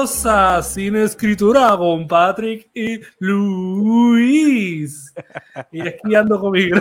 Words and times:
Bienvenidos 0.00 0.24
a 0.24 0.62
Cine 0.62 1.02
Escritura 1.02 1.76
con 1.76 2.08
Patrick 2.08 2.70
y 2.72 3.02
Luis. 3.18 5.12
Y 5.70 5.86
aquí 5.86 6.14
ando 6.14 6.40
con, 6.40 6.52
mi- 6.52 6.70
con 6.72 6.80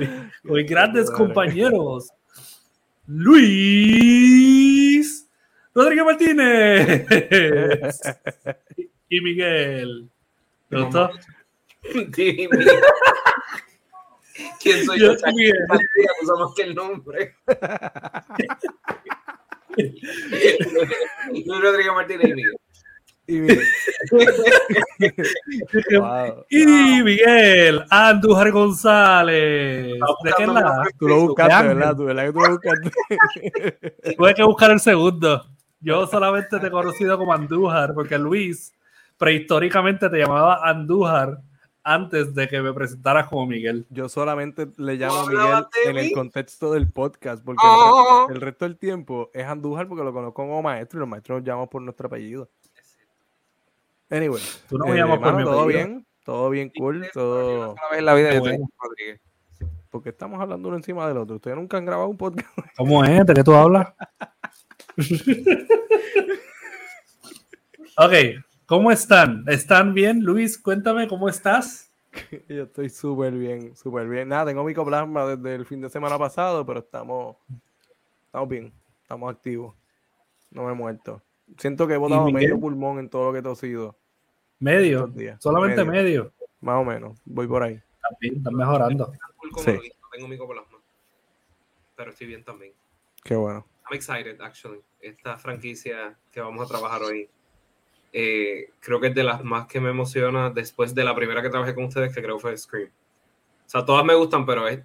mi- 0.00 0.06
con 0.44 0.56
mis 0.56 0.66
grandes 0.68 1.08
compañeros. 1.12 2.10
Luis 3.06 3.68
Rodríguez 5.72 6.04
Martínez 6.06 7.06
y 9.08 9.20
Miguel. 9.20 10.10
¿Te 10.70 10.76
gustó? 10.80 11.08
¿Quién 14.60 14.84
soy 14.84 14.98
Yo 14.98 15.12
yo? 15.12 15.16
también. 15.18 15.54
Usamos 16.24 16.52
que 16.56 16.62
el 16.62 16.74
nombre. 16.74 17.36
Luis 19.76 21.60
Rodríguez 21.60 21.92
Martínez 21.94 22.28
y 22.28 22.34
Miguel. 22.34 22.56
Y 23.26 23.40
mire, 23.40 23.62
wow. 25.98 26.44
Y 26.50 26.66
Miguel 27.02 27.82
Andújar 27.88 28.50
González. 28.50 29.94
¿De 30.22 30.32
qué 30.36 30.46
lado? 30.46 30.82
Tú 30.98 31.08
lo 31.08 31.20
buscaste. 31.20 31.68
¿verdad? 31.68 31.96
Tú, 31.96 32.04
¿verdad 32.04 32.32
tú 32.32 32.40
lo 32.40 32.50
buscaste? 32.50 32.90
Tuve 34.16 34.34
que 34.34 34.42
buscar 34.42 34.72
el 34.72 34.80
segundo. 34.80 35.42
Yo 35.80 36.06
solamente 36.06 36.58
te 36.58 36.66
he 36.66 36.70
conocido 36.70 37.16
como 37.16 37.32
Andújar, 37.32 37.94
porque 37.94 38.18
Luis 38.18 38.74
prehistóricamente 39.16 40.10
te 40.10 40.18
llamaba 40.18 40.60
Andújar 40.62 41.38
antes 41.84 42.34
de 42.34 42.48
que 42.48 42.60
me 42.62 42.72
presentaras 42.72 43.28
como 43.28 43.46
Miguel. 43.46 43.86
Yo 43.90 44.08
solamente 44.08 44.68
le 44.78 44.94
llamo 44.96 45.20
a 45.20 45.24
¿No 45.24 45.28
Miguel 45.28 45.66
en 45.84 45.98
el 45.98 46.12
contexto 46.12 46.72
del 46.72 46.90
podcast, 46.90 47.44
porque 47.44 47.60
Oh. 47.62 48.22
el, 48.22 48.28
re- 48.28 48.34
el 48.36 48.40
resto 48.40 48.64
del 48.64 48.78
tiempo 48.78 49.30
es 49.34 49.44
Andújar 49.44 49.86
porque 49.86 50.02
lo 50.02 50.12
conozco 50.12 50.34
como 50.34 50.62
maestro 50.62 50.98
y 50.98 51.00
los 51.00 51.08
maestros 51.08 51.40
nos 51.40 51.46
llamamos 51.46 51.68
por 51.68 51.82
nuestro 51.82 52.06
apellido. 52.06 52.48
Anyway, 54.10 54.42
Tú 54.68 54.78
no 54.78 54.86
me 54.86 54.92
eh, 54.92 54.96
llamas 54.96 55.18
por 55.18 55.26
mano, 55.26 55.38
mi 55.38 55.44
todo 55.44 55.60
apellido. 55.62 55.86
bien, 55.88 56.06
todo 56.24 56.50
bien 56.50 56.70
cool, 56.76 57.06
todo... 57.12 57.72
Una 57.72 57.82
vez 57.90 57.98
en 57.98 58.04
la 58.06 58.14
vida 58.14 58.28
Qué 58.30 58.34
yo 58.36 58.40
bueno. 58.40 58.56
tengo 58.56 58.70
Rodríguez. 58.80 59.20
porque 59.90 60.08
estamos 60.10 60.40
hablando 60.40 60.68
uno 60.68 60.76
encima 60.78 61.06
del 61.08 61.18
otro. 61.18 61.36
Ustedes 61.36 61.56
nunca 61.56 61.76
han 61.76 61.84
grabado 61.84 62.08
un 62.08 62.16
podcast. 62.16 62.48
¿Cómo 62.76 63.04
es? 63.04 63.26
¿De 63.26 63.34
qué 63.34 63.44
tú 63.44 63.52
hablas? 63.54 63.92
ok, 67.96 68.12
¿cómo 68.66 68.90
están? 68.90 69.44
¿Están 69.48 69.94
bien? 69.94 70.22
Luis, 70.24 70.58
cuéntame, 70.58 71.08
¿cómo 71.08 71.28
estás? 71.28 71.92
Yo 72.48 72.64
estoy 72.64 72.90
súper 72.90 73.32
bien, 73.32 73.76
súper 73.76 74.08
bien. 74.08 74.28
Nada, 74.28 74.46
tengo 74.46 74.64
micoplasma 74.64 75.26
desde 75.36 75.54
el 75.54 75.66
fin 75.66 75.80
de 75.80 75.90
semana 75.90 76.18
pasado, 76.18 76.64
pero 76.64 76.80
estamos, 76.80 77.36
estamos 78.26 78.48
bien, 78.48 78.72
estamos 79.02 79.32
activos. 79.32 79.74
No 80.50 80.64
me 80.64 80.72
he 80.72 80.74
muerto. 80.74 81.22
Siento 81.58 81.86
que 81.86 81.94
he 81.94 81.98
botado 81.98 82.30
medio 82.30 82.58
pulmón 82.58 82.98
en 82.98 83.08
todo 83.08 83.26
lo 83.26 83.32
que 83.32 83.40
he 83.40 83.42
tosido. 83.42 83.96
Medio, 84.60 85.12
solamente 85.40 85.84
Medio. 85.84 85.92
medio. 85.92 86.32
Más 86.60 86.80
o 86.80 86.84
menos, 86.84 87.18
voy 87.24 87.46
por 87.46 87.62
ahí. 87.62 87.80
También, 88.00 88.36
están 88.36 88.54
mejorando. 88.54 89.12
Sí. 89.58 89.78
Tengo 90.12 90.28
micoplasma. 90.28 90.78
Pero 91.96 92.10
estoy 92.10 92.28
bien 92.28 92.44
también. 92.44 92.72
Qué 93.22 93.34
bueno. 93.34 93.66
I'm 93.90 93.96
excited, 93.96 94.40
actually. 94.40 94.80
Esta 95.00 95.36
franquicia 95.36 96.16
que 96.32 96.40
vamos 96.40 96.64
a 96.64 96.68
trabajar 96.68 97.02
hoy, 97.02 97.28
eh, 98.16 98.70
creo 98.78 99.00
que 99.00 99.08
es 99.08 99.14
de 99.14 99.24
las 99.24 99.42
más 99.42 99.66
que 99.66 99.80
me 99.80 99.90
emociona 99.90 100.48
después 100.48 100.94
de 100.94 101.02
la 101.02 101.16
primera 101.16 101.42
que 101.42 101.50
trabajé 101.50 101.74
con 101.74 101.86
ustedes, 101.86 102.14
que 102.14 102.22
creo 102.22 102.38
fue 102.38 102.56
Scream. 102.56 102.88
O 102.88 103.68
sea, 103.68 103.84
todas 103.84 104.04
me 104.04 104.14
gustan, 104.14 104.46
pero 104.46 104.68
es, 104.68 104.80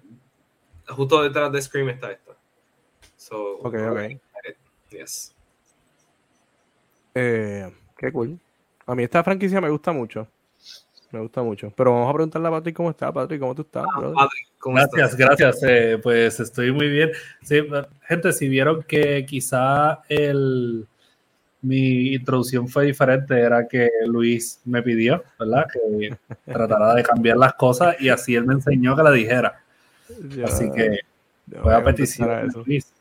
justo 0.88 1.22
detrás 1.22 1.52
de 1.52 1.62
Scream 1.62 1.90
está 1.90 2.10
esta. 2.10 2.32
So, 3.16 3.58
Ok, 3.58 3.74
ok. 3.88 4.20
Yes. 4.90 5.32
Eh, 7.14 7.72
qué 7.96 8.10
cool. 8.10 8.36
A 8.84 8.96
mí 8.96 9.04
esta 9.04 9.22
franquicia 9.22 9.60
me 9.60 9.70
gusta 9.70 9.92
mucho. 9.92 10.26
Me 11.12 11.20
gusta 11.20 11.40
mucho. 11.40 11.72
Pero 11.76 11.92
vamos 11.92 12.10
a 12.10 12.14
preguntarle 12.14 12.48
a 12.48 12.50
Patrick 12.50 12.74
cómo 12.76 12.90
está. 12.90 13.12
Patrick, 13.12 13.40
¿cómo 13.40 13.54
tú 13.54 13.62
estás? 13.62 13.84
Patrick, 13.94 14.48
¿cómo 14.58 14.74
Gracias, 14.74 15.12
estás? 15.12 15.16
gracias. 15.16 15.62
eh, 15.62 16.00
pues 16.02 16.40
estoy 16.40 16.72
muy 16.72 16.88
bien. 16.88 17.12
Sí, 17.42 17.60
gente, 18.08 18.32
si 18.32 18.48
vieron 18.48 18.82
que 18.82 19.24
quizá 19.24 20.02
el, 20.08 20.88
mi 21.62 22.14
introducción 22.14 22.66
fue 22.68 22.86
diferente, 22.86 23.38
era 23.38 23.66
que 23.68 23.90
Luis 24.06 24.60
me 24.64 24.82
pidió, 24.82 25.22
¿verdad? 25.38 25.66
Que 25.72 26.16
tratara 26.50 26.94
de 26.94 27.02
cambiar 27.02 27.36
las 27.36 27.52
cosas 27.54 27.96
y 28.00 28.08
así 28.08 28.34
él 28.34 28.44
me 28.46 28.54
enseñó 28.54 28.96
que 28.96 29.02
la 29.02 29.10
dijera. 29.10 29.60
Ya- 30.34 30.46
Así 30.46 30.70
que 30.72 31.00
fue 31.50 31.60
voy 31.62 31.74
a 31.74 31.84
petición 31.84 32.28
de. 32.28 32.52
Luis. 32.64 32.92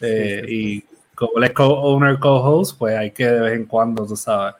Eh, 0.00 0.40
Sí, 0.42 0.46
sí, 0.48 0.54
Y 0.54 0.84
como 1.14 1.38
él 1.38 1.44
es 1.44 1.52
co-owner, 1.52 2.18
co-host, 2.18 2.76
pues 2.78 2.96
hay 2.96 3.10
que 3.12 3.26
de 3.26 3.40
vez 3.40 3.52
en 3.54 3.66
cuando, 3.66 4.04
tú 4.06 4.16
sabes, 4.16 4.54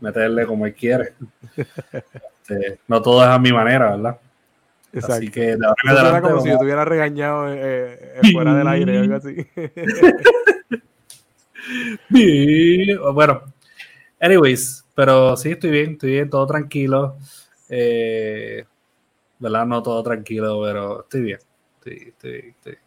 meterle 0.00 0.44
como 0.46 0.66
él 0.66 0.74
quiere. 0.74 1.12
Este, 2.48 2.78
no 2.86 3.02
todo 3.02 3.22
es 3.24 3.28
a 3.28 3.40
mi 3.40 3.52
manera, 3.52 3.90
¿verdad? 3.96 4.18
Exacto. 4.92 5.14
Así 5.14 5.30
que 5.32 5.56
de 5.56 5.66
ahora 5.66 5.74
en 5.82 5.90
adelante 5.90 6.20
como 6.22 6.40
si 6.40 6.46
yo 6.46 6.52
vamos- 6.52 6.58
te 6.60 6.64
hubiera 6.64 6.84
regañado 6.84 7.52
eh, 7.52 7.98
eh, 8.22 8.32
fuera 8.32 8.54
del 8.54 8.68
aire 8.68 8.98
o 8.98 9.02
algo 9.02 9.16
así. 9.16 9.46
Bueno, 13.12 13.42
anyways, 14.20 14.84
pero 14.94 15.36
sí, 15.36 15.50
estoy 15.52 15.70
bien, 15.70 15.92
estoy 15.92 16.10
bien, 16.12 16.30
todo 16.30 16.46
tranquilo. 16.46 17.16
Eh, 17.68 18.64
¿Verdad? 19.38 19.66
No 19.66 19.82
todo 19.82 20.02
tranquilo, 20.02 20.62
pero 20.62 21.00
estoy 21.02 21.20
bien. 21.22 21.38
Estoy, 21.78 22.08
estoy- 22.08 22.54
estoy- 22.56 22.78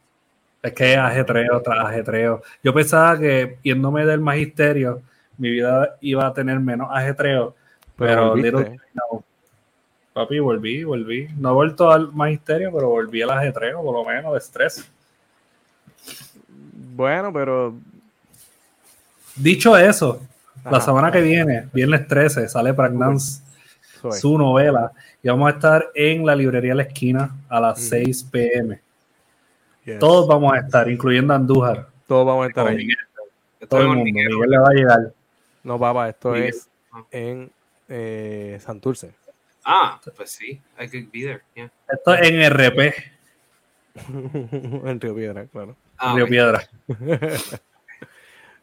Es 0.61 0.73
que 0.73 0.95
ajetreo 0.97 1.61
tras 1.61 1.85
ajetreo. 1.85 2.41
Yo 2.63 2.73
pensaba 2.73 3.17
que 3.17 3.57
yéndome 3.63 4.05
del 4.05 4.19
magisterio, 4.19 5.01
mi 5.37 5.49
vida 5.51 5.95
iba 6.01 6.25
a 6.27 6.33
tener 6.33 6.59
menos 6.59 6.89
ajetreo, 6.91 7.55
pero, 7.95 8.33
papi, 10.13 10.39
volví, 10.39 10.83
volví. 10.83 11.27
No 11.37 11.51
he 11.51 11.53
vuelto 11.53 11.91
al 11.91 12.11
magisterio, 12.11 12.71
pero 12.73 12.89
volví 12.89 13.21
al 13.21 13.29
ajetreo, 13.31 13.81
por 13.81 13.93
lo 13.93 14.03
menos, 14.03 14.33
de 14.33 14.39
estrés. 14.39 14.89
Bueno, 16.95 17.31
pero 17.31 17.75
Dicho 19.39 19.77
eso, 19.77 20.21
la 20.69 20.81
semana 20.81 21.11
que 21.11 21.21
viene, 21.21 21.67
viernes 21.73 22.07
13, 22.07 22.47
sale 22.49 22.73
Pragnance, 22.73 23.41
su 24.19 24.37
novela, 24.37 24.91
y 25.23 25.29
vamos 25.29 25.51
a 25.51 25.55
estar 25.55 25.87
en 25.95 26.25
la 26.25 26.35
librería 26.35 26.75
La 26.75 26.83
Esquina 26.83 27.35
a 27.49 27.59
las 27.59 27.79
Mm. 27.79 27.83
6 27.83 28.23
pm. 28.31 28.81
Yes. 29.85 29.99
Todos 29.99 30.27
vamos 30.27 30.53
a 30.53 30.59
estar, 30.59 30.89
incluyendo 30.89 31.33
Andújar. 31.33 31.87
Todos 32.07 32.25
vamos 32.25 32.45
a 32.45 32.49
estar 32.49 32.67
ahí. 32.67 32.77
Miguel, 32.77 32.97
todo 33.67 33.79
el 33.81 33.85
en 33.87 33.89
mundo. 33.93 34.03
Miguel 34.05 34.49
le 34.49 34.57
va 34.57 34.67
a 34.69 34.73
llegar. 34.73 35.13
No, 35.63 35.79
papá, 35.79 36.09
esto 36.09 36.31
Miguel. 36.31 36.49
es 36.49 36.69
en 37.11 37.51
eh, 37.87 38.59
Santurce. 38.61 39.11
Ah, 39.65 39.99
pues 40.15 40.31
sí, 40.31 40.59
I 40.79 40.87
could 40.89 41.11
be 41.11 41.21
there. 41.21 41.41
Yeah. 41.55 41.71
Esto 41.91 42.13
es 42.13 42.29
en 42.29 42.41
RP, 42.51 42.93
en 44.87 44.99
Río 45.01 45.15
Piedra, 45.15 45.45
claro. 45.45 45.75
Ah, 45.97 46.13
Río. 46.15 46.27
Piedra. 46.27 46.61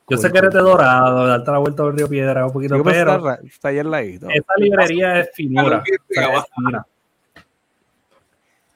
Yo 0.08 0.16
sé 0.16 0.30
que 0.30 0.38
eres 0.38 0.52
de. 0.52 0.60
Dorado, 0.60 1.26
darte 1.26 1.50
la 1.50 1.58
vuelta 1.58 1.82
por 1.82 1.94
Río 1.96 2.08
Piedra 2.08 2.46
un 2.46 2.52
poquito, 2.52 2.80
pues, 2.82 2.96
pero 2.96 3.16
está, 3.16 3.34
está 3.46 3.68
ahí 3.68 3.78
al 3.80 3.90
ladito. 3.90 4.28
esta 4.30 4.52
librería 4.56 5.20
es 5.20 5.30
finura. 5.34 5.82
Claro, 6.08 6.30
o 6.30 6.32
sea, 6.32 6.32
pega 6.32 6.38
es 6.38 6.44
fina. 6.54 6.86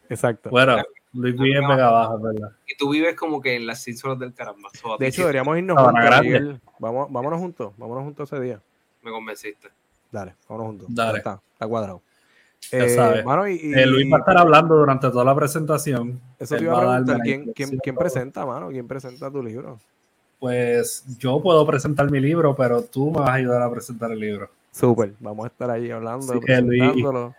Exacto. 0.08 0.50
Bueno, 0.50 0.76
Luis 1.12 1.36
vive 1.38 1.58
en 1.58 1.68
Vega 1.68 1.90
Baja, 1.90 2.16
¿verdad? 2.16 2.52
Y 2.66 2.76
tú 2.76 2.90
vives 2.90 3.14
como 3.16 3.40
que 3.40 3.56
en 3.56 3.66
las 3.66 3.86
islas 3.86 4.18
del 4.18 4.34
caramba. 4.34 4.70
So, 4.74 4.94
a 4.94 4.98
De 4.98 5.06
hecho, 5.06 5.22
deberíamos 5.22 5.56
irnos 5.58 5.78
juntos. 5.78 6.20
Miguel. 6.22 6.60
Vamos, 6.78 7.08
vámonos 7.10 7.38
juntos, 7.38 7.72
vámonos 7.76 8.04
juntos 8.04 8.32
ese 8.32 8.42
día. 8.42 8.60
me 9.02 9.10
convenciste. 9.10 9.68
Dale, 10.10 10.34
vámonos 10.48 10.66
juntos. 10.70 10.88
Dale. 10.90 11.12
Ya 11.12 11.18
Está, 11.18 11.40
está 11.52 11.66
cuadrado. 11.68 12.02
Ya 12.72 12.88
sabes. 12.90 13.24
mano, 13.24 13.48
y, 13.48 13.54
y- 13.54 13.72
Eh, 13.72 13.86
Luis 13.86 14.12
va 14.12 14.16
a 14.16 14.20
estar 14.20 14.36
hablando 14.36 14.76
durante 14.76 15.08
toda 15.10 15.24
la 15.24 15.34
presentación. 15.34 16.20
Eso 16.38 16.56
te 16.56 16.62
iba 16.64 16.76
a 16.76 16.80
preguntar, 16.80 17.20
¿quién, 17.22 17.52
quién, 17.54 17.78
quién 17.78 17.96
presenta, 17.96 18.44
mano? 18.44 18.68
¿Quién 18.68 18.86
presenta 18.86 19.30
tu 19.30 19.42
libro? 19.42 19.78
Pues 20.40 21.04
yo 21.18 21.40
puedo 21.42 21.64
presentar 21.66 22.10
mi 22.10 22.18
libro, 22.18 22.56
pero 22.56 22.82
tú 22.82 23.10
me 23.10 23.18
vas 23.20 23.28
a 23.28 23.34
ayudar 23.34 23.62
a 23.62 23.70
presentar 23.70 24.10
el 24.10 24.18
libro. 24.18 24.48
Súper, 24.72 25.12
vamos 25.20 25.44
a 25.44 25.48
estar 25.48 25.70
ahí 25.70 25.90
hablando, 25.90 26.32
Así 26.32 26.40
que, 26.40 26.60
Luis- 26.62 26.80
presentándolo. 26.80 27.34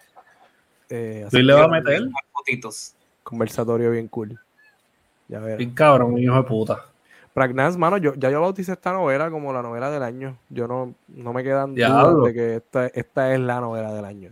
Eh, 0.90 1.28
Luis 1.32 1.44
le 1.46 1.54
va 1.54 1.64
a 1.64 1.68
meter. 1.68 2.04
Fotitos. 2.32 2.94
Conversatorio 3.24 3.92
bien 3.92 4.08
cool. 4.08 4.40
Ya 5.28 5.40
verás. 5.40 5.58
Bien 5.58 5.72
cabrón, 5.74 6.14
un 6.14 6.20
hijo 6.20 6.36
de 6.36 6.44
puta. 6.44 6.86
Pragnance, 7.34 7.78
mano, 7.80 7.98
yo, 7.98 8.14
ya 8.16 8.30
yo 8.30 8.42
bauticé 8.42 8.74
esta 8.74 8.92
novela 8.92 9.32
como 9.32 9.54
la 9.54 9.62
novela 9.64 9.90
del 9.90 10.04
año. 10.04 10.38
Yo 10.50 10.68
no, 10.68 10.94
no 11.08 11.34
me 11.34 11.44
quedan 11.44 11.74
dudas 11.74 12.24
de 12.26 12.34
que 12.34 12.56
esta, 12.58 12.88
esta 12.88 13.34
es 13.34 13.40
la 13.40 13.62
novela 13.62 13.94
del 13.94 14.04
año. 14.06 14.32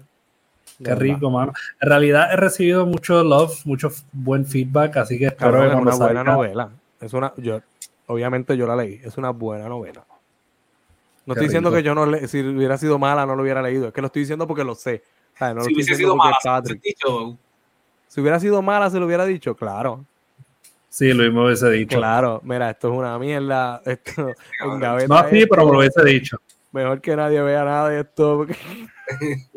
Qué 0.83 0.93
rico, 0.95 1.29
mano. 1.31 1.53
En 1.81 1.89
realidad 1.89 2.31
he 2.33 2.35
recibido 2.35 2.85
mucho 2.85 3.23
love, 3.23 3.65
mucho 3.65 3.89
buen 4.11 4.45
feedback, 4.45 4.97
así 4.97 5.17
que 5.17 5.27
espero 5.27 5.51
Cabrón, 5.53 5.61
que 5.63 5.75
es 5.75 5.81
una 5.81 5.95
buena 6.05 6.23
salga- 6.23 6.33
novela. 6.33 6.69
Es 6.99 7.13
una, 7.13 7.33
yo, 7.37 7.61
obviamente 8.09 8.57
yo 8.57 8.67
la 8.67 8.75
leí. 8.75 8.99
Es 9.03 9.17
una 9.17 9.29
buena 9.29 9.69
novela. 9.69 10.03
No 11.25 11.33
Qué 11.35 11.39
estoy 11.41 11.47
diciendo 11.47 11.69
rico. 11.69 11.77
que 11.77 11.83
yo 11.83 11.95
no 11.95 12.05
le, 12.05 12.27
si 12.27 12.41
hubiera 12.41 12.77
sido 12.77 12.97
mala 12.99 13.25
no 13.25 13.35
lo 13.35 13.43
hubiera 13.43 13.61
leído. 13.61 13.87
Es 13.87 13.93
que 13.93 14.01
lo 14.01 14.07
estoy 14.07 14.23
diciendo 14.23 14.47
porque 14.47 14.63
lo 14.63 14.75
sé. 14.75 15.03
O 15.35 15.37
sea, 15.37 15.49
no 15.49 15.59
lo 15.59 15.65
si 15.65 15.73
hubiese 15.75 15.95
sido 15.95 16.15
mala, 16.15 16.31
es 16.37 16.43
Patrick. 16.43 16.81
dicho, 16.81 17.37
Si 18.07 18.19
hubiera 18.21 18.39
sido 18.39 18.61
mala, 18.61 18.89
se 18.89 18.99
lo 18.99 19.05
hubiera 19.05 19.25
dicho, 19.25 19.55
claro. 19.55 20.03
Sí, 20.89 21.13
Luis 21.13 21.31
me 21.31 21.45
hubiese 21.45 21.69
dicho. 21.69 21.97
Claro, 21.99 22.41
mira, 22.43 22.71
esto 22.71 22.91
es 22.91 22.97
una 22.97 23.17
mierda. 23.19 23.79
Esto 23.85 24.29
en 24.65 24.79
gaveta 24.79 25.07
No, 25.23 25.29
sí, 25.29 25.37
esto, 25.37 25.47
pero 25.51 25.65
me 25.67 25.71
lo 25.73 25.77
hubiese 25.79 26.03
dicho. 26.03 26.37
Mejor 26.71 26.99
que 27.01 27.15
nadie 27.15 27.41
vea 27.41 27.63
nada 27.63 27.89
de 27.89 27.99
esto. 28.01 28.37
porque- 28.37 28.57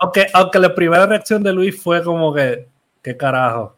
Aunque, 0.00 0.26
aunque 0.32 0.58
la 0.60 0.74
primera 0.74 1.06
reacción 1.06 1.42
de 1.42 1.52
Luis 1.52 1.82
fue 1.82 2.04
como 2.04 2.32
que, 2.32 2.68
¿qué 3.02 3.16
carajo? 3.16 3.76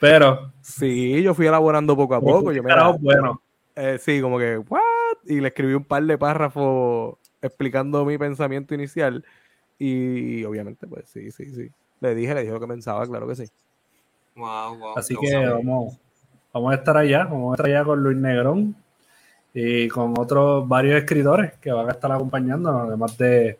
Pero, 0.00 0.52
Sí, 0.60 1.22
yo 1.22 1.32
fui 1.32 1.46
elaborando 1.46 1.96
poco 1.96 2.14
a 2.14 2.20
poco. 2.20 2.52
Yo, 2.52 2.60
¿qué 2.60 2.62
mira, 2.62 2.74
carajo 2.74 2.98
bueno? 2.98 3.40
eh, 3.76 3.98
sí, 4.00 4.20
como 4.20 4.38
que, 4.38 4.58
¿what? 4.58 4.80
Y 5.24 5.40
le 5.40 5.48
escribí 5.48 5.74
un 5.74 5.84
par 5.84 6.02
de 6.02 6.18
párrafos 6.18 7.16
explicando 7.40 8.04
mi 8.04 8.18
pensamiento 8.18 8.74
inicial. 8.74 9.24
Y 9.78 10.44
obviamente, 10.44 10.86
pues 10.86 11.08
sí, 11.08 11.30
sí, 11.30 11.54
sí. 11.54 11.70
Le 12.00 12.14
dije, 12.14 12.34
le 12.34 12.40
dije 12.40 12.52
lo 12.52 12.60
que 12.60 12.66
pensaba, 12.66 13.06
claro 13.06 13.26
que 13.28 13.36
sí. 13.36 13.44
Wow, 14.34 14.76
wow. 14.78 14.98
Así 14.98 15.14
que 15.16 15.28
sabía. 15.28 15.52
vamos, 15.52 15.98
vamos 16.52 16.72
a 16.72 16.74
estar 16.74 16.96
allá, 16.96 17.24
vamos 17.24 17.52
a 17.52 17.54
estar 17.54 17.66
allá 17.66 17.84
con 17.84 18.02
Luis 18.02 18.16
Negrón 18.18 18.76
y 19.54 19.88
con 19.88 20.14
otros 20.18 20.68
varios 20.68 20.96
escritores 20.98 21.54
que 21.54 21.72
van 21.72 21.88
a 21.88 21.92
estar 21.92 22.12
acompañándonos, 22.12 22.88
además 22.88 23.16
de, 23.16 23.58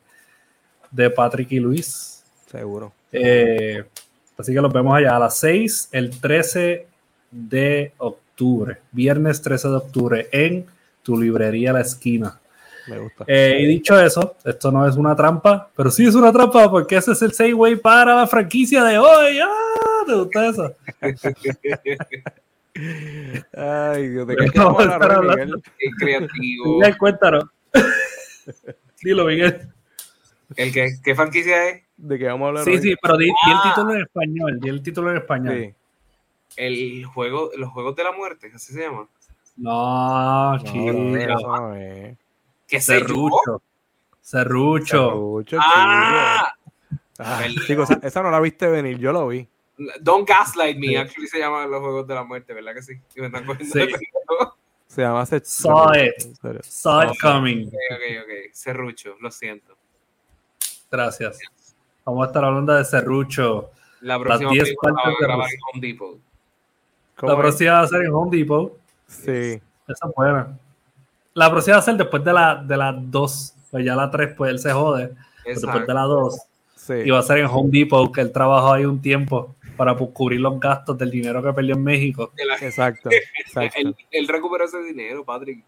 de 0.90 1.10
Patrick 1.10 1.52
y 1.52 1.60
Luis. 1.60 2.24
Seguro. 2.46 2.92
Eh, 3.12 3.84
así 4.38 4.52
que 4.54 4.60
los 4.60 4.72
vemos 4.72 4.94
allá 4.96 5.16
a 5.16 5.18
las 5.18 5.38
6, 5.38 5.88
el 5.92 6.18
13 6.20 6.86
de 7.30 7.92
octubre, 7.98 8.78
viernes 8.92 9.42
13 9.42 9.68
de 9.68 9.74
octubre, 9.76 10.28
en 10.32 10.66
tu 11.02 11.20
librería 11.20 11.72
La 11.72 11.80
Esquina. 11.80 12.38
Me 12.88 12.98
gusta. 12.98 13.24
Eh, 13.26 13.58
y 13.62 13.66
dicho 13.66 13.98
eso, 14.00 14.36
esto 14.44 14.70
no 14.70 14.86
es 14.86 14.94
una 14.96 15.16
trampa, 15.16 15.68
pero 15.76 15.90
sí 15.90 16.06
es 16.06 16.14
una 16.14 16.32
trampa 16.32 16.70
porque 16.70 16.96
ese 16.96 17.12
es 17.12 17.22
el 17.22 17.32
segue 17.32 17.76
para 17.78 18.14
la 18.14 18.26
franquicia 18.28 18.84
de 18.84 18.96
hoy. 18.98 19.38
¡Ah! 19.40 20.04
¿Te 20.06 20.14
gusta 20.14 20.46
eso? 20.48 20.74
Ay, 23.56 24.08
Dios, 24.10 24.26
¿de 24.26 24.36
qué 24.36 24.58
vamos 24.58 24.58
a 24.58 24.64
vamos 24.64 24.80
a 24.80 24.82
hablar 24.94 25.02
estar 25.02 25.12
hablando- 25.18 25.56
Miguel? 25.56 25.62
Qué 25.78 25.90
creativo. 25.98 26.74
Miguel, 26.78 26.98
cuéntanos. 26.98 27.44
Dilo, 29.02 29.24
Miguel. 29.24 29.68
¿El 30.56 30.72
que, 30.72 30.96
¿Qué 31.02 31.14
franquicia 31.14 31.68
es? 31.70 31.82
¿De 31.96 32.18
qué 32.18 32.26
vamos 32.26 32.46
a 32.46 32.48
hablar 32.48 32.64
Sí, 32.64 32.70
hoy? 32.72 32.78
sí, 32.82 32.94
pero 33.00 33.16
di, 33.16 33.24
di 33.26 33.32
Ah. 33.44 33.62
el 33.64 33.70
título 33.72 33.94
en 33.94 34.00
español. 34.02 34.60
Di 34.60 34.68
el 34.68 34.82
título 34.82 35.10
en 35.10 35.16
español. 35.16 35.54
Sí. 35.58 35.74
El 36.56 37.04
juego, 37.06 37.50
los 37.56 37.70
juegos 37.70 37.96
de 37.96 38.04
la 38.04 38.12
muerte, 38.12 38.50
así 38.54 38.72
se 38.72 38.82
llama. 38.82 39.08
No, 39.56 40.56
eso 40.56 40.74
no 40.74 41.74
es. 41.74 42.16
¿Qué 42.68 42.80
sé 42.80 43.00
yo? 43.00 43.06
Serrucho. 43.06 43.62
Serrucho. 44.20 44.86
Serrucho, 45.10 45.58
Ah. 45.60 46.52
Ah, 47.18 47.42
el- 47.46 47.56
esa, 47.80 47.98
esa 48.02 48.22
no 48.22 48.30
la 48.30 48.40
viste 48.40 48.66
venir, 48.66 48.98
yo 48.98 49.10
lo 49.12 49.28
vi. 49.28 49.48
Don't 50.00 50.28
Gaslight 50.28 50.76
Me, 50.78 50.88
Sí. 50.88 50.96
actually 50.96 51.28
se 51.28 51.38
llaman 51.38 51.70
los 51.70 51.80
juegos 51.80 52.06
de 52.06 52.14
la 52.14 52.24
muerte, 52.24 52.52
¿verdad 52.52 52.74
que 52.74 52.82
sí? 52.82 52.92
Y 53.14 53.20
me 53.20 53.26
están 53.26 53.44
cogiendo 53.46 53.72
Sí. 53.72 53.78
de 53.78 53.86
pendejo. 53.86 54.56
Se 54.86 55.02
llama 55.02 55.24
Set- 55.26 55.44
Saw 55.44 55.92
it. 55.94 56.36
Saw 56.64 57.04
it 57.12 57.18
coming. 57.20 57.68
Ok, 57.68 57.74
ok, 57.92 58.22
ok. 58.22 58.30
Serrucho, 58.52 59.16
lo 59.20 59.30
siento. 59.30 59.76
Gracias. 60.90 61.38
Vamos 62.06 62.22
a 62.22 62.26
estar 62.28 62.44
hablando 62.44 62.72
de 62.72 62.84
Serrucho. 62.84 63.70
La 64.00 64.18
próxima 64.20 64.52
10 64.52 64.64
película 64.64 64.92
la 65.04 65.14
grabar 65.26 65.48
en 65.50 65.58
Home 65.74 65.86
Depot. 65.88 66.18
¿Cómo 67.16 67.32
La 67.32 67.38
es? 67.38 67.42
próxima 67.42 67.72
va 67.72 67.80
a 67.80 67.88
ser 67.88 68.02
en 68.02 68.12
Home 68.12 68.36
Depot. 68.36 68.78
Sí. 69.08 69.30
Esa 69.88 70.06
es 70.08 70.14
buena. 70.16 70.56
La 71.34 71.50
próxima 71.50 71.76
va 71.76 71.80
a 71.80 71.84
ser 71.84 71.96
después 71.96 72.22
de 72.24 72.32
la, 72.32 72.62
de 72.64 72.76
las 72.76 72.94
2. 73.10 73.54
Pues 73.72 73.84
ya 73.84 73.96
la 73.96 74.08
3, 74.10 74.34
pues 74.36 74.50
él 74.52 74.58
se 74.60 74.72
jode. 74.72 75.14
Después 75.44 75.86
de 75.86 75.94
la 75.94 76.02
2. 76.02 76.38
Sí. 76.76 76.92
Y 77.04 77.10
va 77.10 77.18
a 77.18 77.22
ser 77.22 77.38
en 77.38 77.46
Home 77.46 77.70
Depot, 77.72 78.14
que 78.14 78.20
él 78.20 78.30
trabajó 78.30 78.72
ahí 78.72 78.84
un 78.84 79.02
tiempo 79.02 79.56
para 79.76 79.96
pues, 79.96 80.10
cubrir 80.12 80.40
los 80.40 80.60
gastos 80.60 80.96
del 80.96 81.10
dinero 81.10 81.42
que 81.42 81.52
perdió 81.52 81.74
en 81.74 81.82
México. 81.82 82.30
La- 82.46 82.54
Exacto. 82.64 83.10
Exacto. 83.40 83.78
Él, 83.80 83.96
él 84.12 84.28
recuperó 84.28 84.64
ese 84.64 84.80
dinero, 84.84 85.24
Patrick. 85.24 85.64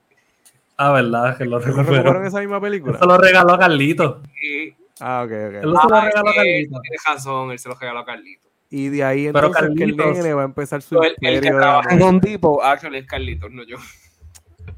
Ah, 0.76 0.92
verdad, 0.92 1.36
que 1.36 1.44
lo 1.44 1.58
¿No 1.58 1.66
recuperó 1.66 2.20
en 2.20 2.26
esa 2.26 2.38
misma 2.38 2.60
película? 2.60 2.96
Eso 2.96 3.04
lo 3.06 3.18
regaló 3.18 3.54
a 3.54 3.58
Carlito. 3.58 4.20
Y, 4.40 4.72
Ah, 5.00 5.22
ok, 5.24 5.30
Él 5.32 5.56
ok. 5.56 5.64
no 5.64 5.80
se 5.82 5.88
lo 5.88 5.94
Ah, 5.96 6.04
regaló 6.04 6.28
a 6.30 6.34
Carlito. 6.34 6.80
Tienes 6.80 7.04
razón, 7.06 7.50
él 7.52 7.58
se 7.58 7.68
lo 7.68 7.74
regaló 7.74 7.98
a 8.00 8.04
Carlito. 8.04 8.48
Y 8.70 8.88
de 8.88 9.02
ahí 9.04 9.30
Pero 9.32 9.46
entonces 9.46 9.70
que 9.76 9.84
el 9.84 9.96
Carlitos- 9.96 10.16
nene 10.16 10.34
va 10.34 10.42
a 10.42 10.44
empezar 10.44 10.82
su 10.82 11.02
el, 11.02 11.14
el 11.20 11.40
que 11.40 11.50
trabaja 11.50 11.94
en. 11.94 12.02
Home 12.02 12.20
Depot, 12.22 12.60
actually 12.62 12.98
es 12.98 13.06
Carlitos, 13.06 13.50
no 13.50 13.62
yo. 13.64 13.76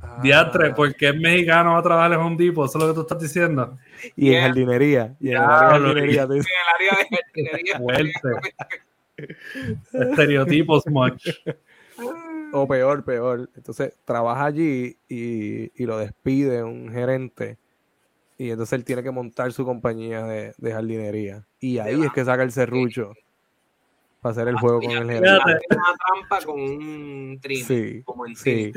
Ah. 0.03 0.21
Diatre, 0.23 0.71
porque 0.75 1.09
es 1.09 1.17
mexicano 1.17 1.73
va 1.73 1.79
a 1.79 1.83
trabajar 1.83 2.13
en 2.13 2.21
Home 2.21 2.37
Depot, 2.37 2.69
eso 2.69 2.79
es 2.79 2.85
lo 2.85 2.91
que 2.91 2.95
tú 2.95 3.01
estás 3.03 3.19
diciendo. 3.21 3.77
Y 4.17 4.29
en 4.29 4.33
Yeah. 4.33 4.43
jardinería. 4.43 5.17
Y 5.21 5.29
en 5.31 5.33
el 5.37 5.39
Ya, 5.41 5.49
área 5.59 5.73
de 5.73 5.79
lo 5.81 5.87
jardinería. 5.89 6.23
En 6.23 6.31
el 6.33 6.45
área 6.75 6.99
de 6.99 7.17
jardinería. 7.17 7.79
Fuerte. 7.79 8.29
Estereotipos, 9.93 10.87
much. 10.87 11.27
O 12.53 12.67
peor, 12.67 13.05
peor. 13.05 13.49
Entonces 13.55 13.97
trabaja 14.05 14.47
allí 14.47 14.97
y, 15.09 15.71
y 15.81 15.87
lo 15.87 15.99
despide 15.99 16.65
un 16.65 16.91
gerente. 16.91 17.59
Y 18.41 18.51
entonces 18.51 18.73
él 18.73 18.85
tiene 18.87 19.03
que 19.03 19.11
montar 19.11 19.53
su 19.53 19.67
compañía 19.67 20.25
de, 20.25 20.55
de 20.57 20.73
jardinería. 20.73 21.45
Y 21.61 21.77
ahí 21.79 22.03
es 22.03 22.11
que 22.13 22.25
saca 22.25 22.43
el 22.43 22.51
serrucho 22.51 23.13
para 24.23 24.33
hacer 24.33 24.49
el 24.49 24.57
juego 24.59 24.81
con 24.81 24.91
el 24.93 25.05
gerente. 25.11 25.29
Una 25.31 25.45
trimmer 25.45 26.45
con 26.47 26.59
un 26.61 27.39
trim. 27.43 27.67
Sí, 27.67 28.03
como 28.03 28.27
en 28.27 28.35
sí. 28.35 28.73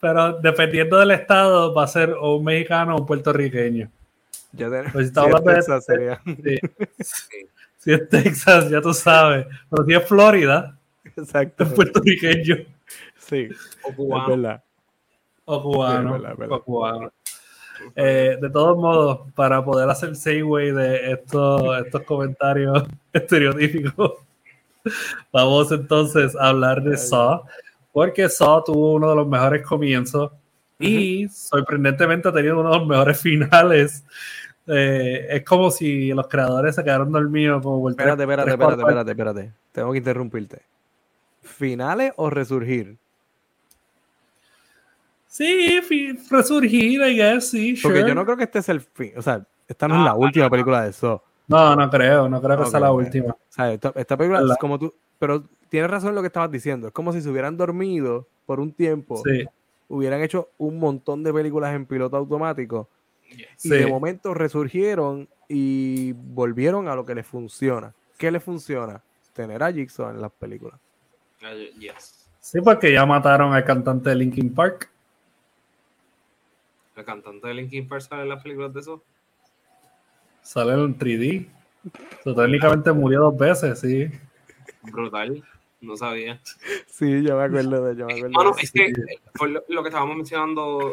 Pero 0.00 0.40
dependiendo 0.40 0.96
del 0.98 1.10
estado, 1.10 1.74
va 1.74 1.84
a 1.84 1.86
ser 1.86 2.14
o 2.18 2.36
un 2.36 2.44
mexicano 2.44 2.96
o 2.96 3.00
un 3.00 3.06
puertorriqueño. 3.06 3.90
Ya 4.52 4.70
tenemos. 4.70 4.92
Pues 4.92 5.08
si 5.08 5.12
de- 5.12 5.80
sería. 5.82 6.22
Sí. 7.02 7.46
Si 7.76 7.92
es 7.92 8.08
Texas, 8.08 8.70
ya 8.70 8.80
tú 8.80 8.94
sabes. 8.94 9.46
Pero 9.68 9.84
si 9.84 9.92
es 9.92 10.04
Florida, 10.08 10.78
Exacto. 11.14 11.64
es 11.64 11.72
puertorriqueño 11.74 12.56
Sí, 13.18 13.48
O 13.84 13.90
es 13.90 13.96
cubano. 13.96 14.28
verdad. 14.30 14.64
o 15.44 15.62
cubano. 15.62 16.00
Sí, 16.00 16.06
es 16.06 16.12
verdad, 16.22 16.32
es 16.32 16.38
verdad. 16.38 16.56
o 16.56 16.62
cubano. 16.64 17.12
Eh, 17.94 18.38
de 18.40 18.50
todos 18.50 18.76
modos, 18.76 19.30
para 19.34 19.64
poder 19.64 19.88
hacer 19.88 20.16
segue 20.16 20.72
de 20.72 21.12
estos, 21.12 21.84
estos 21.84 22.02
comentarios 22.02 22.84
estereotípicos, 23.12 24.12
vamos 25.32 25.70
entonces 25.72 26.34
a 26.36 26.48
hablar 26.48 26.82
de. 26.82 26.96
Saw, 26.96 27.42
porque 27.92 28.28
Saw 28.28 28.64
tuvo 28.64 28.94
uno 28.94 29.10
de 29.10 29.16
los 29.16 29.28
mejores 29.28 29.66
comienzos 29.66 30.32
y 30.78 31.28
sorprendentemente 31.28 32.28
ha 32.28 32.32
tenido 32.32 32.60
uno 32.60 32.72
de 32.72 32.78
los 32.78 32.88
mejores 32.88 33.20
finales. 33.22 34.04
Eh, 34.66 35.26
es 35.28 35.44
como 35.44 35.70
si 35.70 36.12
los 36.12 36.28
creadores 36.28 36.76
se 36.76 36.84
quedaron 36.84 37.10
dormidos 37.10 37.62
como 37.62 37.90
Espérate, 37.90 38.22
espérate, 38.22 38.50
espérate, 38.50 38.82
espérate, 38.82 39.10
espérate. 39.10 39.52
Tengo 39.72 39.92
que 39.92 39.98
interrumpirte. 39.98 40.62
¿Finales 41.42 42.12
o 42.16 42.30
resurgir? 42.30 42.98
Sí, 45.32 45.80
resurgir, 46.30 47.00
I 47.00 47.16
guess, 47.16 47.48
sí, 47.48 47.74
Porque 47.82 48.00
sure. 48.00 48.08
yo 48.10 48.14
no 48.14 48.22
creo 48.26 48.36
que 48.36 48.44
este 48.44 48.58
es 48.58 48.68
el 48.68 48.82
fin. 48.82 49.14
O 49.16 49.22
sea, 49.22 49.42
esta 49.66 49.88
no 49.88 49.98
es 49.98 50.04
la 50.04 50.14
última 50.14 50.50
película 50.50 50.84
de 50.84 50.92
Saw. 50.92 51.22
No, 51.48 51.74
no 51.74 51.88
creo, 51.88 52.28
no 52.28 52.42
creo 52.42 52.58
que 52.62 52.66
sea 52.66 52.80
la 52.80 52.92
última. 52.92 53.32
O 53.32 53.38
sea, 53.48 53.72
esta, 53.72 53.94
esta 53.94 54.14
película 54.18 54.40
¿Verdad? 54.40 54.56
es 54.56 54.60
como 54.60 54.78
tú. 54.78 54.92
Pero 55.18 55.42
tienes 55.70 55.90
razón 55.90 56.10
en 56.10 56.16
lo 56.16 56.20
que 56.20 56.26
estabas 56.26 56.50
diciendo. 56.50 56.88
Es 56.88 56.92
como 56.92 57.14
si 57.14 57.22
se 57.22 57.30
hubieran 57.30 57.56
dormido 57.56 58.26
por 58.44 58.60
un 58.60 58.72
tiempo. 58.72 59.22
Sí, 59.24 59.46
Hubieran 59.88 60.20
hecho 60.20 60.50
un 60.58 60.78
montón 60.78 61.22
de 61.22 61.32
películas 61.32 61.74
en 61.74 61.86
piloto 61.86 62.18
automático. 62.18 62.90
Y 63.30 63.46
sí. 63.56 63.70
de 63.70 63.86
momento 63.86 64.34
resurgieron 64.34 65.30
y 65.48 66.12
volvieron 66.12 66.88
a 66.88 66.94
lo 66.94 67.06
que 67.06 67.14
les 67.14 67.26
funciona. 67.26 67.94
¿Qué 68.18 68.30
les 68.30 68.42
funciona? 68.42 69.02
Tener 69.32 69.62
a 69.62 69.72
Jigsaw 69.72 70.10
en 70.10 70.20
las 70.20 70.30
películas. 70.32 70.78
Ah, 71.42 71.54
Yes. 71.78 72.26
Sí, 72.38 72.60
porque 72.60 72.92
ya 72.92 73.06
mataron 73.06 73.54
al 73.54 73.64
cantante 73.64 74.10
de 74.10 74.16
Linkin 74.16 74.52
Park. 74.52 74.91
El 76.96 77.04
cantante 77.04 77.48
de 77.48 77.54
Linkin 77.54 77.88
Park 77.88 78.02
sale 78.02 78.22
en 78.22 78.28
las 78.28 78.42
películas 78.42 78.72
de 78.74 78.80
eso. 78.80 79.02
Sale 80.42 80.72
en 80.74 80.98
3D. 80.98 81.48
So, 82.22 82.34
técnicamente 82.34 82.92
murió 82.92 83.20
dos 83.20 83.36
veces, 83.36 83.80
sí. 83.80 84.08
Brutal. 84.82 85.42
No 85.80 85.96
sabía. 85.96 86.40
Sí, 86.86 87.22
yo 87.24 87.36
me 87.36 87.42
acuerdo 87.44 87.84
de 87.84 87.96
yo 87.96 88.06
me 88.06 88.12
acuerdo 88.14 88.30
Mano, 88.30 88.52
de- 88.52 88.62
es 88.62 88.70
que 88.70 88.92
fue 89.34 89.48
lo, 89.48 89.64
lo 89.68 89.82
que 89.82 89.88
estábamos 89.88 90.16
mencionando 90.16 90.92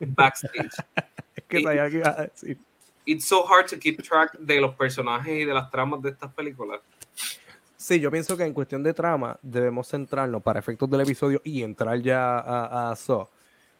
backstage. 0.00 0.70
es 1.36 1.44
que 1.48 1.62
sabía 1.62 1.90
que 1.90 1.96
iba 1.98 2.08
a 2.08 2.22
decir. 2.26 2.58
It's 3.04 3.26
so 3.26 3.44
hard 3.46 3.66
to 3.68 3.78
keep 3.78 4.00
track 4.02 4.38
de 4.38 4.60
los 4.60 4.74
personajes 4.74 5.42
y 5.42 5.44
de 5.44 5.52
las 5.52 5.70
tramas 5.70 6.00
de 6.00 6.10
estas 6.10 6.32
películas. 6.32 6.80
Sí, 7.76 7.98
yo 7.98 8.10
pienso 8.10 8.36
que 8.36 8.44
en 8.44 8.54
cuestión 8.54 8.82
de 8.82 8.94
trama 8.94 9.36
debemos 9.42 9.88
centrarnos 9.88 10.40
para 10.42 10.60
efectos 10.60 10.88
del 10.88 11.00
episodio 11.00 11.42
y 11.44 11.62
entrar 11.62 12.00
ya 12.00 12.38
a, 12.38 12.92
a 12.92 12.96
Saw 12.96 13.28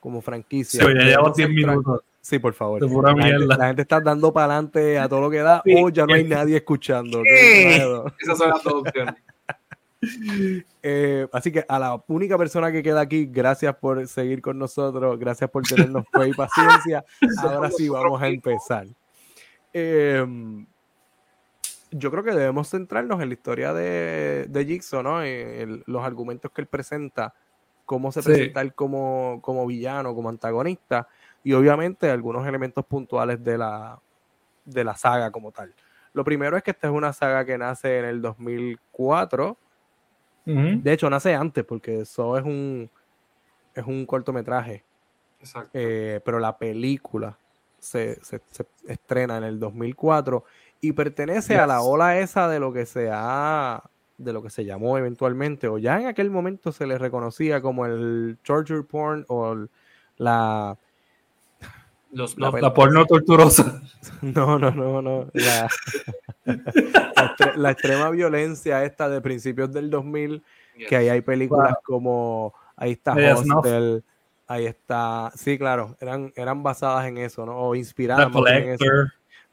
como 0.03 0.21
franquicia. 0.21 0.81
Sí, 0.85 0.87
ya 0.87 1.05
llevamos 1.05 1.37
Debemos 1.37 1.37
10 1.37 1.49
centrar- 1.49 1.77
minutos. 1.79 2.01
Sí, 2.21 2.39
por 2.41 2.55
favor. 2.55 2.83
La, 2.83 3.23
gente, 3.25 3.47
la 3.47 3.67
gente 3.69 3.83
está 3.83 4.01
dando 4.01 4.33
para 4.33 4.47
adelante 4.55 4.99
a 4.99 5.09
todo 5.09 5.21
lo 5.23 5.31
que 5.31 5.39
da 5.39 5.63
Sí. 5.65 5.75
o 5.81 5.89
ya 5.91 6.07
no 6.07 6.15
hay 6.15 6.25
nadie 6.25 6.57
escuchando. 6.57 7.23
Esas 7.25 8.37
son 8.39 8.51
las 8.51 8.63
dos 8.63 8.75
opciones. 8.75 9.15
Eh, 10.83 11.29
así 11.33 11.53
que 11.53 11.65
a 11.69 11.79
la 11.79 12.03
única 12.09 12.37
persona 12.37 12.73
que 12.73 12.83
queda 12.83 13.01
aquí, 13.03 13.27
gracias 13.27 13.73
por 13.77 14.05
seguir 14.09 14.43
con 14.43 14.59
nosotros, 14.59 15.17
gracias 15.17 15.49
por 15.49 15.63
tenernos 15.63 16.05
fe 16.13 16.29
y 16.29 16.33
paciencia. 16.33 17.05
Ahora 17.41 17.71
sí 17.71 17.89
vamos 17.89 18.21
a 18.21 18.27
empezar. 18.27 18.89
Eh, 19.73 20.27
yo 21.93 22.11
creo 22.11 22.25
que 22.25 22.33
debemos 22.33 22.69
centrarnos 22.69 23.23
en 23.23 23.29
la 23.29 23.35
historia 23.35 23.73
de, 23.73 24.47
de 24.49 24.65
Jigsaw, 24.65 25.05
¿no? 25.05 25.23
En 25.23 25.85
los 25.87 26.03
argumentos 26.05 26.51
que 26.51 26.63
él 26.63 26.67
presenta, 26.67 27.33
cómo 27.85 28.13
se 28.13 28.23
presenta 28.23 28.61
él 28.61 28.75
como, 28.75 29.41
como 29.43 29.67
villano, 29.67 30.15
como 30.15 30.29
antagonista, 30.29 31.09
y 31.45 31.53
obviamente 31.53 32.11
algunos 32.11 32.47
elementos 32.47 32.85
puntuales 32.87 33.43
de 33.43 33.59
la, 33.59 34.01
de 34.65 34.85
la 34.85 34.97
saga 34.97 35.31
como 35.31 35.53
tal. 35.53 35.75
Lo 36.13 36.25
primero 36.25 36.57
es 36.57 36.63
que 36.63 36.73
esta 36.73 36.89
es 36.89 36.93
una 36.93 37.13
saga 37.13 37.45
que 37.45 37.57
nace 37.59 37.99
en 37.99 38.05
el 38.05 38.23
2004. 38.23 39.57
De 40.45 40.93
hecho, 40.93 41.09
nace 41.09 41.35
antes, 41.35 41.65
porque 41.65 42.01
eso 42.01 42.37
es 42.37 42.45
un, 42.45 42.91
es 43.75 43.87
un 43.87 44.05
cortometraje. 44.07 44.85
Exacto. 45.41 45.71
Eh, 45.73 46.21
pero 46.25 46.39
la 46.39 46.59
película 46.59 47.39
se, 47.79 48.21
estrena 48.87 49.39
en 49.39 49.45
el 49.45 49.59
2004 49.59 50.45
y 50.81 50.93
pertenece 50.93 51.57
a 51.57 51.67
la 51.67 51.83
ola 51.83 52.19
esa 52.19 52.49
de 52.49 52.61
lo 52.61 52.73
que 52.73 52.87
se 52.87 53.09
ha, 53.13 53.83
de 54.19 54.33
lo 54.33 54.43
que 54.43 54.51
se 54.51 54.65
llamó 54.65 54.99
eventualmente, 54.99 55.69
o 55.69 55.79
ya 55.79 56.01
en 56.01 56.07
aquel 56.07 56.31
momento 56.31 56.73
se 56.73 56.87
le 56.87 56.99
reconocía 56.99 57.61
como 57.61 57.87
el 57.87 58.39
torture 58.43 58.83
porn 58.83 59.25
o 59.29 59.67
la 60.19 60.79
la, 62.13 62.75
porno 62.75 63.07
torturosa. 63.07 63.81
No, 64.21 64.59
no, 64.59 64.71
no, 64.71 65.03
no. 65.03 65.27
La, 65.33 65.69
la, 67.57 67.71
extrema 67.71 68.11
violencia 68.11 68.85
esta 68.85 69.09
de 69.09 69.21
principios 69.21 69.73
del 69.73 69.91
2000, 69.91 70.43
que 70.89 70.97
ahí 70.97 71.09
hay 71.09 71.21
películas 71.23 71.75
como, 71.85 72.55
ahí 72.77 72.93
está 72.93 73.15
Hostel, 73.35 74.05
ahí 74.47 74.67
está, 74.67 75.33
sí, 75.35 75.59
claro, 75.59 75.97
eran, 76.01 76.33
eran 76.37 76.63
basadas 76.63 77.07
en 77.07 77.19
eso, 77.19 77.47
¿no? 77.47 77.57
O 77.57 77.75
inspiradas 77.75 78.31
en 78.35 78.69
eso. 78.71 78.85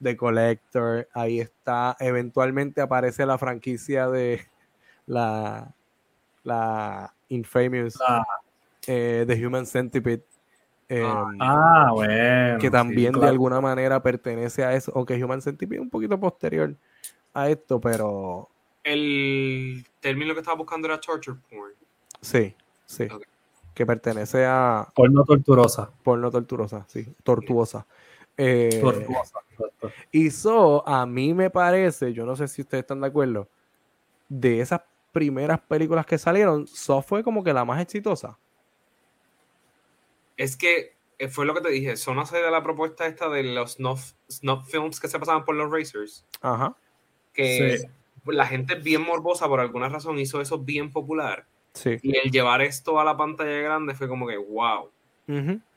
The 0.01 0.15
Collector, 0.15 1.07
ahí 1.13 1.39
está, 1.39 1.95
eventualmente 1.99 2.81
aparece 2.81 3.25
la 3.25 3.37
franquicia 3.37 4.09
de 4.09 4.47
la, 5.05 5.73
la 6.43 7.13
Infamous, 7.29 7.97
eh, 8.87 9.25
The 9.27 9.45
Human 9.45 9.65
Centipede, 9.65 10.23
Em, 10.89 11.05
ah, 11.39 11.91
bueno. 11.93 12.57
Que 12.57 12.71
también 12.71 13.13
de 13.13 13.27
alguna 13.27 13.61
manera 13.61 14.01
pertenece 14.01 14.63
a 14.63 14.73
eso, 14.73 14.91
aunque 14.95 15.23
Human 15.23 15.41
Centipede 15.41 15.77
es 15.77 15.83
un 15.83 15.89
poquito 15.91 16.19
posterior 16.19 16.75
a 17.35 17.47
esto, 17.47 17.79
pero... 17.79 18.49
El 18.83 19.85
término 19.99 20.33
que 20.33 20.39
estaba 20.39 20.57
buscando 20.57 20.87
era 20.87 20.99
torture 20.99 21.37
porn. 21.47 21.73
Sí, 22.21 22.55
sí. 22.87 23.07
Que 23.75 23.85
pertenece 23.85 24.45
a... 24.47 24.87
Porno 24.95 25.23
torturosa. 25.23 25.91
Porno 26.01 26.31
torturosa, 26.31 26.85
sí. 26.87 27.05
Tortuosa. 27.23 27.85
Eh. 28.41 28.81
Y 30.11 30.31
so, 30.31 30.87
a 30.87 31.05
mí 31.05 31.33
me 31.33 31.49
parece, 31.49 32.13
yo 32.13 32.25
no 32.25 32.35
sé 32.35 32.47
si 32.47 32.61
ustedes 32.61 32.83
están 32.83 33.01
de 33.01 33.07
acuerdo, 33.07 33.47
de 34.27 34.61
esas 34.61 34.81
primeras 35.11 35.59
películas 35.59 36.05
que 36.05 36.17
salieron, 36.17 36.67
So 36.67 37.01
fue 37.01 37.23
como 37.23 37.43
que 37.43 37.51
la 37.51 37.65
más 37.65 37.81
exitosa 37.81 38.37
es 40.39 40.55
que 40.55 40.93
eh, 41.19 41.27
fue 41.27 41.45
lo 41.45 41.53
que 41.53 41.61
te 41.61 41.69
dije, 41.69 41.97
son 41.97 42.17
hace 42.17 42.37
de 42.37 42.49
la 42.49 42.63
propuesta 42.63 43.05
esta 43.05 43.27
de 43.27 43.43
los 43.43 43.73
snuff, 43.73 44.13
films 44.67 44.99
que 44.99 45.09
se 45.09 45.19
pasaban 45.19 45.43
por 45.43 45.53
los 45.53 45.69
racers. 45.69 46.25
Ajá. 46.41 46.75
Que 47.33 47.89
la 48.25 48.45
gente 48.45 48.75
bien 48.75 49.01
morbosa 49.01 49.49
por 49.49 49.59
alguna 49.59 49.89
razón 49.89 50.17
hizo 50.17 50.39
eso 50.39 50.57
bien 50.57 50.91
popular. 50.93 51.45
Sí. 51.73 51.97
Y 52.01 52.17
el 52.17 52.31
llevar 52.31 52.61
esto 52.61 53.01
a 53.01 53.03
la 53.03 53.17
pantalla 53.17 53.59
grande 53.59 53.93
fue 53.93 54.07
como 54.07 54.27
que, 54.27 54.37
wow. 54.37 54.89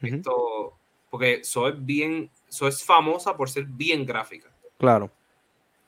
Esto, 0.01 0.79
porque 1.11 1.35
eso 1.35 1.69
es 1.69 1.85
bien, 1.85 2.31
eso 2.53 2.69
es 2.69 2.85
famosa 2.85 3.37
por 3.37 3.49
ser 3.49 3.65
bien 3.65 4.05
gráfica. 4.05 4.49
Claro. 4.79 5.11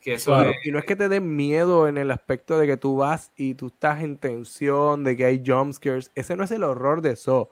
Que 0.00 0.14
eso 0.14 0.34
Y 0.64 0.70
no 0.70 0.78
es 0.78 0.84
que 0.84 0.96
te 0.96 1.08
dé 1.08 1.20
miedo 1.20 1.86
en 1.88 1.98
el 1.98 2.10
aspecto 2.10 2.58
de 2.58 2.66
que 2.66 2.76
tú 2.76 2.96
vas 2.96 3.32
y 3.36 3.54
tú 3.54 3.68
estás 3.68 4.02
en 4.02 4.18
tensión, 4.18 5.04
de 5.04 5.16
que 5.16 5.24
hay 5.24 5.42
jumpscares. 5.44 6.10
Ese 6.14 6.36
no 6.36 6.44
es 6.44 6.50
el 6.50 6.64
horror 6.64 7.00
de 7.02 7.12
eso 7.12 7.50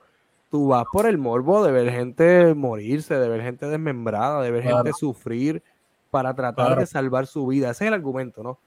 tú 0.53 0.67
vas 0.67 0.85
por 0.91 1.07
el 1.07 1.17
morbo 1.17 1.65
de 1.65 1.71
ver 1.71 1.89
gente 1.89 2.53
morirse, 2.53 3.15
de 3.15 3.27
ver 3.27 3.41
gente 3.41 3.65
desmembrada, 3.65 4.43
de 4.43 4.51
ver 4.51 4.61
gente 4.61 4.91
sufrir 4.93 5.63
para 6.11 6.35
tratar 6.35 6.77
de 6.77 6.85
salvar 6.85 7.25
su 7.25 7.47
vida. 7.47 7.71
Ese 7.71 7.85
es 7.85 7.87
el 7.87 7.95
argumento, 7.95 8.43
¿no? 8.43 8.59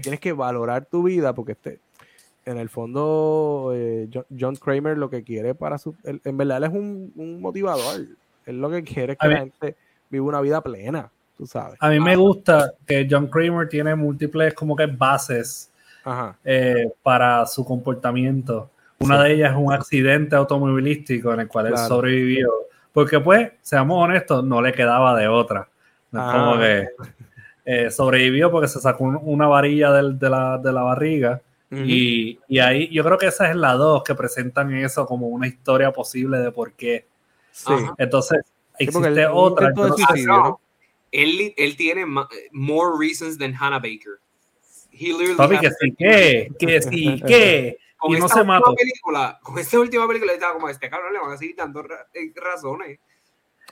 Tienes 0.00 0.18
que 0.18 0.32
valorar 0.32 0.86
tu 0.86 1.02
vida 1.02 1.34
porque 1.34 1.52
este, 1.52 1.78
en 2.46 2.56
el 2.56 2.70
fondo 2.70 3.72
eh, 3.74 4.08
John, 4.40 4.56
Kramer 4.56 4.96
lo 4.96 5.10
que 5.10 5.22
quiere 5.22 5.54
para 5.54 5.76
su... 5.76 5.94
en 6.04 6.36
verdad 6.38 6.56
él 6.56 6.64
es 6.64 6.72
un, 6.72 7.38
motivador. 7.38 8.06
Él 8.46 8.60
lo 8.60 8.70
que 8.70 8.82
quiere 8.82 9.12
es 9.14 9.18
que 9.18 9.28
la 9.28 9.38
gente 9.38 9.76
viva 10.10 10.26
una 10.26 10.40
vida 10.40 10.60
plena, 10.60 11.10
tú 11.36 11.46
sabes. 11.46 11.76
A 11.80 11.88
mí 11.88 12.00
me 12.00 12.16
gusta 12.16 12.72
que 12.86 13.06
John 13.10 13.28
Kramer 13.28 13.68
tiene 13.68 13.94
múltiples 13.94 14.54
como 14.54 14.76
que 14.76 14.86
bases 14.86 15.70
eh, 16.44 16.90
para 17.02 17.46
su 17.46 17.64
comportamiento. 17.64 18.70
Una 18.98 19.22
de 19.22 19.34
ellas 19.34 19.52
es 19.52 19.56
un 19.58 19.72
accidente 19.72 20.36
automovilístico 20.36 21.32
en 21.32 21.40
el 21.40 21.48
cual 21.48 21.66
él 21.66 21.78
sobrevivió. 21.78 22.50
Porque 22.92 23.18
pues, 23.20 23.50
seamos 23.60 24.02
honestos, 24.02 24.44
no 24.44 24.62
le 24.62 24.72
quedaba 24.72 25.18
de 25.18 25.28
otra. 25.28 25.68
como 26.10 26.54
ah. 26.54 26.58
que 26.60 26.88
eh, 27.64 27.90
sobrevivió 27.90 28.50
porque 28.50 28.68
se 28.68 28.80
sacó 28.80 29.04
una 29.04 29.46
varilla 29.46 29.90
de, 29.90 30.30
la, 30.30 30.82
barriga. 30.82 31.40
y, 31.70 32.38
ahí 32.60 32.88
yo 32.90 33.02
creo 33.02 33.18
que 33.18 33.26
esa 33.26 33.50
es 33.50 33.56
la 33.56 33.72
dos 33.72 34.04
que 34.04 34.14
presentan 34.14 34.72
eso 34.74 35.06
como 35.06 35.26
una 35.26 35.46
historia 35.46 35.92
posible 35.92 36.38
de 36.38 36.52
por 36.52 36.72
qué. 36.72 37.06
Entonces, 37.98 38.40
existe 38.78 39.26
otra. 39.26 39.72
él, 41.12 41.54
él, 41.56 41.76
tiene 41.76 42.04
more 42.52 42.98
reasons 42.98 43.38
than 43.38 43.54
Hannah 43.54 43.78
Baker. 43.78 44.18
Papi, 45.36 45.58
que 45.58 45.70
sí, 45.70 45.94
¿qué? 45.98 46.48
Que 46.58 46.82
sí, 46.90 47.22
¿qué? 47.26 47.78
con 48.04 48.14
esta 48.14 48.40
última 48.40 48.60
película, 48.76 49.38
con 49.42 49.58
esta 49.58 49.80
última 49.80 50.06
película 50.06 50.32
estaba 50.34 50.54
como 50.54 50.68
este 50.68 50.90
cabrón 50.90 51.12
le 51.12 51.20
van 51.20 51.32
a 51.32 51.36
seguir 51.38 51.56
dando 51.56 51.80
eh, 51.80 52.32
razones. 52.36 52.98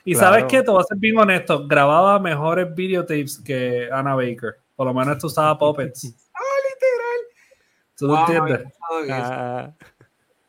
Y 0.05 0.15
sabes 0.15 0.45
qué, 0.49 0.63
te 0.63 0.71
voy 0.71 0.81
a 0.81 0.83
ser 0.83 0.97
bien 0.97 1.17
honesto, 1.17 1.67
grababa 1.67 2.19
mejores 2.19 2.73
videotapes 2.73 3.39
que 3.39 3.89
Anna 3.91 4.15
Baker. 4.15 4.57
Por 4.75 4.87
lo 4.87 4.93
menos 4.93 5.15
esto 5.15 5.27
usaba 5.27 5.57
puppets. 5.57 6.13
ah, 6.33 6.39
literal. 6.69 8.25
¿Tú 8.25 8.33
entiendes? 8.33 8.73
Ah. 9.09 9.71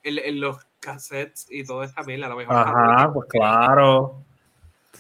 En, 0.03 0.41
los 0.41 0.57
cassettes 0.85 1.47
y 1.51 1.65
todo 1.65 1.83
esa 1.83 1.95
también, 1.95 2.23
a 2.25 2.29
lo 2.29 2.37
mejor. 2.37 2.57
Ajá, 2.57 3.13
pues 3.13 3.29
claro. 3.29 4.23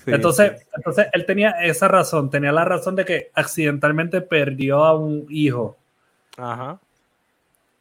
entonces, 0.06 0.66
entonces, 0.74 1.06
él 1.12 1.26
tenía 1.26 1.50
esa 1.62 1.88
razón, 1.88 2.30
tenía 2.30 2.52
la 2.52 2.64
razón 2.64 2.96
de 2.96 3.04
que 3.04 3.30
accidentalmente 3.34 4.20
perdió 4.20 4.84
a 4.84 4.98
un 4.98 5.26
hijo. 5.28 5.76
Ajá. 6.36 6.78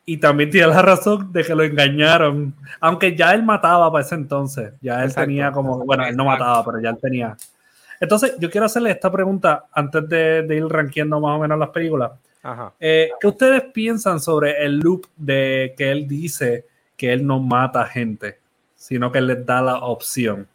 Y 0.05 0.17
también 0.17 0.49
tiene 0.49 0.67
la 0.67 0.81
razón 0.81 1.31
de 1.31 1.43
que 1.43 1.55
lo 1.55 1.63
engañaron. 1.63 2.53
Aunque 2.81 3.15
ya 3.15 3.33
él 3.33 3.43
mataba 3.43 3.89
para 3.89 4.03
ese 4.03 4.15
entonces. 4.15 4.73
Ya 4.81 5.01
él 5.03 5.15
tenía 5.15 5.51
como. 5.51 5.77
Bueno, 5.85 6.05
él 6.05 6.15
no 6.17 6.25
mataba, 6.25 6.63
pero 6.65 6.81
ya 6.81 6.89
él 6.89 6.97
tenía. 7.01 7.37
Entonces, 8.01 8.35
yo 8.37 8.51
quiero 8.51 8.65
hacerle 8.65 8.91
esta 8.91 9.09
pregunta 9.09 9.67
antes 9.71 10.09
de, 10.09 10.45
ir 10.49 10.65
rankeando 10.65 11.21
más 11.21 11.37
o 11.37 11.39
menos 11.39 11.57
las 11.57 11.69
películas. 11.69 12.11
Ajá. 12.41 12.73
Eh, 12.77 13.11
¿Qué 13.19 13.27
ustedes 13.27 13.63
piensan 13.73 14.19
sobre 14.19 14.61
el 14.65 14.79
loop 14.79 15.05
de 15.15 15.73
que 15.77 15.89
él 15.89 16.05
dice 16.05 16.65
que 17.03 17.11
él 17.11 17.27
no 17.27 17.41
mata 17.41 17.85
gente, 17.85 18.39
sino 18.75 19.11
que 19.11 19.17
él 19.17 19.27
les 19.27 19.45
da 19.45 19.61
la 19.61 19.79
opción? 19.79 20.47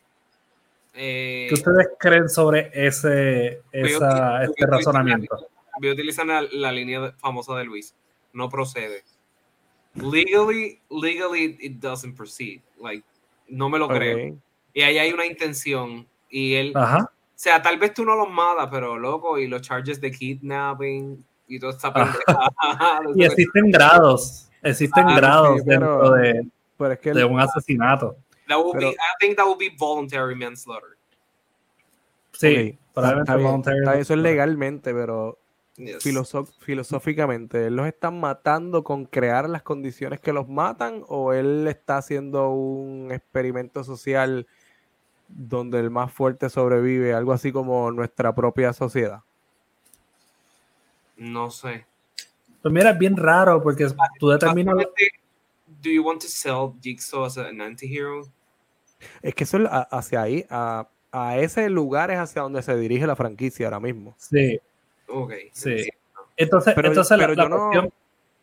Eh, 0.95 1.47
¿Qué 1.49 1.55
ustedes 1.55 1.89
creen 1.99 2.29
sobre 2.31 2.71
ese, 2.73 3.61
esa, 3.71 4.45
este 4.45 4.67
razonamiento? 4.67 5.47
Voy 5.79 5.91
a 5.91 5.93
utilizar 5.93 6.25
la, 6.25 6.43
la 6.51 6.73
línea 6.73 7.13
famosa 7.19 7.55
de 7.57 7.65
Luis. 7.65 7.95
No 8.33 8.49
procede 8.49 9.05
legally, 10.03 10.81
legally 10.91 11.59
it 11.61 11.81
doesn't 11.81 12.15
proceed. 12.17 12.63
Like, 12.81 13.05
no 13.49 13.69
me 13.69 13.79
lo 13.79 13.89
creo. 13.89 14.37
Y 14.73 14.83
ahí 14.83 14.97
hay 14.97 15.13
una 15.13 15.27
intención. 15.27 16.07
Y 16.31 16.55
él, 16.55 16.73
o 16.75 17.09
sea, 17.35 17.61
tal 17.61 17.79
vez 17.79 17.93
tú 17.93 18.07
no 18.07 18.17
los 18.17 18.31
matas, 18.31 18.69
pero 18.71 18.99
loco, 18.99 19.39
y 19.39 19.47
los 19.47 19.63
charges 19.63 20.01
de 20.01 20.11
kidnapping 20.11 21.25
y 21.47 21.59
todo 21.59 21.71
está 21.71 21.93
Y 23.15 23.25
existen 23.25 23.71
grados, 23.71 24.48
existen 24.71 25.07
grados 25.07 25.65
dentro 25.65 26.13
de, 26.13 26.47
de 27.13 27.25
un 27.25 27.41
asesinato. 27.41 28.17
That 28.49 28.59
would 28.59 28.79
be, 28.79 28.89
I 28.89 28.95
think 29.21 29.37
that 29.37 29.47
would 29.47 29.59
be 29.59 29.71
voluntary 29.79 30.35
manslaughter. 30.35 30.97
Sí, 32.33 32.79
probablemente 32.95 34.01
Eso 34.01 34.15
es 34.15 34.21
legalmente, 34.21 34.95
pero 34.95 35.39
filosóficamente, 36.61 37.67
¿él 37.67 37.77
los 37.77 37.87
está 37.87 38.11
matando 38.11 38.83
con 38.83 39.05
crear 39.05 39.49
las 39.49 39.63
condiciones 39.63 40.21
que 40.21 40.33
los 40.33 40.49
matan 40.49 41.05
o 41.09 41.33
él 41.33 41.67
está 41.69 41.99
haciendo 41.99 42.51
un 42.51 43.11
experimento 43.13 43.85
social 43.85 44.47
donde 45.29 45.79
el 45.79 45.91
más 45.91 46.13
fuerte 46.13 46.49
sobrevive, 46.49 47.13
algo 47.13 47.33
así 47.33 47.53
como 47.53 47.91
nuestra 47.91 48.35
propia 48.35 48.73
sociedad? 48.73 49.21
No 51.17 51.51
sé. 51.51 51.85
Pues 52.71 52.75
mira, 52.85 52.91
es 52.91 52.99
bien 52.99 53.17
raro 53.17 53.63
porque 53.63 53.89
tú 54.19 54.29
determinas... 54.29 54.77
Do 55.81 55.91
you 55.91 56.03
want 56.05 56.21
to 56.23 56.29
sell 56.29 56.73
Jigsaw 56.83 57.25
as 57.25 57.39
an 57.39 57.61
anti-hero? 57.61 58.23
Es 59.23 59.35
que 59.35 59.45
eso 59.45 59.59
es 59.59 59.69
hacia 59.71 60.23
ahí, 60.23 60.45
a, 60.51 60.89
a 61.13 61.39
ese 61.39 61.71
lugar 61.71 62.11
es 62.11 62.19
hacia 62.19 62.43
donde 62.43 62.63
se 62.63 62.77
dirige 62.77 63.07
la 63.07 63.15
franquicia 63.17 63.67
ahora 63.67 63.81
mismo. 63.81 64.15
Sí, 64.19 64.59
Ok. 65.07 65.33
Sí. 65.53 65.89
Entonces, 66.37 66.75
Pero, 66.75 66.89
entonces 66.89 67.17
la- 67.17 67.25
pero 67.27 67.35
la 67.37 67.43
yo 67.45 67.49
no. 67.49 67.57
cuestión- 67.59 67.93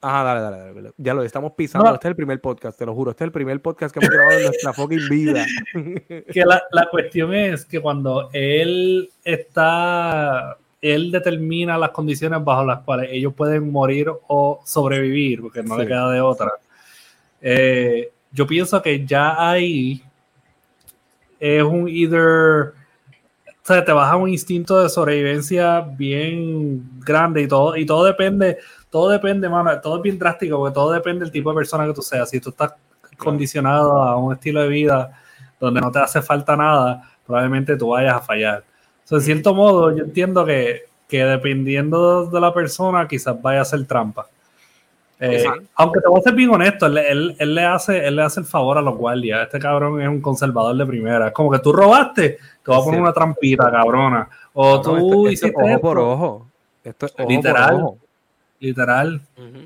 Ajá, 0.02 0.24
dale, 0.24 0.42
dale, 0.42 0.74
dale. 0.74 0.92
Ya 0.98 1.14
lo 1.14 1.24
estamos 1.24 1.54
pisando. 1.54 1.88
No. 1.90 1.96
Este 1.96 2.08
es 2.08 2.10
el 2.12 2.16
primer 2.16 2.40
podcast, 2.40 2.78
te 2.78 2.86
lo 2.86 2.94
juro. 2.94 3.12
Este 3.12 3.24
es 3.24 3.28
el 3.28 3.32
primer 3.32 3.60
podcast 3.62 3.94
que 3.94 4.00
hemos 4.06 4.16
grabado 4.16 4.38
en 4.40 4.46
nuestra 4.46 4.74
fucking 4.74 5.10
vida. 5.10 5.46
que 6.32 6.46
la, 6.46 6.62
la 6.72 6.90
cuestión 6.92 7.34
es 7.34 7.66
que 7.66 7.80
cuando 7.82 8.30
él 8.34 9.10
está, 9.24 10.58
él 10.82 11.12
determina 11.12 11.78
las 11.78 11.90
condiciones 11.92 12.44
bajo 12.44 12.64
las 12.66 12.80
cuales 12.82 13.10
ellos 13.12 13.34
pueden 13.34 13.72
morir 13.72 14.12
o 14.28 14.62
sobrevivir, 14.66 15.42
porque 15.42 15.64
no 15.64 15.78
le 15.78 15.84
Sí. 15.84 15.88
queda 15.88 16.12
de 16.12 16.22
otra. 16.22 16.52
Eh, 17.42 18.12
yo 18.32 18.46
pienso 18.46 18.82
que 18.82 19.06
ya 19.06 19.50
ahí 19.50 20.04
es 21.40 21.64
un 21.64 21.88
either, 21.88 22.74
o 23.48 23.64
sea, 23.64 23.84
te 23.84 23.92
baja 23.92 24.16
un 24.16 24.30
instinto 24.30 24.82
de 24.82 24.90
sobrevivencia 24.90 25.82
bien 25.82 27.00
grande 27.00 27.42
y 27.42 27.48
todo, 27.48 27.76
y 27.76 27.86
todo 27.86 28.06
depende, 28.06 28.58
todo 28.90 29.10
depende, 29.10 29.50
mano, 29.50 29.80
todo 29.82 29.98
es 29.98 30.02
bien 30.02 30.20
drástico, 30.20 30.58
porque 30.58 30.74
todo 30.74 30.92
depende 30.92 31.26
del 31.26 31.32
tipo 31.32 31.50
de 31.50 31.56
persona 31.56 31.86
que 31.86 31.94
tú 31.94 32.02
seas. 32.02 32.30
Si 32.30 32.40
tú 32.40 32.50
estás 32.50 32.74
condicionado 33.18 34.02
a 34.02 34.18
un 34.18 34.34
estilo 34.34 34.62
de 34.62 34.68
vida 34.68 35.20
donde 35.60 35.82
no 35.82 35.92
te 35.92 36.00
hace 36.00 36.22
falta 36.22 36.56
nada, 36.56 37.10
probablemente 37.26 37.76
tú 37.78 37.90
vayas 37.90 38.16
a 38.16 38.22
fallar. 38.22 38.64
O 39.06 39.08
sea, 39.08 39.18
en 39.20 39.24
cierto 39.24 39.54
modo, 39.54 39.96
yo 39.96 40.04
entiendo 40.04 40.46
que, 40.46 40.84
que 41.08 41.24
dependiendo 41.24 42.26
de 42.26 42.42
la 42.42 42.54
persona, 42.54 43.08
quizás 43.08 43.40
vaya 43.42 43.62
a 43.62 43.66
ser 43.66 43.86
trampa. 43.86 44.28
Eh, 45.20 45.38
Exacto. 45.38 45.64
aunque 45.76 46.02
te 46.02 46.08
voy 46.10 46.20
a 46.20 46.24
ser 46.24 46.34
bien 46.34 46.50
honesto, 46.50 46.88
él, 46.88 46.98
él- 46.98 47.36
él 47.40 47.56
le 47.56 47.64
hace, 47.64 48.06
él 48.06 48.18
le 48.18 48.24
hace 48.24 48.42
el 48.42 48.46
favor 48.46 48.78
a 48.78 48.82
los 48.82 48.98
guardias. 48.98 49.44
Este 49.44 49.60
cabrón 49.60 50.02
es 50.02 50.10
un 50.10 50.20
conservador 50.22 50.76
de 50.76 50.86
primera. 50.86 51.28
Es 51.28 51.34
como 51.34 51.50
que 51.52 51.60
tú 51.60 51.72
robaste, 51.72 52.32
te 52.64 52.72
voy 52.72 52.76
a 52.82 52.84
poner 52.84 53.00
Sí. 53.00 53.02
una 53.02 53.14
trampita, 53.14 53.72
cabrona. 53.72 54.28
O 54.54 54.76
No, 54.76 54.82
tú 54.82 54.96
esto- 54.96 55.08
esto 55.08 55.28
es 55.28 55.34
hiciste 55.34 55.56
ojo 55.58 55.68
esto. 55.70 55.82
por 55.82 56.00
ojo. 56.00 56.48
Esto 56.84 57.06
es 57.06 57.14
ojo 57.18 57.30
Literal. 57.30 57.70
por 57.76 57.82
ojo. 57.84 57.98
Literal. 58.60 59.22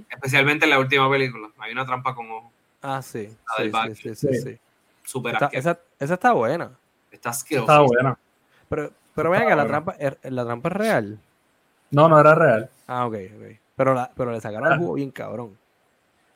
Especialmente 0.10 0.66
en 0.66 0.72
la 0.72 0.80
última 0.80 1.10
película. 1.10 1.48
Hay 1.60 1.72
una 1.72 1.86
trampa 1.86 2.14
con 2.14 2.30
ojo. 2.30 2.52
Ah, 2.82 3.02
sí. 3.02 3.30
La 3.58 3.64
Sí, 3.64 3.64
del 3.88 3.96
sí, 3.96 4.04
sí, 4.04 4.16
sí, 4.16 4.42
Sí. 4.42 4.60
asqueroso. 5.06 5.50
esa, 5.52 5.80
esa 6.00 6.14
está 6.14 6.32
buena. 6.34 6.72
Está 7.12 7.30
asqueroso. 7.32 7.64
Está 7.72 7.82
buena. 7.82 8.18
Pero, 8.70 8.92
pero 9.20 9.30
vean 9.32 9.48
que 9.48 9.56
la 9.56 9.68
trampa, 9.68 9.96
es- 10.00 10.18
la 10.24 10.46
trampa 10.46 10.70
es 10.70 10.74
real. 10.76 11.20
No, 11.92 12.08
no 12.08 12.20
era 12.20 12.36
real. 12.36 12.70
Ah, 12.88 13.06
ok, 13.06 13.14
ok. 13.38 13.46
Pero, 13.76 13.94
la, 13.94 14.12
pero 14.16 14.32
le 14.32 14.42
sacaron 14.42 14.68
Ah. 14.70 14.74
el 14.74 14.80
jugo 14.80 14.94
bien 14.96 15.12
cabrón. 15.12 15.58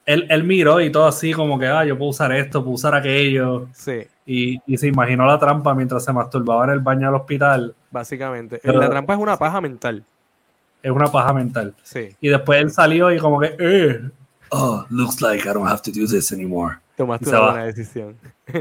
Él, 0.06 0.28
él 0.30 0.44
miró 0.44 0.82
y 0.82 0.92
todo 0.92 1.06
así 1.08 1.32
como 1.34 1.58
que, 1.58 1.68
ah, 1.68 1.86
yo 1.86 1.98
puedo 1.98 2.10
usar 2.12 2.32
esto, 2.34 2.62
puedo 2.62 2.76
usar 2.76 2.94
aquello. 2.96 3.68
Sí, 3.74 4.06
Y, 4.26 4.60
y 4.66 4.78
se 4.78 4.88
imaginó 4.88 5.26
la 5.26 5.38
trampa 5.40 5.74
mientras 5.74 6.04
se 6.06 6.12
masturbaba 6.14 6.64
en 6.66 6.72
el 6.72 6.80
baño 6.80 7.08
del 7.08 7.16
hospital. 7.16 7.76
básicamente. 7.92 8.60
Pero- 8.64 8.80
la 8.80 8.90
trampa 8.90 9.14
es 9.14 9.20
una 9.20 9.38
paja 9.38 9.62
mental. 9.62 10.04
Es 10.82 10.92
una 10.92 11.08
paja 11.12 11.32
mental. 11.34 11.74
Sí. 11.84 12.16
Y 12.20 12.28
después 12.30 12.60
él 12.62 12.72
salió 12.72 13.12
y 13.12 13.20
como 13.20 13.40
que, 13.40 13.56
eh. 13.60 14.02
Oh, 14.50 14.86
looks 14.90 15.22
like 15.22 15.48
I 15.48 15.54
don't 15.54 15.68
have 15.68 15.82
to 15.84 15.92
do 15.92 16.06
this 16.08 16.32
anymore. 16.34 16.78
Tomaste 16.98 17.30
una 17.30 17.40
buena 17.42 17.64
decisión. 17.66 18.18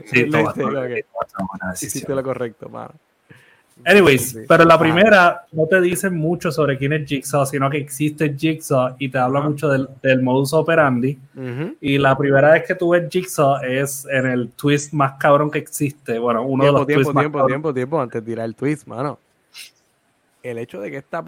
Sí, 0.06 0.24
Le 0.26 0.30
toma, 0.38 0.50
hice, 0.52 0.60
toma, 0.62 0.80
ok. 0.80 0.90
toma 1.36 1.48
una 1.60 1.72
Hiciste 1.74 1.86
decisión. 1.98 2.16
lo 2.16 2.22
correcto, 2.22 2.68
mano. 2.68 2.92
Anyways, 3.84 4.38
pero 4.48 4.64
la 4.64 4.74
Ah. 4.74 4.78
primera 4.78 5.46
no 5.52 5.66
te 5.66 5.80
dicen 5.80 6.14
mucho 6.16 6.52
sobre 6.52 6.78
quién 6.78 6.92
es 6.92 7.08
Jigsaw, 7.08 7.46
sino 7.46 7.68
que 7.70 7.78
existe 7.78 8.34
Jigsaw 8.36 8.94
y 8.98 9.08
te 9.08 9.18
habla 9.18 9.40
mucho 9.40 9.68
del, 9.68 9.88
del 10.02 10.22
modus 10.22 10.52
operandi. 10.52 11.18
Y 11.80 11.98
la 11.98 12.16
primera 12.16 12.52
vez 12.52 12.64
que 12.66 12.74
tú 12.74 12.90
ves 12.90 13.08
Jigsaw 13.10 13.62
es 13.64 14.06
en 14.10 14.26
el 14.26 14.50
twist 14.50 14.92
más 14.92 15.14
cabrón 15.18 15.50
que 15.50 15.58
existe. 15.58 16.18
Bueno, 16.18 16.42
uno 16.44 16.64
de 16.64 16.70
Tiempo, 16.70 16.78
los 16.78 16.86
tiempo, 16.86 17.00
twists 17.02 17.14
más 17.14 17.22
tiempo, 17.22 17.38
cabrones. 17.38 17.52
tiempo, 17.54 17.74
tiempo, 17.74 18.00
antes 18.00 18.24
de 18.24 18.30
tirar 18.30 18.44
el 18.46 18.54
twist, 18.54 18.86
mano. 18.86 19.18
El 20.42 20.58
hecho 20.58 20.80
de 20.80 20.90
que 20.90 20.96
esta, 20.98 21.24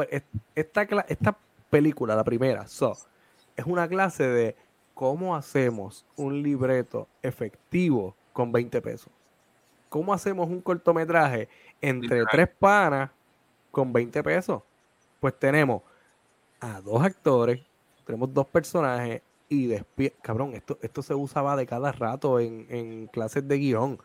esta, 0.54 0.82
esta 1.08 1.36
película, 1.70 2.16
la 2.16 2.24
primera, 2.24 2.66
So, 2.66 2.96
es 3.56 3.64
una 3.64 3.86
clase 3.88 4.26
de 4.28 4.56
cómo 4.94 5.36
hacemos 5.36 6.04
un 6.16 6.42
libreto 6.42 7.08
efectivo 7.22 8.14
con 8.32 8.50
20 8.52 8.80
pesos. 8.82 9.08
¿Cómo 9.94 10.12
hacemos 10.12 10.48
un 10.50 10.60
cortometraje 10.60 11.48
entre 11.80 12.24
tres 12.24 12.48
panas 12.48 13.12
con 13.70 13.92
20 13.92 14.24
pesos? 14.24 14.60
Pues 15.20 15.38
tenemos 15.38 15.82
a 16.58 16.80
dos 16.80 17.00
actores, 17.00 17.60
tenemos 18.04 18.34
dos 18.34 18.44
personajes 18.44 19.22
y 19.48 19.68
despierta. 19.68 20.18
Cabrón, 20.20 20.54
esto, 20.54 20.80
esto 20.82 21.00
se 21.00 21.14
usaba 21.14 21.54
de 21.54 21.64
cada 21.64 21.92
rato 21.92 22.40
en, 22.40 22.66
en 22.70 23.06
clases 23.06 23.46
de 23.46 23.56
guion. 23.56 24.00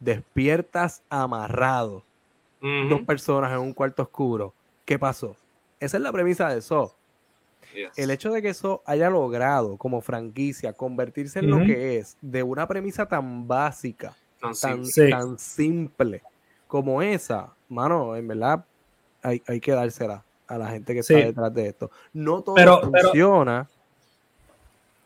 Despiertas 0.00 1.02
amarrado, 1.10 2.02
dos 2.62 3.02
personas 3.02 3.52
en 3.52 3.58
un 3.58 3.74
cuarto 3.74 4.02
oscuro. 4.02 4.54
¿Qué 4.86 4.98
pasó? 4.98 5.36
Esa 5.78 5.98
es 5.98 6.02
la 6.02 6.10
premisa 6.10 6.48
de 6.48 6.60
eso. 6.60 6.96
Yes. 7.74 7.98
El 7.98 8.10
hecho 8.10 8.30
de 8.30 8.40
que 8.40 8.48
eso 8.48 8.82
haya 8.86 9.10
logrado 9.10 9.76
como 9.76 10.00
franquicia 10.00 10.72
convertirse 10.72 11.40
en 11.40 11.50
lo 11.50 11.58
que 11.58 11.98
es 11.98 12.16
de 12.22 12.42
una 12.42 12.66
premisa 12.66 13.04
tan 13.04 13.46
básica, 13.46 14.16
Tan 14.44 14.54
tan, 14.54 14.84
simple. 14.86 15.04
Sí. 15.06 15.10
tan 15.10 15.38
simple 15.38 16.22
como 16.66 17.02
esa, 17.02 17.48
mano, 17.68 18.14
en 18.16 18.26
verdad 18.28 18.64
hay, 19.22 19.42
hay 19.46 19.60
que 19.60 19.72
dársela 19.72 20.22
a 20.46 20.58
la 20.58 20.68
gente 20.68 20.94
que 20.94 21.02
Sí. 21.02 21.14
está 21.14 21.26
detrás 21.26 21.54
de 21.54 21.66
esto. 21.68 21.90
No 22.12 22.42
todo 22.42 22.54
Pero- 22.54 22.80
pero- 22.92 23.08
funciona. 23.08 23.68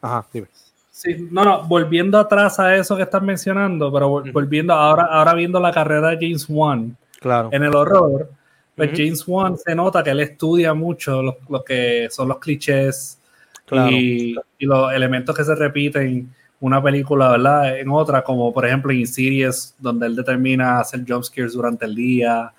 Ajá, 0.00 0.26
dime. 0.32 0.48
Sí, 0.90 1.28
no, 1.30 1.44
no, 1.44 1.62
volviendo 1.68 2.18
atrás 2.18 2.58
a 2.58 2.74
eso 2.74 2.96
que 2.96 3.02
estás 3.04 3.22
mencionando, 3.22 3.92
pero 3.92 4.08
volviendo 4.32 4.72
ahora, 4.74 5.04
ahora 5.04 5.34
viendo 5.34 5.60
la 5.60 5.72
carrera 5.72 6.08
de 6.10 6.16
James 6.16 6.46
Wan 6.48 6.96
Claro. 7.20 7.50
en 7.52 7.62
el 7.62 7.74
horror, 7.74 8.30
pues. 8.74 8.90
James 8.94 9.26
Wan 9.26 9.56
se 9.56 9.74
nota 9.74 10.02
que 10.02 10.10
él 10.10 10.20
estudia 10.20 10.74
mucho 10.74 11.22
lo, 11.22 11.36
lo 11.48 11.62
que 11.64 12.08
son 12.10 12.28
los 12.28 12.38
clichés 12.38 13.18
Claro. 13.66 13.90
y, 13.90 14.36
y 14.58 14.66
los 14.66 14.92
elementos 14.92 15.36
que 15.36 15.44
se 15.44 15.54
repiten 15.54 16.34
una 16.60 16.82
película, 16.82 17.30
¿verdad? 17.30 17.78
En 17.78 17.88
otra, 17.90 18.22
como 18.22 18.52
por 18.52 18.66
ejemplo 18.66 18.90
en 18.90 18.98
Insidious, 18.98 19.74
donde 19.78 20.06
él 20.06 20.16
determina 20.16 20.80
hacer 20.80 21.04
jumpscares 21.06 21.52
durante 21.52 21.84
el 21.84 21.94
día. 21.94 22.52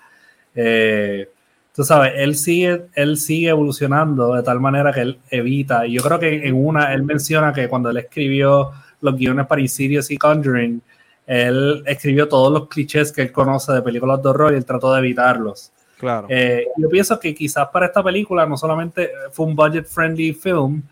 Eh, 0.54 1.28
tú 1.74 1.84
sabes, 1.84 2.12
él 2.16 2.34
sigue, 2.34 2.86
él 2.94 3.16
sigue 3.16 3.48
evolucionando 3.50 4.34
de 4.34 4.42
tal 4.42 4.60
manera 4.60 4.92
que 4.92 5.00
él 5.00 5.18
evita, 5.30 5.86
y 5.86 5.92
yo 5.92 6.02
creo 6.02 6.18
que 6.18 6.46
en 6.46 6.54
una, 6.54 6.92
él 6.92 7.02
menciona 7.02 7.52
que 7.52 7.68
cuando 7.68 7.90
él 7.90 7.98
escribió 7.98 8.72
los 9.00 9.16
guiones 9.16 9.46
para 9.46 9.60
Insidious 9.60 10.10
y 10.10 10.16
Conjuring, 10.16 10.82
él 11.26 11.82
escribió 11.86 12.26
todos 12.26 12.52
los 12.52 12.68
clichés 12.68 13.12
que 13.12 13.22
él 13.22 13.32
conoce 13.32 13.72
de 13.72 13.82
películas 13.82 14.22
de 14.22 14.28
horror 14.28 14.52
y 14.52 14.56
él 14.56 14.64
trató 14.64 14.92
de 14.92 14.98
evitarlos. 14.98 15.72
Claro. 15.96 16.26
Eh, 16.30 16.66
yo 16.76 16.88
pienso 16.88 17.20
que 17.20 17.34
quizás 17.34 17.68
para 17.68 17.86
esta 17.86 18.02
película 18.02 18.46
no 18.46 18.56
solamente 18.56 19.10
fue 19.30 19.46
un 19.46 19.54
budget 19.54 19.86
friendly 19.86 20.32
film, 20.32 20.82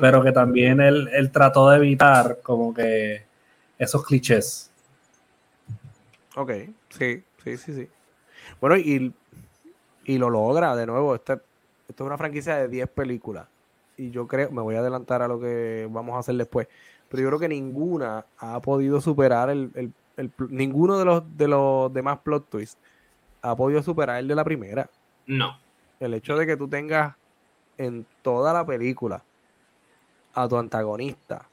Pero 0.00 0.22
que 0.22 0.32
también 0.32 0.80
él, 0.80 1.08
él 1.12 1.30
trató 1.30 1.70
de 1.70 1.76
evitar 1.76 2.38
como 2.42 2.74
que 2.74 3.22
esos 3.78 4.04
clichés. 4.04 4.70
Ok, 6.36 6.50
sí, 6.90 7.22
sí, 7.44 7.56
sí, 7.56 7.74
sí. 7.74 7.88
Bueno, 8.60 8.76
y, 8.76 9.14
y 10.04 10.18
lo 10.18 10.30
logra 10.30 10.76
de 10.76 10.86
nuevo. 10.86 11.14
Este, 11.14 11.34
esto 11.88 12.04
es 12.04 12.06
una 12.06 12.18
franquicia 12.18 12.56
de 12.56 12.68
10 12.68 12.88
películas. 12.88 13.46
Y 13.96 14.10
yo 14.10 14.26
creo, 14.26 14.50
me 14.50 14.62
voy 14.62 14.74
a 14.76 14.80
adelantar 14.80 15.22
a 15.22 15.28
lo 15.28 15.40
que 15.40 15.88
vamos 15.90 16.16
a 16.16 16.18
hacer 16.18 16.34
después. 16.36 16.68
Pero 17.08 17.22
yo 17.22 17.28
creo 17.28 17.40
que 17.40 17.48
ninguna 17.48 18.26
ha 18.38 18.60
podido 18.60 19.00
superar 19.00 19.50
el, 19.50 19.70
el- 19.74 19.92
el 20.16 20.30
ninguno 20.48 20.98
de 20.98 21.04
los 21.04 21.36
de 21.36 21.46
los 21.46 21.92
demás 21.92 22.18
plot 22.24 22.48
twists 22.48 22.78
ha 23.42 23.54
podido 23.54 23.82
superar 23.82 24.18
el 24.18 24.28
de 24.28 24.34
la 24.34 24.44
primera. 24.44 24.88
No. 25.26 25.58
El 26.00 26.14
hecho 26.14 26.36
de 26.36 26.46
que 26.46 26.56
tú 26.56 26.68
tengas 26.68 27.14
en 27.78 28.06
toda 28.22 28.52
la 28.54 28.64
película 28.66 29.22
a 30.36 30.46
tu 30.48 30.56
antagonista 30.56 31.48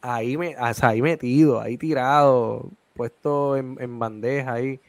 ahí, 0.00 0.36
me, 0.36 0.56
o 0.56 0.74
sea, 0.74 0.88
ahí 0.90 1.00
metido, 1.00 1.60
ahí 1.60 1.78
tirado, 1.78 2.68
puesto 2.94 3.56
en, 3.56 3.76
en 3.80 3.98
bandeja 3.98 4.54
ahí. 4.54 4.80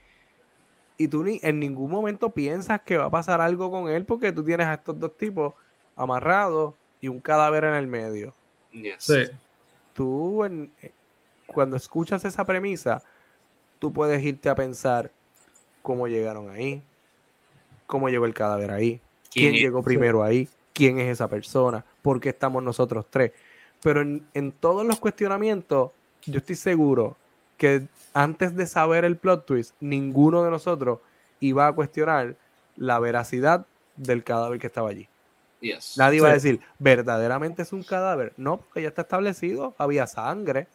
Y 0.98 1.08
tú 1.08 1.24
ni, 1.24 1.40
en 1.44 1.60
ningún 1.60 1.92
momento 1.92 2.32
piensas 2.32 2.82
que 2.82 2.98
va 2.98 3.06
a 3.06 3.10
pasar 3.12 3.40
algo 3.42 3.70
con 3.70 3.90
él 3.90 4.06
porque 4.06 4.32
tú 4.32 4.44
tienes 4.44 4.68
a 4.68 4.74
estos 4.74 5.00
dos 5.00 5.16
tipos 5.18 5.54
amarrados 5.96 6.74
y 7.00 7.08
un 7.08 7.20
cadáver 7.20 7.66
en 7.66 7.76
el 7.76 7.88
medio. 7.88 8.34
Yes. 8.72 8.96
Sí. 9.00 9.24
Tú, 9.94 10.44
en- 10.46 10.72
cuando 11.46 11.76
escuchas 11.78 12.26
esa 12.26 12.46
premisa, 12.46 13.04
tú 13.80 13.94
puedes 13.94 14.24
irte 14.24 14.50
a 14.50 14.56
pensar 14.56 15.12
cómo 15.84 16.08
llegaron 16.08 16.50
ahí, 16.50 16.82
cómo 17.86 18.10
llegó 18.10 18.26
el 18.26 18.34
cadáver 18.34 18.72
ahí, 18.72 19.02
quién 19.32 19.52
¿Quién 19.52 19.64
llegó 19.64 19.84
primero 19.84 20.24
ahí, 20.24 20.48
quién 20.74 21.00
es 21.00 21.10
esa 21.10 21.28
persona, 21.28 21.86
por 22.02 22.20
qué 22.20 22.30
estamos 22.30 22.64
nosotros 22.64 23.06
tres. 23.10 23.32
Pero 23.82 24.02
en, 24.02 24.26
en 24.34 24.52
todos 24.52 24.86
los 24.86 25.00
cuestionamientos, 25.00 25.92
yo 26.26 26.38
estoy 26.38 26.56
seguro 26.56 27.16
que 27.58 27.88
antes 28.14 28.56
de 28.56 28.66
saber 28.66 29.06
el 29.06 29.18
plot 29.18 29.46
twist, 29.46 29.76
ninguno 29.80 30.44
de 30.44 30.52
nosotros 30.52 31.00
iba 31.40 31.68
a 31.68 31.74
cuestionar 31.74 32.36
la 32.76 33.00
veracidad 33.00 33.66
del 33.96 34.24
cadáver 34.24 34.60
que 34.60 34.68
estaba 34.68 34.90
allí. 34.90 35.08
Yes. 35.60 35.98
Nadie 35.98 36.18
iba 36.18 36.30
a 36.30 36.34
decir, 36.34 36.60
¿verdaderamente 36.80 37.62
es 37.62 37.72
un 37.72 37.84
cadáver? 37.84 38.34
No, 38.38 38.58
porque 38.58 38.82
ya 38.82 38.90
está 38.90 39.04
establecido, 39.04 39.76
había 39.78 40.08
sangre, 40.08 40.68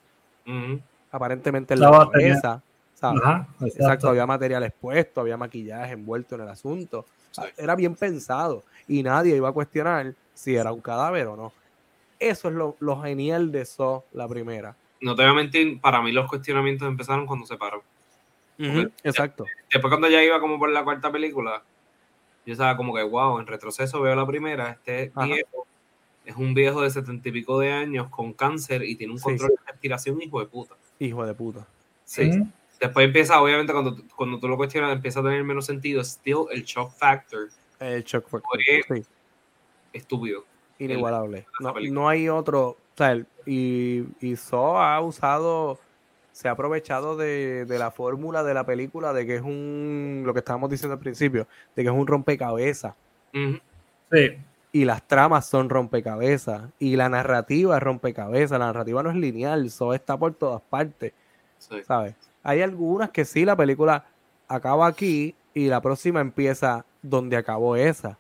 Ujú. 0.47 0.81
aparentemente 1.11 1.75
en 1.75 1.81
La 1.81 1.91
la 1.91 1.99
batería. 1.99 2.29
cabeza, 2.41 2.63
¿sabes? 2.99 3.21
Ajá, 3.23 3.47
Exacto, 3.61 3.67
exacto. 3.83 4.09
había 4.09 4.27
material 4.27 4.63
expuesto, 4.65 5.21
había 5.21 5.37
maquillaje 5.37 5.93
envuelto 5.93 6.35
en 6.35 6.41
el 6.43 6.49
asunto. 6.49 7.07
Sí. 7.31 7.43
Era 7.57 7.77
bien 7.77 7.95
pensado 7.95 8.65
y 8.89 9.03
nadie 9.03 9.37
iba 9.37 9.49
a 9.49 9.53
cuestionar 9.53 10.15
si 10.35 10.57
era 10.57 10.73
un 10.73 10.81
cadáver 10.81 11.27
o 11.29 11.37
no. 11.37 11.53
Eso 12.19 12.49
es 12.49 12.55
lo, 12.55 12.77
lo 12.81 13.01
genial 13.01 13.53
de 13.53 13.61
eso, 13.61 14.05
la 14.13 14.27
primera. 14.27 14.75
No 15.01 15.15
te 15.15 15.23
voy 15.23 15.31
a 15.31 15.35
mentir, 15.35 15.81
para 15.81 16.03
mí 16.03 16.11
los 16.11 16.29
cuestionamientos 16.29 16.89
empezaron 16.89 17.27
cuando 17.27 17.47
se 17.47 17.57
paró. 17.57 17.83
Ujú, 18.59 18.91
Exacto. 19.05 19.45
Después 19.71 19.91
cuando 19.91 20.09
ya 20.09 20.21
iba 20.23 20.41
como 20.41 20.59
por 20.59 20.71
la 20.71 20.83
cuarta 20.83 21.13
película, 21.13 21.63
yo 22.45 22.53
estaba 22.53 22.77
como 22.77 22.93
que, 22.95 23.05
wow, 23.05 23.39
en 23.39 23.47
retroceso 23.47 24.01
veo 24.01 24.17
la 24.17 24.27
primera, 24.27 24.71
este 24.71 25.13
Ajá. 25.15 25.27
viejo 25.27 25.67
es 26.25 26.35
un 26.37 26.53
viejo 26.55 26.83
de 26.83 26.91
setenta 26.91 27.29
y 27.29 27.33
pico 27.33 27.59
de 27.61 27.73
años 27.73 28.09
con 28.09 28.33
cáncer 28.33 28.83
y 28.83 28.97
tiene 28.97 29.13
un 29.13 29.19
Sí, 29.19 29.25
control 29.25 29.51
de 29.51 29.73
respiración 29.73 30.21
hijo 30.21 30.41
de 30.41 30.47
puta. 30.47 30.75
Hijo 30.99 31.25
de 31.25 31.35
puta. 31.35 31.67
Sí. 32.05 32.43
Después 32.81 33.07
empieza, 33.07 33.41
obviamente, 33.41 33.73
cuando, 33.73 33.95
tú- 33.95 34.05
cuando 34.15 34.39
tú 34.39 34.47
lo 34.49 34.57
cuestionas, 34.57 34.93
empieza 34.93 35.21
a 35.21 35.23
tener 35.25 35.43
menos 35.45 35.67
sentido. 35.67 36.03
Still, 36.05 36.47
el 36.53 36.63
shock 36.65 36.93
factor, 36.93 37.49
El 37.81 38.05
shock 38.05 38.29
factor. 38.29 38.61
Sí, 38.89 39.03
estúpido. 39.93 40.45
inigualable. 40.79 41.47
No, 41.61 41.75
no 41.91 42.09
hay 42.09 42.29
otro. 42.29 42.69
O 42.71 42.77
sea, 42.97 43.13
el- 43.13 43.27
y, 43.47 44.05
y 44.21 44.37
Saw 44.37 44.77
ha 44.79 45.01
usado, 45.01 45.79
se 46.33 46.49
ha 46.49 46.53
aprovechado 46.53 47.17
de, 47.17 47.65
de 47.65 47.79
la 47.79 47.91
fórmula 47.91 48.45
de 48.45 48.55
la 48.55 48.65
película 48.65 49.13
de 49.13 49.27
que 49.27 49.37
es 49.37 49.43
un, 49.43 50.23
lo 50.25 50.33
que 50.33 50.39
estábamos 50.41 50.71
diciendo 50.71 50.95
al 50.95 51.01
principio, 51.01 51.47
de 51.75 51.83
que 51.83 51.89
es 51.89 51.95
un 51.95 52.07
rompecabezas. 52.07 52.95
Sí. 53.33 54.39
y 54.73 54.85
las 54.85 55.07
tramas 55.07 55.47
son 55.47 55.69
rompecabezas 55.69 56.63
y 56.79 56.97
la 56.97 57.09
narrativa 57.09 57.77
es 57.77 57.83
rompecabezas, 57.83 58.59
la 58.59 58.67
narrativa 58.67 59.03
no 59.03 59.11
es 59.11 59.17
lineal, 59.17 59.67
eso 59.67 59.93
está 59.95 60.17
por 60.17 60.35
todas 60.35 60.63
partes, 60.63 61.13
Sí. 61.59 61.83
¿sabes? 61.87 62.15
Hay 62.49 62.63
algunas 62.63 63.11
que 63.11 63.25
sí, 63.27 63.45
la 63.45 63.57
película 63.57 64.07
acaba 64.49 64.87
aquí 64.87 65.35
y 65.53 65.69
la 65.69 65.83
próxima 65.83 66.21
empieza 66.23 66.87
donde 67.03 67.37
acabó 67.37 67.77
esa, 67.77 68.17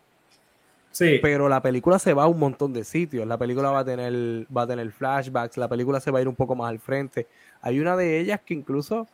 Sí. 0.90 1.18
pero 1.22 1.48
la 1.48 1.62
película 1.62 1.98
se 1.98 2.12
va 2.12 2.24
a 2.24 2.26
un 2.26 2.38
montón 2.38 2.72
de 2.72 2.84
sitios, 2.84 3.26
la 3.26 3.38
película 3.38 3.70
va 3.70 3.78
a 3.80 3.84
tener 3.84 4.46
va 4.54 4.62
a 4.62 4.66
tener 4.66 4.90
flashbacks, 4.90 5.56
la 5.56 5.68
película 5.68 5.98
se 6.00 6.10
va 6.10 6.18
a 6.18 6.22
ir 6.22 6.28
un 6.28 6.34
poco 6.34 6.54
más 6.54 6.68
al 6.68 6.78
frente. 6.78 7.26
Hay 7.62 7.80
una 7.80 7.96
de 7.96 8.18
ellas 8.20 8.40
que 8.44 8.52
incluso 8.54 9.06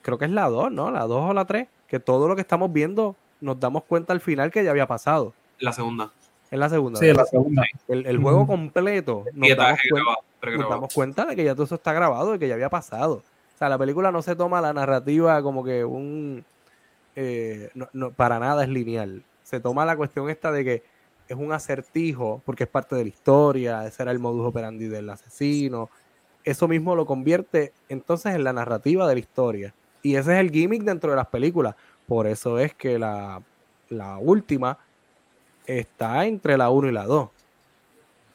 creo 0.00 0.16
que 0.16 0.24
es 0.26 0.30
la 0.30 0.48
2, 0.48 0.72
¿no? 0.72 0.90
La 0.90 1.04
2 1.06 1.30
o 1.30 1.34
la 1.34 1.44
3, 1.44 1.66
que 1.86 2.00
todo 2.00 2.26
lo 2.28 2.34
que 2.34 2.40
estamos 2.42 2.72
viendo 2.72 3.16
nos 3.40 3.60
damos 3.60 3.84
cuenta 3.84 4.12
al 4.12 4.20
final 4.20 4.50
que 4.50 4.64
ya 4.64 4.70
había 4.70 4.86
pasado. 4.86 5.34
La 5.58 5.72
segunda. 5.72 6.10
En 6.50 6.60
la 6.60 6.70
segunda. 6.70 7.00
Sí, 7.00 7.06
¿verdad? 7.06 7.24
la 7.24 7.26
segunda. 7.30 7.62
El, 7.88 8.06
el 8.06 8.18
juego 8.18 8.46
completo 8.46 9.24
nos 9.34 9.48
Y 9.48 9.50
está 9.50 9.64
damos, 9.64 9.80
cuenta, 9.90 10.10
grabado, 10.40 10.62
nos 10.62 10.70
damos 10.70 10.94
cuenta 10.94 11.24
de 11.26 11.36
que 11.36 11.44
ya 11.44 11.54
todo 11.54 11.64
eso 11.64 11.74
está 11.74 11.92
grabado, 11.92 12.32
de 12.32 12.38
que 12.38 12.48
ya 12.48 12.54
había 12.54 12.70
pasado. 12.70 13.22
O 13.58 13.60
sea, 13.60 13.68
la 13.68 13.76
película 13.76 14.12
no 14.12 14.22
se 14.22 14.36
toma 14.36 14.60
la 14.60 14.72
narrativa 14.72 15.42
como 15.42 15.64
que 15.64 15.84
un... 15.84 16.44
eh, 17.16 17.70
no, 17.74 17.88
no, 17.92 18.12
para 18.12 18.38
nada 18.38 18.62
es 18.62 18.68
lineal. 18.68 19.24
Se 19.42 19.58
toma 19.58 19.84
la 19.84 19.96
cuestión 19.96 20.30
esta 20.30 20.52
de 20.52 20.64
que 20.64 20.82
es 21.26 21.36
un 21.36 21.50
acertijo, 21.50 22.40
porque 22.46 22.62
es 22.62 22.70
parte 22.70 22.94
de 22.94 23.02
la 23.02 23.08
historia, 23.08 23.84
ese 23.84 24.04
era 24.04 24.12
el 24.12 24.20
modus 24.20 24.46
operandi 24.46 24.86
del 24.86 25.10
asesino. 25.10 25.90
Eso 26.44 26.68
mismo 26.68 26.94
lo 26.94 27.04
convierte 27.04 27.72
entonces 27.88 28.36
en 28.36 28.44
la 28.44 28.52
narrativa 28.52 29.08
de 29.08 29.14
la 29.14 29.18
historia. 29.18 29.74
Y 30.02 30.14
ese 30.14 30.34
es 30.34 30.38
el 30.38 30.52
gimmick 30.52 30.84
dentro 30.84 31.10
de 31.10 31.16
las 31.16 31.26
películas. 31.26 31.74
Por 32.06 32.28
eso 32.28 32.60
es 32.60 32.74
que 32.74 32.96
la, 32.96 33.42
la 33.88 34.18
última 34.18 34.78
está 35.66 36.26
entre 36.26 36.56
la 36.56 36.70
1 36.70 36.90
y 36.90 36.92
la 36.92 37.06
2. 37.06 37.28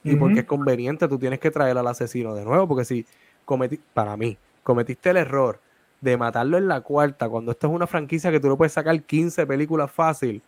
Y 0.03 0.17
porque 0.17 0.41
es 0.41 0.45
conveniente, 0.45 1.07
tú 1.07 1.17
tienes 1.17 1.39
que 1.39 1.49
traer 1.49 1.77
al 1.77 1.87
asesino 1.87 2.35
de 2.35 2.43
nuevo, 2.43 2.67
porque 2.67 2.83
si 2.83 3.05
cometí, 3.45 3.79
para 3.93 4.17
mí, 4.17 4.37
cometiste 4.63 5.09
el 5.11 5.17
error 5.17 5.59
de 6.01 6.17
matarlo 6.17 6.57
en 6.57 6.67
la 6.67 6.81
cuarta, 6.81 7.29
cuando 7.29 7.51
esto 7.51 7.67
es 7.67 7.73
una 7.73 7.87
franquicia 7.87 8.31
que 8.31 8.39
tú 8.39 8.47
no 8.49 8.57
puedes 8.57 8.73
sacar 8.73 9.01
15 9.01 9.45
películas 9.45 9.89
fácil, 9.91 10.41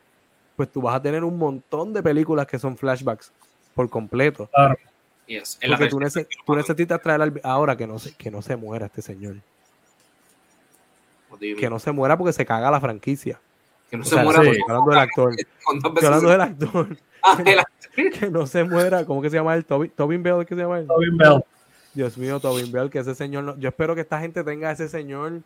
pues 0.55 0.69
tú 0.71 0.81
vas 0.81 0.95
a 0.95 1.01
tener 1.01 1.23
un 1.23 1.37
montón 1.37 1.93
de 1.93 2.03
películas 2.03 2.45
que 2.47 2.59
son 2.59 2.77
flashbacks 2.77 3.31
por 3.73 3.89
completo. 3.89 4.49
Claro. 4.53 4.75
Yes. 5.27 5.57
Porque 5.67 5.87
tú, 5.87 5.99
necesitas 6.55 7.01
traer 7.01 7.21
al, 7.21 7.41
ahora 7.43 7.75
que 7.75 7.87
no 7.87 7.97
se, 7.99 8.13
que 8.15 8.29
no 8.29 8.41
se 8.41 8.55
muera 8.55 8.85
este 8.87 9.01
señor. 9.01 9.37
Que 11.39 11.69
no 11.69 11.79
se 11.79 11.91
muera 11.91 12.17
porque 12.17 12.33
se 12.33 12.45
caga 12.45 12.69
la 12.71 12.79
franquicia. 12.79 13.39
Que 13.89 13.97
no 13.97 14.03
O 14.03 14.05
se 14.05 14.15
sea, 14.15 14.23
muera. 14.23 14.39
sí. 14.41 14.45
porque- 14.45 14.59
estoy 14.59 14.75
hablando 14.75 14.91
del 14.91 14.99
actor. 14.99 15.35
¿Cuántas 15.65 15.91
Estoy 15.93 16.05
hablando 16.05 16.29
del 16.29 16.41
actor. 16.41 16.97
Ah, 17.23 17.37
Que 18.19 18.29
no 18.29 18.45
se 18.45 18.63
muera. 18.63 19.05
¿Cómo 19.05 19.21
que 19.21 19.29
se 19.29 19.37
llama 19.37 19.55
él? 19.55 19.65
Tobin, 19.65 19.89
Tobin 19.91 20.21
Bell, 20.21 20.45
¿qué 20.45 20.53
se 20.53 20.61
llama 20.61 20.79
él? 20.79 20.87
Tobin 20.87 21.17
Bell. 21.17 21.43
Dios 21.95 22.17
mío, 22.17 22.39
Tobin 22.39 22.71
Bell, 22.71 22.89
que 22.89 22.99
ese 22.99 23.15
señor, 23.15 23.43
no- 23.43 23.57
yo 23.57 23.69
espero 23.69 23.95
que 23.95 24.01
esta 24.01 24.19
gente 24.19 24.43
tenga 24.43 24.69
a 24.69 24.71
ese 24.73 24.87
señor 24.89 25.41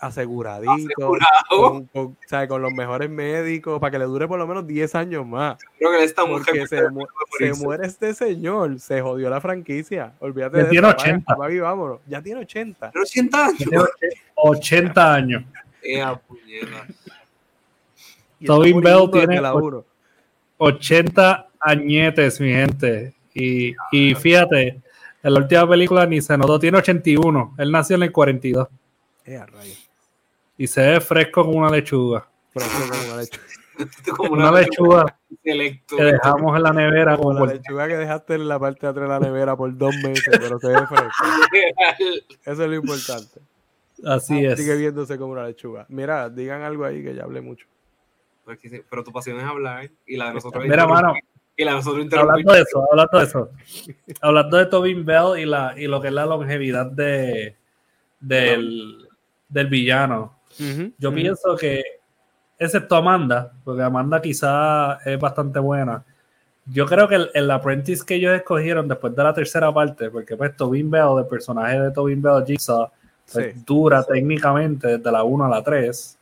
aseguradito, 0.00 0.72
Asegurado. 0.72 1.28
Con, 1.50 1.84
con- 1.86 2.04
o 2.06 2.16
sea, 2.26 2.48
con 2.48 2.62
los 2.62 2.72
mejores 2.72 3.10
médicos, 3.10 3.78
para 3.80 3.90
que 3.92 3.98
le 3.98 4.06
dure 4.06 4.26
por 4.26 4.38
lo 4.38 4.46
menos 4.46 4.66
10 4.66 4.94
años 4.94 5.26
más. 5.26 5.58
Creo 5.78 5.90
que 5.90 6.22
muy 6.26 6.42
Porque 6.42 6.66
se, 6.66 6.88
mu- 6.88 7.06
se 7.38 7.52
muere 7.54 7.86
este 7.86 8.14
señor, 8.14 8.80
se 8.80 9.00
jodió 9.02 9.28
la 9.30 9.40
franquicia. 9.40 10.12
Olvídate 10.20 10.56
Ya 10.58 10.64
de 10.64 10.70
tiene 10.70 10.88
eso, 10.88 10.96
apaga- 10.96 11.10
80. 11.10 11.32
apaga 11.34 11.54
y 11.54 11.58
vámonos. 11.60 12.00
Ya 12.06 12.22
tiene 12.22 12.40
80. 12.40 12.90
Pero 12.92 13.02
80 13.04 13.44
años. 13.46 13.58
Tiene 13.58 13.84
80 14.36 15.14
años. 15.14 15.44
Ea, 15.82 16.14
puñeta. 16.16 16.86
Y 18.38 18.46
Tobin 18.46 18.80
Bell 18.80 19.10
tiene 19.12 19.40
la 19.40 19.54
och- 19.54 19.62
uno. 19.62 19.84
80 20.56 21.48
añetes, 21.60 22.40
mi 22.40 22.50
gente. 22.52 23.14
Y, 23.34 23.74
y 23.92 24.14
fíjate, 24.14 24.80
en 25.22 25.34
la 25.34 25.40
última 25.40 25.68
película 25.68 26.06
ni 26.06 26.20
se 26.20 26.36
notó, 26.38 26.58
tiene 26.58 26.78
81. 26.78 27.54
Él 27.58 27.70
nació 27.72 27.96
en 27.96 28.02
el 28.04 28.12
42. 28.12 28.68
Eh. 29.26 29.40
Y 30.58 30.66
se 30.66 30.80
ve 30.82 31.00
fresco 31.00 31.44
como 31.44 31.58
una 31.58 31.70
lechuga. 31.70 32.26
Es 32.54 32.64
como 32.64 32.84
una 33.04 33.16
lechuga, 33.16 33.46
como 34.16 34.32
Una 34.32 34.52
lechuga 34.52 35.18
selecto. 35.42 35.96
que 35.96 36.04
dejamos 36.04 36.56
en 36.56 36.62
la 36.62 36.72
nevera 36.72 37.16
como 37.16 37.28
como 37.28 37.34
la 37.34 37.40
por- 37.40 37.52
lechuga 37.54 37.88
que 37.88 37.96
dejaste 37.96 38.34
en 38.34 38.48
la 38.48 38.58
parte 38.58 38.80
de 38.86 38.88
atrás 38.90 39.08
de 39.08 39.14
la 39.14 39.20
nevera 39.20 39.56
por 39.56 39.76
dos 39.76 39.94
meses, 40.02 40.36
pero 40.38 40.58
se 40.58 40.68
ve 40.68 40.86
fresco. 40.86 41.24
Eso 42.44 42.62
es 42.64 42.68
lo 42.68 42.74
importante. 42.74 43.40
Así 44.04 44.44
es. 44.44 44.58
Sigue 44.58 44.76
viéndose 44.76 45.16
como 45.18 45.32
una 45.32 45.46
lechuga. 45.46 45.86
Mira, 45.88 46.28
digan 46.28 46.62
algo 46.62 46.84
ahí 46.84 47.02
que 47.02 47.14
ya 47.14 47.22
hablé 47.24 47.40
mucho. 47.40 47.66
Pero 48.90 49.04
tu 49.04 49.12
pasión 49.12 49.38
es 49.38 49.44
hablar 49.44 49.88
y 50.06 50.16
la 50.16 50.28
de 50.28 50.34
nosotros 50.34 50.64
Mira, 50.64 50.86
mano, 50.86 51.14
y 51.62 51.64
la 51.64 51.72
de 51.72 51.76
nosotros 51.78 52.04
interrumpir. 52.04 52.30
hablando 52.32 52.52
de 52.54 52.60
eso, 52.62 52.88
hablando 52.90 53.18
de 53.18 53.24
eso. 53.24 53.50
hablando 54.20 54.56
de 54.56 54.66
Tobin 54.66 55.04
Bell 55.04 55.38
y, 55.38 55.44
la, 55.46 55.74
y 55.76 55.86
lo 55.86 56.00
que 56.00 56.08
es 56.08 56.14
la 56.14 56.26
longevidad 56.26 56.86
de, 56.86 57.56
del, 58.20 59.08
del 59.48 59.66
villano. 59.68 60.38
Yo 60.98 61.12
pienso 61.14 61.56
que, 61.56 61.82
excepto 62.58 62.96
Amanda, 62.96 63.52
porque 63.64 63.82
Amanda 63.82 64.20
quizá 64.20 64.98
es 65.04 65.18
bastante 65.18 65.58
buena, 65.58 66.04
yo 66.66 66.86
creo 66.86 67.08
que 67.08 67.14
el, 67.16 67.30
el 67.34 67.50
apprentice 67.50 68.04
que 68.04 68.16
ellos 68.16 68.34
escogieron 68.34 68.86
después 68.86 69.16
de 69.16 69.24
la 69.24 69.32
tercera 69.34 69.72
parte, 69.72 70.10
porque 70.10 70.36
pues 70.36 70.54
Tobin 70.56 70.90
Bell, 70.90 71.18
el 71.18 71.26
personaje 71.26 71.80
de 71.80 71.90
Tobin 71.90 72.20
Bell, 72.22 72.44
Jigsaw, 72.46 72.90
pues, 73.32 73.54
Sí. 73.54 73.62
dura 73.66 74.02
técnicamente 74.04 74.98
desde 74.98 75.10
la 75.12 75.22
1 75.24 75.44
a 75.46 75.48
la 75.48 75.62
3, 75.62 76.18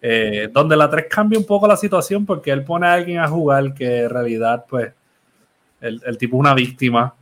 Eh, 0.00 0.48
donde 0.52 0.76
la 0.76 0.88
3 0.90 1.06
cambia 1.08 1.38
un 1.38 1.44
poco 1.46 1.66
la 1.68 1.76
situación 1.76 2.26
porque 2.26 2.50
él 2.50 2.64
pone 2.64 2.86
a 2.86 2.94
alguien 2.94 3.18
a 3.18 3.28
jugar 3.28 3.72
que 3.74 4.02
en 4.04 4.10
realidad 4.10 4.64
pues 4.68 4.92
el, 5.80 6.00
el 6.04 6.18
tipo 6.18 6.36
es 6.36 6.40
una 6.40 6.54
víctima 6.54 7.14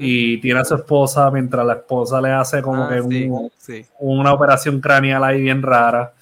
y 0.00 0.38
tiene 0.38 0.58
a 0.60 0.64
su 0.64 0.74
esposa 0.74 1.30
mientras 1.30 1.64
la 1.64 1.74
esposa 1.74 2.20
le 2.20 2.32
hace 2.32 2.60
como 2.60 2.84
Ah, 2.84 2.88
que 2.88 3.02
sí, 3.02 3.24
un- 3.28 3.50
sí. 3.56 3.86
una 4.00 4.32
operación 4.32 4.80
craneal 4.80 5.22
ahí 5.22 5.40
bien 5.42 5.62
rara. 5.62 6.12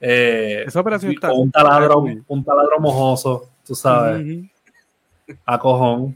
Eh, 0.00 0.64
Esa 0.66 0.80
operación 0.80 1.12
está- 1.12 1.32
un 1.32 1.50
taladro, 1.50 2.04
un 2.26 2.44
taladro 2.44 2.78
mojoso, 2.78 3.48
tú 3.66 3.74
sabes, 3.74 4.26
a 5.46 5.58
cojón. 5.58 6.14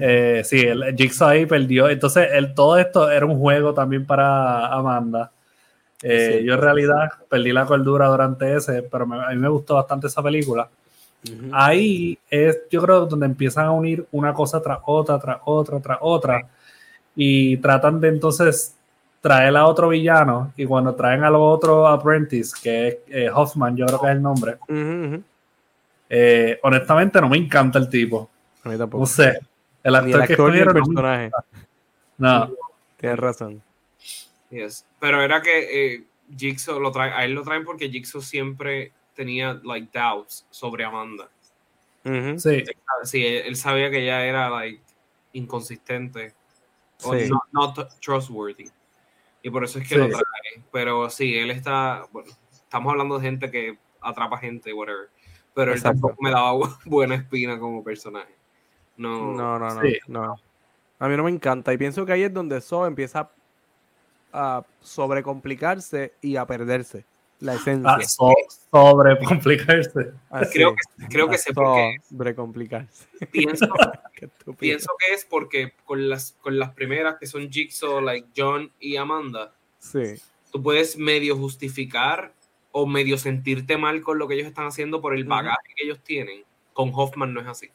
Eh, 0.00 0.42
sí, 0.44 0.60
el 0.60 0.94
Jigsaw 0.96 1.28
ahí 1.28 1.46
perdió. 1.46 1.88
Entonces, 1.88 2.28
el, 2.32 2.52
todo 2.52 2.78
esto 2.78 3.08
era 3.08 3.24
un 3.26 3.38
juego 3.38 3.72
también 3.72 4.04
para 4.04 4.66
Amanda. 4.66 5.30
Eh, 6.02 6.38
Sí. 6.40 6.44
Yo 6.46 6.54
en 6.54 6.60
realidad 6.60 7.08
perdí 7.28 7.52
la 7.52 7.64
cordura 7.66 8.06
durante 8.08 8.54
ese, 8.56 8.82
pero 8.82 9.06
me- 9.06 9.24
a 9.24 9.28
mí 9.30 9.36
me 9.36 9.48
gustó 9.48 9.74
bastante 9.76 10.06
esa 10.08 10.22
película. 10.22 10.68
Ahí 11.52 12.18
es, 12.28 12.58
yo 12.70 12.82
creo, 12.82 13.06
donde 13.06 13.24
empiezan 13.24 13.64
a 13.66 13.70
unir 13.70 14.06
una 14.12 14.34
cosa 14.34 14.60
tras 14.60 14.78
otra, 14.84 15.18
tras 15.18 15.38
otra, 15.46 15.80
tras 15.80 15.98
otra, 16.02 16.46
y 17.16 17.56
tratan 17.58 17.98
de 18.00 18.08
entonces 18.08 18.74
traer 19.22 19.56
a 19.56 19.64
otro 19.66 19.88
villano, 19.88 20.52
y 20.54 20.66
cuando 20.66 20.94
traen 20.94 21.24
a 21.24 21.30
los 21.30 21.40
otro 21.40 21.86
apprentice, 21.88 22.54
que 22.62 22.88
es 22.88 22.96
eh, 23.08 23.30
Hoffman, 23.32 23.74
yo 23.74 23.86
creo 23.86 24.00
que 24.02 24.06
es 24.08 24.12
el 24.12 24.20
nombre, 24.22 24.56
eh, 26.10 26.58
honestamente 26.62 27.20
no 27.20 27.28
me 27.30 27.38
encanta 27.38 27.78
el 27.78 27.88
tipo. 27.88 28.28
A 28.62 28.68
mí 28.68 28.76
tampoco. 28.76 29.00
No 29.02 29.06
sé, 29.06 29.38
el 29.82 29.92
Ni 29.92 29.98
actor 30.12 30.26
que 30.26 30.52
ni 30.52 30.58
el 30.58 30.66
personaje. 30.72 31.30
no, 32.18 32.50
Tienes 32.98 33.18
razón. 33.18 33.62
Yes. 34.54 34.86
Pero 35.00 35.20
era 35.22 35.42
que 35.42 35.94
eh, 35.94 36.04
Jigsaw 36.36 36.78
lo 36.80 36.92
trae, 36.92 37.10
a 37.12 37.24
él 37.24 37.32
lo 37.32 37.42
traen 37.42 37.64
porque 37.64 37.88
Jigsaw 37.90 38.20
siempre 38.22 38.92
tenía 39.14 39.60
like 39.64 39.88
doubts 39.92 40.46
sobre 40.50 40.84
Amanda. 40.84 41.28
Ujú. 42.04 42.38
sí, 42.38 42.62
Sí, 43.04 43.26
él, 43.26 43.42
él 43.46 43.56
sabía 43.56 43.90
que 43.90 44.02
ella 44.02 44.24
era 44.26 44.50
like 44.50 44.80
inconsistente 45.32 46.34
o 47.02 47.14
Sí. 47.14 47.28
not, 47.28 47.42
not 47.52 48.00
trustworthy. 48.00 48.66
Y 49.42 49.50
por 49.50 49.64
eso 49.64 49.78
es 49.78 49.88
que 49.88 49.94
Sí. 49.94 50.00
lo 50.00 50.08
trae. 50.08 50.22
Pero 50.72 51.10
sí, 51.10 51.36
él 51.36 51.50
está, 51.50 52.06
bueno, 52.12 52.30
estamos 52.52 52.90
hablando 52.92 53.18
de 53.18 53.26
gente 53.26 53.50
que 53.50 53.78
atrapa 54.00 54.38
gente, 54.38 54.72
whatever. 54.72 55.08
Pero 55.54 55.72
él 55.72 55.78
Exacto. 55.78 56.00
tampoco 56.00 56.22
me 56.22 56.30
daba 56.30 56.52
bu- 56.54 56.78
buena 56.84 57.14
espina 57.16 57.58
como 57.58 57.82
personaje. 57.84 58.34
No, 58.96 59.32
No, 59.32 59.58
no, 59.58 59.74
no, 59.74 59.80
Sí. 59.82 59.98
no. 60.06 60.36
A 60.98 61.08
mí 61.08 61.16
no 61.16 61.24
me 61.24 61.30
encanta. 61.30 61.72
Y 61.72 61.76
pienso 61.78 62.06
que 62.06 62.12
ahí 62.12 62.22
es 62.22 62.32
donde 62.32 62.58
eso 62.58 62.86
empieza 62.86 63.30
a 64.34 64.64
sobrecomplicarse 64.82 66.14
y 66.20 66.36
a 66.36 66.44
perderse 66.44 67.04
la 67.40 67.54
esencia. 67.54 67.90
Ah, 67.94 68.02
so- 68.02 68.32
sobre 68.70 69.16
complicarse. 69.24 70.12
Así, 70.30 70.52
creo 70.54 70.74
que, 70.74 71.06
creo 71.08 71.28
que 71.28 71.34
a 71.36 71.38
sé 71.38 71.52
por 71.54 71.76
qué. 71.76 71.96
Sobrecomplicarse. 72.08 73.06
Pienso, 73.30 73.66
pienso 74.58 74.90
que 74.98 75.14
es 75.14 75.24
porque 75.24 75.72
con 75.84 76.08
las, 76.08 76.32
con 76.40 76.58
las 76.58 76.72
primeras 76.72 77.16
que 77.18 77.26
son 77.26 77.50
Jigsaw, 77.50 78.00
like 78.00 78.28
John 78.36 78.70
y 78.80 78.96
Amanda, 78.96 79.54
Sí, 79.78 80.14
tú 80.50 80.62
puedes 80.62 80.96
medio 80.96 81.36
justificar 81.36 82.32
o 82.72 82.86
medio 82.86 83.18
sentirte 83.18 83.76
mal 83.76 84.00
con 84.02 84.18
lo 84.18 84.26
que 84.26 84.34
ellos 84.34 84.46
están 84.48 84.66
haciendo 84.66 85.00
por 85.00 85.14
el 85.14 85.24
bagaje 85.24 85.74
que 85.76 85.84
ellos 85.84 86.00
tienen. 86.02 86.42
Con 86.72 86.90
Hoffman 86.92 87.32
no 87.34 87.40
es 87.40 87.46
así. 87.46 87.68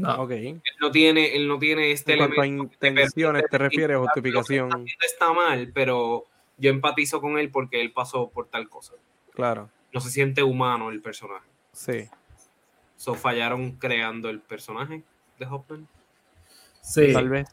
No. 0.00 0.22
ok. 0.22 0.30
Él 0.30 0.62
no 0.80 0.90
tiene, 0.90 1.36
él 1.36 1.46
no 1.48 1.58
tiene 1.58 1.90
este 1.92 2.12
En 2.12 2.18
cuanto 2.18 2.40
a 2.40 2.44
elemento 2.46 2.76
te 2.78 2.88
intenciones 2.88 3.44
te 3.50 3.58
refieres, 3.58 3.98
justificación. 3.98 4.86
Está 5.04 5.32
mal, 5.32 5.70
pero 5.74 6.26
yo 6.58 6.70
empatizo 6.70 7.20
con 7.20 7.38
él 7.38 7.50
porque 7.50 7.80
él 7.80 7.92
pasó 7.92 8.28
por 8.28 8.46
tal 8.48 8.68
cosa. 8.68 8.94
Claro, 9.34 9.70
No 9.92 10.00
se 10.00 10.10
siente 10.10 10.42
humano 10.42 10.90
el 10.90 11.00
personaje. 11.02 11.46
sí. 11.72 12.08
So 12.96 13.14
fallaron 13.14 13.72
creando 13.76 14.28
el 14.28 14.40
personaje 14.40 15.02
de 15.38 15.46
Hoffman. 15.46 15.88
Sí, 16.82 17.14
Tal 17.14 17.30
vez. 17.30 17.48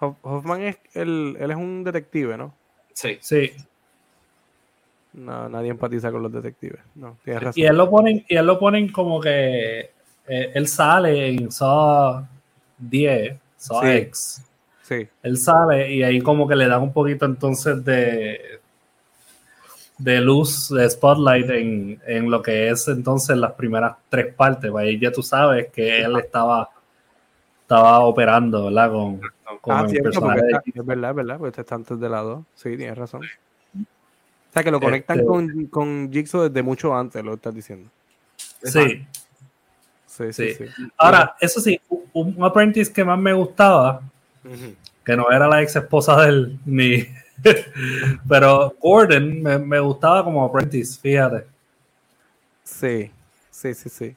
Hoff- 0.00 0.16
Hoffman 0.22 0.62
es, 0.62 0.78
él, 0.94 1.36
él 1.38 1.50
es 1.50 1.56
un 1.58 1.84
detective, 1.84 2.38
¿no? 2.38 2.54
Sí. 2.94 3.18
sí. 3.20 3.52
No, 5.12 5.48
nadie 5.50 5.68
empatiza 5.70 6.10
con 6.10 6.22
los 6.22 6.32
detectives. 6.32 6.80
No, 6.94 7.18
tienes 7.22 7.42
razón. 7.42 7.62
Y 7.62 7.66
él 7.66 7.76
lo 7.76 7.90
ponen, 7.90 8.24
y 8.26 8.34
él 8.36 8.46
lo 8.46 8.58
ponen 8.58 8.90
como 8.90 9.20
que 9.20 9.90
eh, 10.26 10.52
él 10.54 10.66
sale 10.68 11.28
en 11.28 11.50
Saw 11.52 12.24
10, 12.78 13.36
Saw 13.56 13.82
Sí. 13.82 13.88
X. 13.88 14.42
Sí, 14.82 15.08
Él 15.22 15.38
sale 15.38 15.90
y 15.94 16.02
ahí 16.02 16.20
como 16.20 16.46
que 16.46 16.54
le 16.54 16.68
dan 16.68 16.82
un 16.82 16.92
poquito 16.92 17.24
entonces 17.24 17.82
de 17.84 18.60
de 19.96 20.20
luz, 20.20 20.68
de 20.70 20.90
spotlight 20.90 21.48
en, 21.50 22.00
en 22.06 22.30
lo 22.30 22.42
que 22.42 22.68
es 22.68 22.88
entonces 22.88 23.36
las 23.36 23.52
primeras 23.52 23.96
tres 24.08 24.34
partes. 24.34 24.70
pues 24.70 24.84
Ahí 24.84 24.98
ya 24.98 25.10
tú 25.12 25.22
sabes 25.22 25.68
que 25.72 26.02
él 26.02 26.16
estaba 26.18 26.68
estaba 27.62 28.00
operando, 28.00 28.66
¿verdad? 28.66 28.90
Con, 28.92 29.20
con 29.62 29.74
ah, 29.76 29.80
el 29.84 29.88
cierto, 29.88 30.10
personaje 30.10 30.40
está- 30.48 30.62
es 30.66 30.84
verdad, 30.86 31.10
es 31.10 31.16
verdad, 31.16 31.38
porque 31.38 31.60
está 31.62 31.74
antes 31.76 31.98
de 31.98 32.08
lado. 32.10 32.44
Sí, 32.54 32.76
tienes 32.76 32.98
razón. 32.98 33.22
O 33.24 34.52
sea, 34.52 34.62
que 34.62 34.70
lo 34.70 34.80
conectan 34.80 35.20
Este- 35.20 35.26
con, 35.26 35.66
con 35.66 36.12
Jigsaw 36.12 36.42
desde 36.42 36.62
mucho 36.62 36.94
antes, 36.94 37.24
lo 37.24 37.34
estás 37.34 37.54
diciendo. 37.54 37.88
Sí. 38.36 39.06
Sí, 40.16 40.32
sí, 40.32 40.54
Sí. 40.54 40.66
sí. 40.76 40.82
Ahora, 40.96 41.34
eso 41.40 41.60
sí, 41.60 41.80
un, 41.88 42.34
un 42.36 42.44
apprentice 42.44 42.92
que 42.92 43.04
más 43.04 43.18
me 43.18 43.32
gustaba, 43.32 44.00
que 45.04 45.16
no 45.16 45.28
era 45.30 45.48
la 45.48 45.60
ex 45.62 45.74
esposa 45.74 46.20
de 46.22 46.28
él, 46.28 46.58
ni. 46.64 47.04
Pero 48.28 48.74
Gordon 48.80 49.42
me, 49.42 49.58
me 49.58 49.80
gustaba 49.80 50.22
como 50.22 50.44
apprentice, 50.44 51.00
fíjate. 51.00 51.46
Sí, 52.62 53.10
sí, 53.50 53.74
sí, 53.74 53.88
sí. 53.88 54.16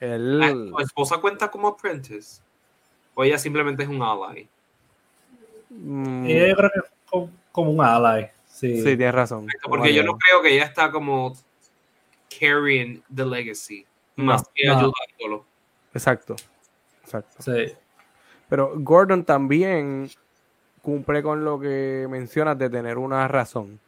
Ah, 0.00 0.04
Él, 0.14 0.68
¿Tu 0.70 0.80
esposa 0.80 1.16
cuenta 1.18 1.50
como 1.50 1.68
apprentice? 1.68 2.40
¿O 3.14 3.24
ella 3.24 3.38
simplemente 3.38 3.82
es 3.82 3.88
un 3.88 4.00
ally? 4.02 4.48
mm, 5.70 6.26
Y 6.26 6.48
yo 6.48 6.56
creo 6.56 6.70
que 6.70 6.78
es 6.78 6.84
como, 7.10 7.30
como 7.50 7.70
un 7.72 7.80
ally. 7.80 8.26
Sí. 8.46 8.76
sí, 8.76 8.96
tienes 8.96 9.14
razón. 9.14 9.48
Porque 9.64 9.92
yo 9.92 10.02
no 10.04 10.16
creo 10.16 10.40
que 10.42 10.54
ella 10.54 10.64
está 10.64 10.90
como 10.90 11.36
carrying 12.38 13.02
the 13.14 13.24
legacy, 13.24 13.84
No, 14.16 14.24
más 14.24 14.48
que 14.54 14.66
no. 14.66 14.72
ayudándolo. 14.72 15.44
Exacto, 15.94 16.36
exacto. 17.02 17.42
sí. 17.42 17.72
Pero 18.48 18.72
Gordon 18.76 19.24
también 19.24 20.08
cumple 20.82 21.22
con 21.22 21.44
lo 21.44 21.58
que 21.58 22.06
mencionas 22.08 22.56
de 22.58 22.70
tener 22.70 22.96
una 22.98 23.26
razón. 23.28 23.80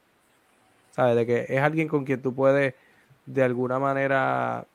¿Sabes? 0.90 1.14
De 1.16 1.26
que 1.26 1.46
es 1.48 1.60
alguien 1.60 1.86
con 1.86 2.04
quien 2.04 2.20
tú 2.20 2.34
puedes 2.34 2.74
de 3.24 3.42
alguna 3.44 3.78
manera 3.78 4.66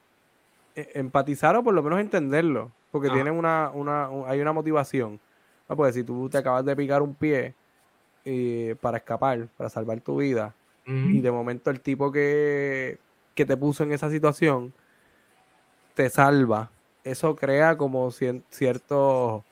e- 0.75 0.89
empatizar 0.95 1.55
o 1.57 1.63
por 1.63 1.73
lo 1.73 1.83
menos 1.83 1.99
entenderlo. 1.99 2.71
Porque 2.91 3.09
Ah. 3.09 3.13
tiene 3.13 3.29
una, 3.31 3.71
una, 3.73 4.09
un- 4.09 4.29
hay 4.29 4.39
una 4.39 4.53
motivación. 4.53 5.19
No, 5.67 5.75
porque 5.75 5.91
si 5.93 6.03
tú 6.03 6.29
te 6.29 6.37
acabas 6.37 6.63
de 6.63 6.75
picar 6.75 7.01
un 7.01 7.13
pie 7.15 7.53
eh, 8.25 8.75
para 8.79 8.97
escapar, 8.99 9.47
para 9.57 9.69
salvar 9.69 9.99
tu 9.99 10.15
vida, 10.17 10.53
y 10.85 11.19
de 11.21 11.31
momento 11.31 11.69
el 11.71 11.79
tipo 11.81 12.09
que, 12.11 12.97
que 13.35 13.45
te 13.45 13.55
puso 13.57 13.83
en 13.83 13.91
esa 13.93 14.09
situación 14.09 14.73
te 15.95 16.09
salva. 16.09 16.69
Eso 17.03 17.35
crea 17.35 17.75
como 17.77 18.09
cien- 18.11 18.43
cierto. 18.49 19.43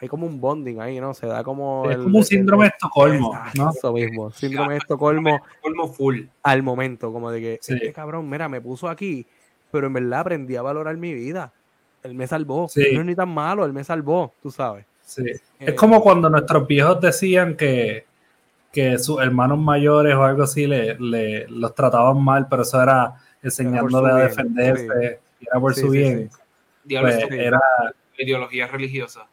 Hay 0.00 0.08
como 0.08 0.26
un 0.26 0.40
bonding 0.40 0.80
ahí, 0.80 1.00
¿no? 1.00 1.14
Se 1.14 1.26
da 1.26 1.42
como. 1.44 1.84
Es 1.88 1.96
el- 1.96 2.02
como 2.04 2.16
un 2.16 2.20
el- 2.22 2.24
síndrome 2.26 2.64
de 2.64 2.68
Estocolmo, 2.70 3.38
¿no? 3.56 3.70
Eso 3.70 3.92
mismo. 3.92 4.30
Síndrome 4.32 4.74
de 4.74 4.78
Estocolmo 4.78 5.40
Colmo 5.62 5.88
full. 5.88 6.22
al 6.42 6.62
momento, 6.62 7.12
como 7.12 7.30
de 7.30 7.40
que 7.40 7.58
Sí. 7.62 7.74
este 7.74 7.92
cabrón, 7.92 8.28
mira, 8.28 8.48
me 8.48 8.60
puso 8.60 8.88
aquí, 8.88 9.26
pero 9.70 9.86
en 9.86 9.92
verdad 9.94 10.20
aprendí 10.20 10.56
a 10.56 10.62
valorar 10.62 10.96
mi 10.96 11.14
vida. 11.14 11.52
Él 12.02 12.14
me 12.14 12.26
salvó. 12.26 12.68
Sí. 12.68 12.88
No 12.92 13.00
es 13.00 13.06
ni 13.06 13.14
tan 13.14 13.30
malo, 13.30 13.64
él 13.64 13.72
me 13.72 13.82
salvó, 13.84 14.34
tú 14.42 14.50
sabes. 14.50 14.84
Sí. 15.02 15.22
Eh, 15.26 15.40
Es 15.60 15.74
como 15.74 16.02
cuando 16.02 16.28
nuestros 16.28 16.66
viejos 16.66 17.00
decían 17.00 17.56
que, 17.56 18.04
que 18.72 18.98
sus 18.98 19.22
hermanos 19.22 19.58
mayores 19.58 20.14
o 20.14 20.22
algo 20.24 20.42
así 20.42 20.66
le, 20.66 20.98
le- 20.98 21.46
los 21.48 21.74
trataban 21.74 22.22
mal, 22.22 22.46
pero 22.50 22.62
eso 22.62 22.82
era 22.82 23.14
enseñándole 23.42 24.10
a 24.10 24.16
bien, 24.16 24.28
defenderse, 24.28 25.20
y 25.22 25.23
era 25.50 25.60
por 25.60 25.74
Sí, 25.74 25.80
su 25.82 25.90
sí, 25.92 25.98
bien. 25.98 26.30
sí. 26.30 26.38
Diablo, 26.84 27.10
Pues, 27.12 27.30
era 27.32 27.60
ideología 28.18 28.66
religiosa. 28.66 29.26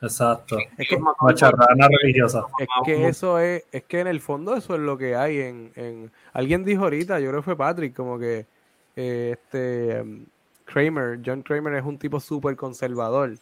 exacto. 0.00 0.58
Es 0.76 0.88
que, 0.88 0.98
Macharrana 1.20 1.88
religiosa. 2.00 2.44
Es 2.58 2.68
que 2.84 3.08
eso 3.08 3.38
es, 3.38 3.64
es 3.72 3.82
que 3.84 4.00
en 4.00 4.06
el 4.06 4.20
fondo 4.20 4.54
eso 4.56 4.74
es 4.74 4.80
lo 4.80 4.98
que 4.98 5.16
hay 5.16 5.38
en, 5.40 5.72
en- 5.76 6.10
alguien 6.32 6.64
dijo 6.64 6.84
ahorita, 6.84 7.20
yo 7.20 7.30
creo 7.30 7.40
que 7.40 7.44
fue 7.44 7.56
Patrick, 7.56 7.94
como 7.94 8.18
que 8.18 8.46
eh, 8.96 9.36
este 9.38 10.00
um, 10.02 10.24
Kramer, 10.66 11.20
John 11.24 11.42
Kramer 11.42 11.74
es 11.74 11.84
un 11.84 11.98
tipo 11.98 12.20
súper 12.20 12.54
conservador. 12.56 13.34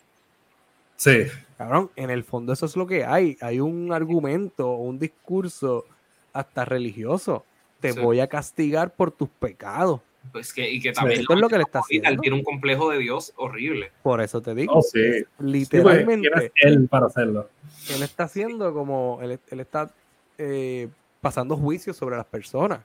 Sí, 0.96 1.24
Cabrón, 1.58 1.90
en 1.96 2.10
el 2.10 2.22
fondo 2.24 2.52
eso 2.52 2.66
es 2.66 2.76
lo 2.76 2.86
que 2.86 3.04
hay. 3.04 3.36
Hay 3.40 3.58
un 3.60 3.92
argumento, 3.92 4.72
un 4.72 4.98
discurso 4.98 5.84
hasta 6.32 6.64
religioso. 6.64 7.44
Te 7.80 7.92
Sí. 7.92 8.00
voy 8.00 8.20
a 8.20 8.28
castigar 8.28 8.94
por 8.94 9.10
tus 9.10 9.28
pecados. 9.28 10.00
Pues 10.30 10.52
que, 10.52 10.70
y 10.70 10.80
que 10.80 10.92
también 10.92 11.20
Esto 11.20 11.34
es 11.34 11.40
lo 11.40 11.48
que 11.48 11.56
le 11.56 11.62
está 11.64 11.80
haciendo. 11.80 12.20
tiene 12.20 12.36
un 12.36 12.44
complejo 12.44 12.88
de 12.90 12.98
Dios 12.98 13.32
horrible. 13.36 13.90
Por 14.02 14.20
eso 14.20 14.40
te 14.40 14.54
digo. 14.54 14.74
Oh, 14.76 14.82
sí. 14.82 15.00
Sí, 15.18 15.24
Literalmente, 15.40 16.30
¿quién 16.30 16.42
es 16.44 16.52
él 16.62 16.88
para 16.88 17.06
hacerlo. 17.06 17.48
él 17.94 18.02
está 18.02 18.24
haciendo 18.24 18.72
como, 18.72 19.18
él, 19.22 19.38
él 19.50 19.60
está 19.60 19.92
eh, 20.38 20.88
pasando 21.20 21.56
juicios 21.56 21.96
sobre 21.96 22.16
las 22.16 22.26
personas. 22.26 22.80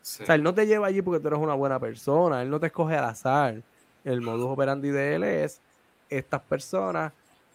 Sí. 0.00 0.22
O 0.22 0.26
sea, 0.26 0.34
él 0.34 0.42
no 0.42 0.54
te 0.54 0.66
lleva 0.66 0.86
allí 0.86 1.02
porque 1.02 1.20
tú 1.20 1.28
eres 1.28 1.40
una 1.40 1.54
buena 1.54 1.78
persona, 1.78 2.40
él 2.42 2.48
no 2.50 2.58
te 2.58 2.66
escoge 2.68 2.96
al 2.96 3.04
azar. 3.04 3.62
El 4.04 4.20
modus 4.22 4.46
operandi 4.46 4.88
de 4.90 5.14
él 5.16 5.24
es, 5.24 5.60
estas 6.08 6.40
personas 6.40 7.12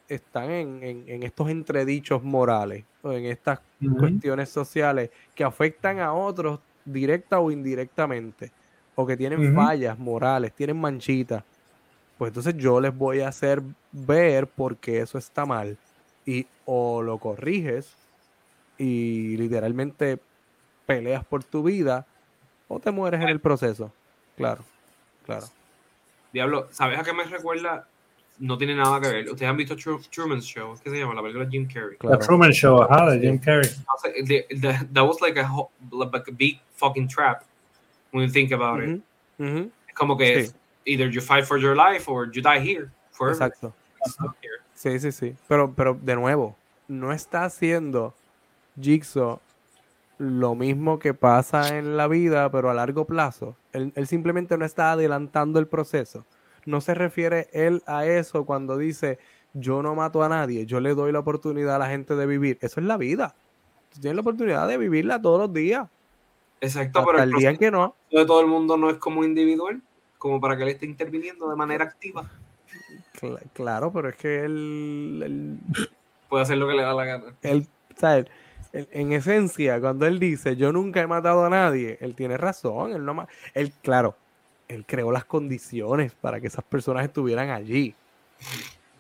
están 0.08 0.52
en, 0.52 0.84
en- 0.84 1.04
en 1.08 1.24
estos 1.24 1.50
entredichos 1.50 2.22
morales 2.22 2.84
o 3.02 3.12
en 3.14 3.26
estas 3.26 3.60
cuestiones 4.00 4.50
sociales 4.50 5.10
que 5.34 5.44
afectan 5.44 6.00
a 6.00 6.14
otros 6.14 6.60
directa 6.86 7.40
o 7.40 7.50
indirectamente 7.50 8.52
o 8.96 9.06
que 9.06 9.18
tienen 9.18 9.56
fallas 9.56 9.98
morales, 9.98 10.54
tienen 10.54 10.80
manchitas. 10.80 11.44
Pues 12.18 12.30
entonces 12.30 12.56
yo 12.58 12.80
les 12.80 12.96
voy 12.96 13.22
a 13.22 13.28
hacer 13.30 13.62
ver 13.92 14.48
por 14.48 14.78
qué 14.78 15.00
eso 15.02 15.18
está 15.18 15.46
mal 15.46 15.78
y 16.26 16.46
o 16.66 17.02
lo 17.02 17.18
corriges 17.18 17.96
y 18.78 19.36
literalmente 19.38 20.20
peleas 20.86 21.26
por 21.26 21.44
tu 21.44 21.64
vida 21.64 22.06
o 22.68 22.80
te 22.80 22.92
mueres 22.92 23.22
en 23.22 23.30
el 23.30 23.40
proceso. 23.40 23.92
Claro, 24.38 24.64
claro. 25.26 25.46
Diablo, 26.32 26.68
¿sabes 26.72 27.00
a 27.00 27.04
qué 27.04 27.14
me 27.14 27.24
recuerda? 27.24 27.88
No 28.40 28.58
tiene 28.58 28.76
nada 28.76 29.00
que 29.00 29.08
ver. 29.10 29.30
Ustedes 29.30 29.50
han 29.50 29.58
visto 29.58 29.76
Tru- 29.76 30.08
Truman's 30.10 30.46
Show, 30.46 30.76
¿qué 30.84 30.90
se 30.90 30.98
llama? 30.98 31.14
La 31.14 31.22
película 31.22 31.46
de 31.46 31.52
Jim 31.52 31.68
Carrey. 31.72 31.98
claro. 31.98 32.18
The 32.18 32.26
Truman 32.26 32.52
Show, 32.52 32.82
ajá, 32.82 33.12
de 33.12 33.20
Jim 33.20 33.38
Carrey. 33.38 33.70
That 34.94 35.04
was 35.06 35.22
like 35.22 35.40
a, 35.40 35.48
ho- 35.48 35.70
like 35.92 36.28
a 36.30 36.34
big 36.36 36.60
fucking 36.76 37.08
trap 37.08 37.44
when 38.14 38.26
you 38.26 38.32
think 38.32 38.52
about 38.54 38.82
it. 38.84 39.02
Es 39.40 39.94
como 39.96 40.16
que 40.18 40.46
Sí. 40.46 40.54
either 40.86 41.10
you 41.10 41.22
fight 41.22 41.46
for 41.46 41.60
your 41.60 41.76
life 41.76 42.10
or 42.10 42.32
you 42.32 42.42
die 42.42 42.60
here 42.60 42.90
forever. 43.12 43.36
Exacto. 43.36 43.74
Here. 44.42 44.56
Sí, 44.74 45.00
sí, 45.00 45.12
sí. 45.12 45.36
Pero, 45.48 45.74
pero 45.74 45.98
de 46.02 46.16
nuevo, 46.16 46.56
no 46.88 47.12
está 47.12 47.46
haciendo 47.46 48.14
Jigsaw 48.80 49.40
lo 50.18 50.56
mismo 50.56 51.00
que 51.00 51.14
pasa 51.14 51.78
en 51.78 51.98
la 51.98 52.08
vida, 52.08 52.50
pero 52.52 52.70
a 52.70 52.74
largo 52.74 53.06
plazo. 53.06 53.56
Él, 53.72 53.92
él 53.96 54.08
simplemente 54.08 54.58
no 54.58 54.66
está 54.66 54.92
adelantando 54.92 55.60
el 55.60 55.68
proceso. 55.68 56.26
No 56.66 56.82
se 56.82 56.94
refiere 56.94 57.50
él 57.52 57.82
a 57.88 58.06
eso 58.06 58.46
cuando 58.46 58.78
dice 58.78 59.20
yo 59.54 59.84
no 59.84 59.96
mato 59.96 60.24
a 60.24 60.30
nadie, 60.30 60.66
yo 60.66 60.80
le 60.80 60.96
doy 60.96 61.12
la 61.12 61.20
oportunidad 61.20 61.76
a 61.76 61.80
la 61.80 61.88
gente 61.90 62.16
de 62.16 62.26
vivir. 62.26 62.58
Eso 62.62 62.80
es 62.80 62.86
la 62.86 62.98
vida. 62.98 63.36
Tú 63.94 64.00
tienes 64.02 64.16
la 64.16 64.22
oportunidad 64.22 64.68
de 64.68 64.78
vivirla 64.78 65.22
todos 65.22 65.40
los 65.40 65.54
días. 65.54 65.88
Exacto, 66.64 67.00
Hasta 67.00 67.12
pero 67.12 67.24
el 67.24 67.30
el 67.34 67.36
día 67.40 67.50
en 67.50 67.58
proceso 67.58 67.60
que 67.60 67.72
no. 67.72 67.96
de 68.22 68.26
todo 68.26 68.42
el 68.42 68.48
mundo 68.48 68.78
no 68.78 68.90
es 68.90 68.98
como 68.98 69.24
individual. 69.24 69.82
como 70.18 70.40
para 70.40 70.56
que 70.56 70.64
él 70.64 70.70
esté 70.70 70.86
interviniendo 70.86 71.50
de 71.50 71.56
manera 71.58 71.84
activa. 71.84 72.30
Cla- 73.20 73.42
claro, 73.54 73.92
pero 73.92 74.08
es 74.10 74.16
que 74.16 74.46
él, 74.46 75.22
él, 75.26 75.60
Puede 76.30 76.44
hacer 76.44 76.58
lo 76.58 76.68
que 76.68 76.74
le 76.76 76.82
da 76.84 76.94
la 76.94 77.04
gana. 77.06 77.26
él, 77.42 77.68
¿sabes? 77.98 78.28
Él- 78.72 78.88
en 78.92 79.12
esencia, 79.12 79.80
cuando 79.82 80.06
él 80.08 80.20
dice 80.20 80.56
yo 80.56 80.72
nunca 80.72 81.02
he 81.02 81.08
matado 81.08 81.44
a 81.46 81.50
nadie, 81.50 81.98
él 82.00 82.16
tiene 82.16 82.38
razón. 82.38 82.94
Él 82.94 83.04
no 83.04 83.14
ma- 83.14 83.28
él, 83.54 83.74
claro, 83.82 84.16
él 84.70 84.86
creó 84.88 85.12
las 85.12 85.26
condiciones 85.26 86.14
para 86.14 86.40
que 86.40 86.48
esas 86.48 86.64
personas 86.64 87.04
estuvieran 87.04 87.50
allí. 87.50 87.94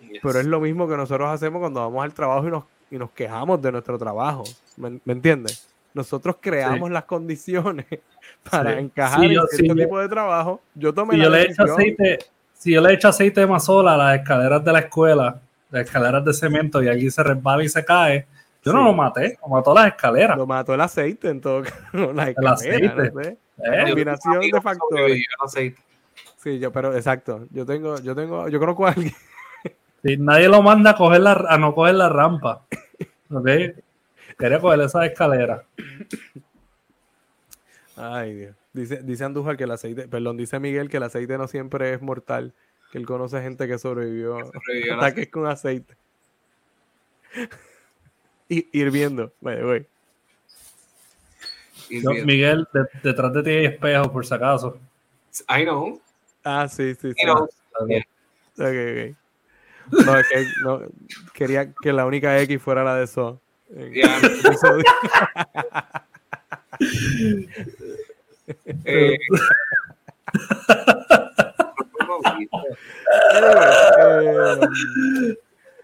Yes. 0.01 0.19
Pero 0.21 0.39
es 0.41 0.45
lo 0.45 0.59
mismo 0.59 0.87
que 0.89 0.97
nosotros 0.97 1.29
hacemos 1.29 1.61
cuando 1.61 1.79
vamos 1.79 2.03
al 2.03 2.13
trabajo 2.13 2.45
y 2.47 2.51
nos, 2.51 2.65
y 2.91 2.97
nos 2.97 3.11
quejamos 3.11 3.61
de 3.61 3.71
nuestro 3.71 3.97
trabajo. 3.97 4.43
¿Me, 4.75 4.99
me 5.05 5.13
entiendes? 5.13 5.69
Nosotros 5.93 6.37
creamos 6.39 6.89
las 6.91 7.03
condiciones 7.03 7.85
para 8.49 8.73
Sí. 8.73 8.79
encajar 8.79 9.19
Sí, 9.19 9.25
en 9.27 9.31
yo- 9.33 9.75
tipo 9.75 9.99
de 9.99 10.09
trabajo. 10.09 10.61
Yo 10.75 10.93
tomé 10.93 11.13
Si 11.13 11.17
la 11.19 11.23
yo 11.25 11.29
le 11.31 11.41
echo 11.43 11.63
aceite, 11.63 12.19
si 12.53 12.71
yo 12.73 12.81
le 12.81 12.93
echo 12.93 13.07
aceite 13.09 13.41
de 13.41 13.47
mazola 13.47 13.93
a 13.93 13.97
las 13.97 14.19
escaleras 14.19 14.63
de 14.63 14.71
la 14.73 14.79
escuela, 14.79 15.39
las 15.69 15.85
escaleras 15.85 16.23
de 16.25 16.33
cemento, 16.33 16.81
y 16.81 16.87
aquí 16.87 17.09
se 17.11 17.21
resbala 17.23 17.63
y 17.63 17.69
se 17.69 17.83
cae, 17.85 18.25
yo 18.63 18.71
no 18.73 18.83
lo 18.83 18.93
maté, 18.93 19.37
lo 19.41 19.49
mató 19.49 19.73
las 19.73 19.87
escaleras. 19.87 20.37
Lo 20.37 20.47
mató 20.47 20.73
el 20.73 20.81
aceite 20.81 21.29
en 21.29 21.41
todo 21.41 21.61
caso. 21.91 22.13
La 22.13 22.29
El 22.29 22.47
aceite. 22.47 22.87
no 23.13 23.21
sé. 23.21 23.37
¿eh? 23.63 23.83
combinación 23.87 24.39
de 24.39 24.61
factores. 24.61 25.25
aceite. 25.43 25.81
Sí, 26.37 26.59
yo, 26.59 26.71
pero 26.71 26.95
exacto. 26.95 27.45
Yo 27.51 27.65
tengo, 27.65 27.99
yo 27.99 28.15
tengo, 28.15 28.47
yo 28.49 28.59
conozco 28.59 28.85
a 28.87 28.91
alguien. 28.91 29.13
Sí, 30.03 30.17
nadie 30.17 30.49
lo 30.49 30.61
manda 30.61 30.91
a, 30.91 30.95
coger 30.95 31.21
la, 31.21 31.31
a 31.47 31.57
no 31.57 31.73
coger 31.73 31.95
la 31.95 32.09
rampa. 32.09 32.63
¿Ok? 33.31 33.47
Quería 34.43 34.59
coger 34.59 34.81
esa 34.81 35.05
escalera. 35.05 35.63
Ay, 37.95 38.35
Dios. 38.35 38.55
Dice, 38.73 39.01
dice 39.01 39.23
Andújar 39.23 39.55
que 39.55 39.63
el 39.63 39.71
aceite, 39.71 40.05
perdón, 40.09 40.35
dice 40.35 40.59
Miguel 40.59 40.89
que 40.89 40.97
el 40.97 41.03
aceite 41.03 41.37
no 41.37 41.47
siempre 41.47 41.93
es 41.93 42.01
mortal. 42.01 42.53
Que 42.91 42.97
él 42.97 43.05
conoce 43.05 43.41
gente 43.41 43.69
que 43.69 43.77
sobrevivió 43.77 44.35
a 44.35 44.43
Sobrevivió 44.43 44.95
ataques 44.95 45.29
con 45.29 45.47
aceite. 45.47 45.95
Y 48.49 48.67
hirviendo, 48.77 49.31
by 49.39 49.55
the 49.55 49.65
way. 49.65 49.87
Y 51.89 52.01
No, 52.01 52.11
bien. 52.11 52.25
Miguel, 52.25 52.67
de- 52.73 52.87
detrás 53.01 53.31
de 53.31 53.43
ti 53.43 53.49
hay 53.49 53.65
espejos, 53.67 54.09
por 54.09 54.25
si 54.25 54.33
acaso. 54.33 54.77
I 55.47 55.63
know. 55.63 56.01
Ah, 56.43 56.67
sí, 56.67 56.95
sí, 56.95 57.13
sí. 57.13 57.25
You 57.25 57.33
know. 57.33 57.43
Ok, 57.45 57.95
ok. 58.57 60.05
No, 60.05 60.19
es 60.19 60.27
que 60.27 60.45
no, 60.65 60.81
quería 61.33 61.71
que 61.81 61.93
la 61.93 62.05
única 62.05 62.37
X 62.41 62.61
fuera 62.61 62.83
la 62.83 62.97
de 62.97 63.07
So. 63.07 63.39
Episodio. 63.75 64.83
Eh, 68.85 68.85
eh, 68.85 69.17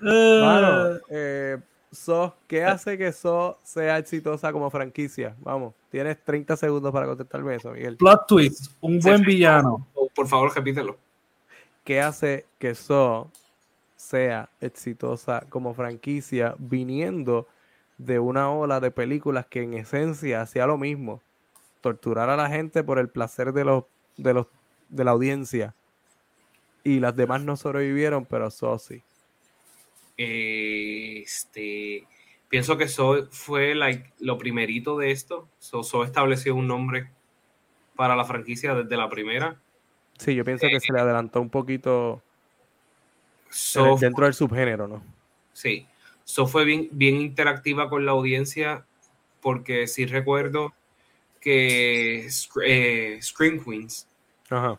Eh, 0.01 0.41
Mano, 0.41 0.99
eh, 1.09 1.57
So, 1.91 2.35
¿qué 2.47 2.63
hace 2.63 2.97
que 2.97 3.11
So 3.11 3.57
sea 3.63 3.97
exitosa 3.97 4.51
como 4.51 4.69
franquicia? 4.69 5.35
Vamos, 5.39 5.73
tienes 5.89 6.23
30 6.23 6.55
segundos 6.55 6.91
para 6.91 7.07
contestarme 7.07 7.55
eso, 7.55 7.71
Miguel. 7.71 7.97
plot 7.97 8.27
twist, 8.27 8.71
un 8.81 8.99
buen 8.99 9.23
villano. 9.23 9.87
Por 10.15 10.27
favor, 10.27 10.53
repítelo. 10.55 10.97
¿Qué 11.83 11.99
hace 11.99 12.45
que 12.59 12.75
So 12.75 13.31
sea 13.95 14.49
exitosa 14.61 15.43
como 15.49 15.73
franquicia 15.73 16.55
viniendo 16.57 17.47
de 17.99 18.17
una 18.17 18.49
ola 18.49 18.79
de 18.79 18.89
películas 18.89 19.45
que 19.45 19.61
en 19.61 19.75
esencia 19.75 20.41
hacía 20.41 20.65
lo 20.65 20.79
mismo? 20.79 21.21
Torturar 21.81 22.29
a 22.31 22.37
la 22.37 22.49
gente 22.49 22.83
por 22.83 22.97
el 22.97 23.09
placer 23.09 23.53
de 23.53 23.65
los, 23.65 23.83
de 24.17 24.33
los, 24.33 24.47
de 24.89 25.03
la 25.03 25.11
audiencia. 25.11 25.75
Y 26.83 26.99
las 26.99 27.15
demás 27.15 27.43
no 27.43 27.55
sobrevivieron, 27.57 28.25
pero 28.25 28.49
So 28.49 28.79
sí. 28.79 29.03
Este, 30.17 32.07
pienso 32.49 32.77
que 32.77 32.87
So 32.87 33.27
fue 33.31 33.75
like, 33.75 34.11
lo 34.19 34.37
primerito 34.37 34.97
de 34.97 35.11
esto. 35.11 35.47
So, 35.59 35.83
So 35.83 36.03
estableció 36.03 36.55
un 36.55 36.67
nombre 36.67 37.11
para 37.95 38.15
la 38.15 38.25
franquicia 38.25 38.73
desde 38.73 38.97
la 38.97 39.09
primera. 39.09 39.59
Sí, 40.17 40.35
yo 40.35 40.45
pienso 40.45 40.69
que 40.69 40.79
se 40.79 40.93
le 40.93 40.99
adelantó 40.99 41.41
un 41.41 41.49
poquito 41.49 42.21
So, 43.49 43.97
dentro 43.97 44.25
del 44.25 44.33
subgénero, 44.33 44.87
¿no? 44.87 45.03
sí, 45.53 45.88
So 46.29 46.45
fue 46.45 46.63
bien, 46.63 46.89
bien 46.91 47.15
interactiva 47.15 47.89
con 47.89 48.05
la 48.05 48.11
audiencia 48.11 48.85
porque 49.41 49.87
sí 49.87 50.05
recuerdo 50.05 50.73
que 51.41 52.27
eh, 52.63 53.19
Scream 53.19 53.63
Queens, 53.65 54.07
Ajá. 54.47 54.77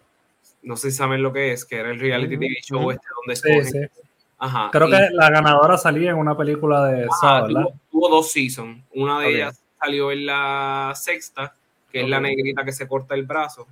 no 0.62 0.76
sé 0.76 0.92
si 0.92 0.96
saben 0.98 1.24
lo 1.24 1.32
que 1.32 1.50
es, 1.50 1.64
que 1.64 1.74
era 1.78 1.90
el 1.90 1.98
reality 1.98 2.36
TV 2.38 2.54
show 2.62 2.78
ujú. 2.82 2.90
este 2.92 3.06
donde 3.16 3.34
Sí, 3.36 3.48
escogen- 3.48 3.88
sí. 3.90 4.02
Ajá, 4.38 4.68
Creo 4.70 4.86
y- 4.86 4.90
que 4.92 5.08
la 5.10 5.28
ganadora 5.28 5.76
salía 5.76 6.10
en 6.10 6.18
una 6.18 6.36
película 6.36 6.84
de 6.86 7.08
Saw, 7.20 7.48
¿verdad? 7.48 7.62
tuvo, 7.64 7.74
tuvo 7.90 8.08
dos 8.10 8.30
seasons. 8.30 8.84
Una 8.94 9.18
de 9.18 9.34
ellas 9.34 9.60
salió 9.80 10.12
en 10.12 10.26
la 10.26 10.92
sexta, 10.94 11.52
que 11.90 12.02
es 12.02 12.08
la 12.08 12.20
negrita 12.20 12.64
que 12.64 12.70
se 12.70 12.86
corta 12.86 13.16
el 13.16 13.24
brazo. 13.24 13.66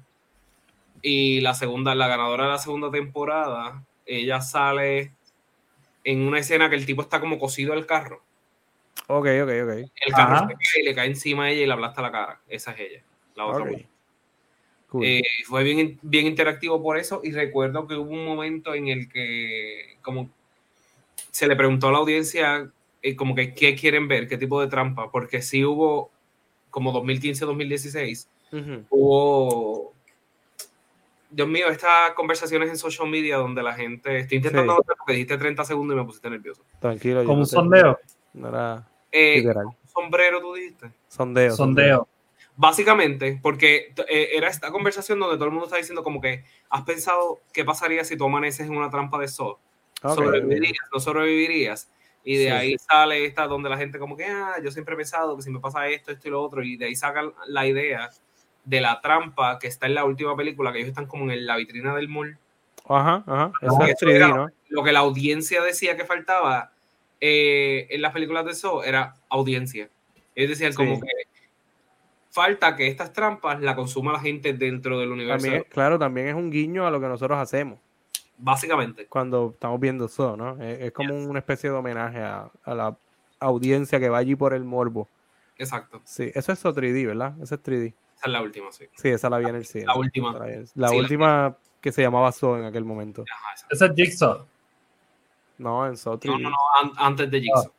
Y 1.00 1.40
la 1.42 1.54
segunda, 1.54 1.94
la 1.94 2.08
ganadora 2.08 2.46
de 2.46 2.50
la 2.50 2.58
segunda 2.58 2.90
temporada, 2.90 3.84
ella 4.04 4.40
sale 4.40 5.12
en 6.10 6.22
una 6.22 6.38
escena 6.38 6.70
que 6.70 6.76
el 6.76 6.86
tipo 6.86 7.02
está 7.02 7.20
como 7.20 7.38
cosido 7.38 7.74
al 7.74 7.84
carro. 7.84 8.22
Ok, 9.08 9.26
ok, 9.42 9.50
ok. 9.62 9.90
El 10.06 10.14
carro 10.14 10.36
Ajá. 10.36 10.48
se 10.48 10.54
cae 10.54 10.82
y 10.82 10.84
le 10.84 10.94
cae 10.94 11.06
encima 11.08 11.44
a 11.44 11.50
ella 11.50 11.62
y 11.62 11.66
le 11.66 11.72
aplasta 11.72 12.00
la 12.00 12.10
cara. 12.10 12.40
Esa 12.48 12.72
es 12.72 12.80
ella, 12.80 13.02
la 13.34 13.44
otra. 13.44 13.64
Ok. 13.64 13.70
mujer. 13.70 13.86
Cool. 14.88 15.04
Eh, 15.04 15.22
fue 15.44 15.64
bien, 15.64 15.98
bien 16.00 16.26
interactivo 16.26 16.82
por 16.82 16.96
eso 16.96 17.20
y 17.22 17.32
recuerdo 17.32 17.86
que 17.86 17.94
hubo 17.94 18.10
un 18.10 18.24
momento 18.24 18.74
en 18.74 18.88
el 18.88 19.06
que 19.10 19.98
como 20.00 20.30
se 21.30 21.46
le 21.46 21.56
preguntó 21.56 21.88
a 21.88 21.92
la 21.92 21.98
audiencia 21.98 22.70
eh, 23.02 23.14
como 23.14 23.34
que 23.34 23.54
qué 23.54 23.76
quieren 23.76 24.08
ver, 24.08 24.28
qué 24.28 24.38
tipo 24.38 24.62
de 24.62 24.68
trampa, 24.68 25.10
porque 25.10 25.42
sí 25.42 25.62
hubo 25.62 26.10
como 26.70 26.90
2015-2016, 26.92 28.28
Ujú. 28.52 28.84
hubo, 28.88 29.92
Dios 31.30 31.46
mío, 31.48 31.68
estas 31.68 32.12
conversaciones 32.12 32.70
en 32.70 32.76
social 32.78 33.08
media 33.08 33.36
donde 33.36 33.62
la 33.62 33.74
gente, 33.74 34.18
estoy 34.20 34.38
intentando 34.38 34.76
Sí. 34.76 34.82
porque 34.98 35.12
dijiste 35.12 35.36
30 35.38 35.64
segundos 35.64 35.94
y 35.94 35.98
me 36.00 36.04
pusiste 36.06 36.30
nervioso. 36.30 36.64
Tranquilo. 36.80 37.20
yo 37.22 37.26
Como 37.26 37.36
no 37.38 37.42
un 37.42 37.46
sondeo. 37.46 37.98
No 38.34 38.48
era 38.48 38.88
Eh, 39.12 39.36
literal. 39.38 39.66
sombrero, 39.86 40.40
tú 40.40 40.54
dijiste. 40.54 40.90
Sondeo. 41.08 41.54
Sondeo. 41.54 42.08
Básicamente, 42.56 43.38
porque 43.40 43.94
eh, 44.08 44.30
era 44.34 44.48
esta 44.48 44.70
conversación 44.72 45.20
donde 45.20 45.36
todo 45.36 45.44
el 45.46 45.52
mundo 45.52 45.66
está 45.66 45.76
diciendo 45.76 46.02
como 46.02 46.20
que 46.20 46.44
has 46.70 46.82
pensado 46.82 47.40
qué 47.52 47.64
pasaría 47.64 48.02
si 48.04 48.16
tú 48.16 48.24
amaneces 48.24 48.66
en 48.66 48.76
una 48.76 48.90
trampa 48.90 49.18
de 49.18 49.28
sol. 49.28 49.56
Ok, 50.02 50.14
sobrevivirías, 50.14 50.86
no 50.92 50.98
sobrevivirías. 50.98 51.90
Y 52.24 52.36
de 52.36 52.44
Sí, 52.46 52.50
ahí 52.50 52.70
sí. 52.72 52.84
sale 52.90 53.24
esta 53.24 53.46
donde 53.46 53.68
la 53.70 53.76
gente 53.78 53.98
como 53.98 54.16
que, 54.16 54.24
ah, 54.26 54.56
yo 54.62 54.70
siempre 54.72 54.94
he 54.94 54.96
pensado 54.96 55.36
que 55.36 55.42
si 55.42 55.50
me 55.50 55.60
pasa 55.60 55.86
esto, 55.88 56.10
esto 56.10 56.26
y 56.28 56.30
lo 56.32 56.42
otro, 56.42 56.62
y 56.62 56.76
de 56.76 56.86
ahí 56.86 56.96
sacan 56.96 57.32
la 57.46 57.66
idea 57.66 58.10
de 58.68 58.80
la 58.82 59.00
trampa 59.00 59.58
que 59.58 59.66
está 59.66 59.86
en 59.86 59.94
la 59.94 60.04
última 60.04 60.36
película, 60.36 60.72
que 60.72 60.78
ellos 60.78 60.90
están 60.90 61.06
como 61.06 61.30
en 61.30 61.46
la 61.46 61.56
vitrina 61.56 61.94
del 61.94 62.08
mall. 62.08 62.36
Ajá, 62.86 63.24
ajá. 63.26 63.52
Eso 63.62 63.78
No, 63.78 63.84
es 63.84 63.90
eso 63.94 64.06
3D, 64.06 64.14
era- 64.16 64.28
¿no? 64.28 64.48
Lo 64.68 64.84
que 64.84 64.92
la 64.92 64.98
audiencia 65.00 65.62
decía 65.62 65.96
que 65.96 66.04
faltaba 66.04 66.72
eh, 67.20 67.86
en 67.90 68.02
las 68.02 68.12
películas 68.12 68.44
de 68.44 68.52
eso 68.52 68.84
era 68.84 69.14
audiencia. 69.30 69.88
Es 70.34 70.48
decir, 70.50 70.74
como 70.74 71.00
que 71.00 71.08
falta 72.30 72.76
que 72.76 72.86
estas 72.86 73.12
trampas 73.12 73.60
la 73.60 73.74
consuma 73.74 74.12
la 74.12 74.20
gente 74.20 74.52
dentro 74.52 74.98
del 75.00 75.10
universo. 75.12 75.44
También, 75.46 75.64
claro, 75.70 75.98
también 75.98 76.28
es 76.28 76.34
un 76.34 76.50
guiño 76.50 76.86
a 76.86 76.90
lo 76.90 77.00
que 77.00 77.08
nosotros 77.08 77.38
hacemos 77.38 77.78
Básicamente. 78.36 79.06
cuando 79.06 79.50
estamos 79.54 79.80
viendo 79.80 80.04
eso, 80.04 80.36
¿no? 80.36 80.62
Es, 80.62 80.80
es 80.80 80.92
como 80.92 81.16
una 81.16 81.38
especie 81.40 81.70
de 81.70 81.76
homenaje 81.76 82.18
a, 82.20 82.50
a 82.64 82.74
la 82.74 82.96
audiencia 83.40 83.98
que 83.98 84.08
va 84.08 84.18
allí 84.18 84.36
por 84.36 84.52
el 84.54 84.62
morbo. 84.64 85.08
Exacto. 85.56 86.00
Sí, 86.04 86.30
eso 86.34 86.52
es 86.52 86.58
So 86.60 86.72
3D, 86.72 87.06
¿verdad? 87.06 87.34
Eso 87.42 87.56
es 87.56 87.62
3D. 87.62 87.94
Esa 88.18 88.26
es 88.26 88.32
la 88.32 88.42
última, 88.42 88.72
sí. 88.72 88.84
Sí, 88.96 89.08
esa 89.08 89.30
la 89.30 89.38
vi 89.38 89.46
en 89.46 89.54
el 89.54 89.64
cine. 89.64 89.84
La 89.86 89.94
última. 89.94 90.32
La 90.38 90.46
vi 90.46 90.52
en- 90.54 90.60
La 90.74 90.88
Sí, 90.88 90.94
la- 90.96 91.00
última 91.00 91.56
que 91.80 91.92
se 91.92 92.02
llamaba 92.02 92.32
So 92.32 92.58
en 92.58 92.64
aquel 92.64 92.84
momento. 92.84 93.24
Ajá, 93.32 93.54
esa. 93.70 93.86
Es 93.86 93.92
Jigsaw. 93.94 94.44
No, 95.58 95.86
en 95.86 95.96
So 95.96 96.18
3D. 96.18 96.32
No, 96.32 96.38
no, 96.38 96.50
no, 96.50 96.56
an- 96.82 96.92
antes 96.98 97.30
de 97.30 97.40
Jigsaw. 97.40 97.72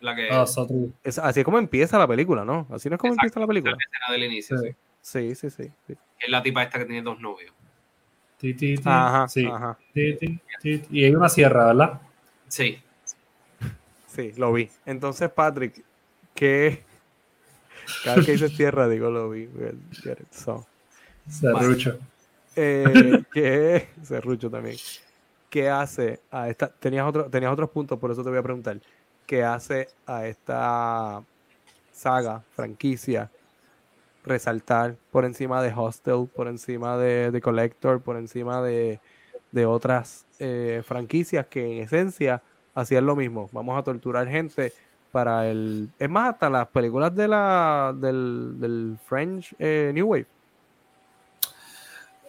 La 0.00 0.16
que 0.16 0.28
Ah, 0.30 0.46
Saw. 0.46 0.66
Es- 1.04 1.18
así 1.18 1.40
es 1.40 1.44
como 1.44 1.58
empieza 1.58 1.96
la 1.98 2.08
película, 2.08 2.44
¿no? 2.44 2.66
Así 2.72 2.88
no 2.88 2.96
es 2.96 3.00
como 3.00 3.12
Exacto. 3.12 3.26
empieza 3.26 3.40
la 3.40 3.46
película. 3.46 3.72
la 3.72 3.78
escena 3.78 4.12
del 4.12 4.24
inicio, 4.32 4.58
Sí. 4.58 4.68
sí. 4.68 4.74
Sí, 5.00 5.34
sí, 5.34 5.50
sí. 5.50 5.70
sí. 5.86 5.94
Es 6.18 6.28
la 6.28 6.42
tipa 6.42 6.62
esta 6.62 6.78
que 6.78 6.86
tiene 6.86 7.02
dos 7.02 7.20
novios. 7.20 7.52
Ti, 8.38 8.54
ti, 8.54 8.76
ti. 8.76 8.82
Ajá, 8.84 9.28
Sí. 9.28 9.46
ajá. 9.46 9.78
Ti, 9.92 10.16
ti, 10.16 10.40
ti. 10.60 10.82
Y 10.90 11.04
hay 11.04 11.14
una 11.14 11.28
sierra, 11.28 11.66
¿verdad? 11.66 12.00
Sí. 12.48 12.82
Sí, 14.08 14.32
lo 14.36 14.52
vi. 14.52 14.68
Entonces, 14.86 15.30
Patrick, 15.30 15.84
¿qué? 16.34 16.82
Cada 18.04 18.16
vez 18.16 18.26
que 18.26 18.32
dices 18.32 18.56
tierra, 18.56 18.88
digo 18.88 19.10
lo 19.10 19.30
vi. 19.30 19.48
So, 20.30 20.66
Serrucho. 21.28 21.98
eh, 22.56 23.22
¿Qué? 23.32 23.88
Serrucho 24.02 24.50
también. 24.50 24.76
¿Qué 25.48 25.68
hace 25.68 26.20
a 26.30 26.48
esta? 26.48 26.68
Tenías, 26.68 27.06
otro, 27.06 27.28
tenías 27.28 27.52
otros 27.52 27.70
puntos, 27.70 27.98
por 27.98 28.10
eso 28.10 28.24
te 28.24 28.30
voy 28.30 28.38
a 28.38 28.42
preguntar. 28.42 28.80
¿Qué 29.26 29.44
hace 29.44 29.88
a 30.06 30.26
esta 30.26 31.22
saga, 31.92 32.42
franquicia, 32.56 33.30
resaltar 34.24 34.96
por 35.10 35.24
encima 35.24 35.62
de 35.62 35.72
Hostel, 35.76 36.28
por 36.34 36.48
encima 36.48 36.96
de, 36.96 37.30
de 37.30 37.40
Collector, 37.40 38.00
por 38.00 38.16
encima 38.16 38.62
de, 38.62 38.98
de 39.50 39.66
otras 39.66 40.24
eh, 40.38 40.82
franquicias 40.84 41.46
que 41.46 41.64
en 41.64 41.82
esencia 41.82 42.42
hacían 42.74 43.04
lo 43.06 43.14
mismo. 43.14 43.48
Vamos 43.52 43.78
a 43.78 43.82
torturar 43.82 44.26
gente 44.28 44.72
para 45.12 45.48
el... 45.48 45.88
Es 45.98 46.10
más, 46.10 46.30
hasta 46.34 46.50
las 46.50 46.66
películas 46.68 47.14
de 47.14 47.28
la, 47.28 47.94
del, 47.96 48.54
del 48.58 48.96
French 49.06 49.54
eh, 49.58 49.92
New 49.94 50.08
Wave. 50.08 50.26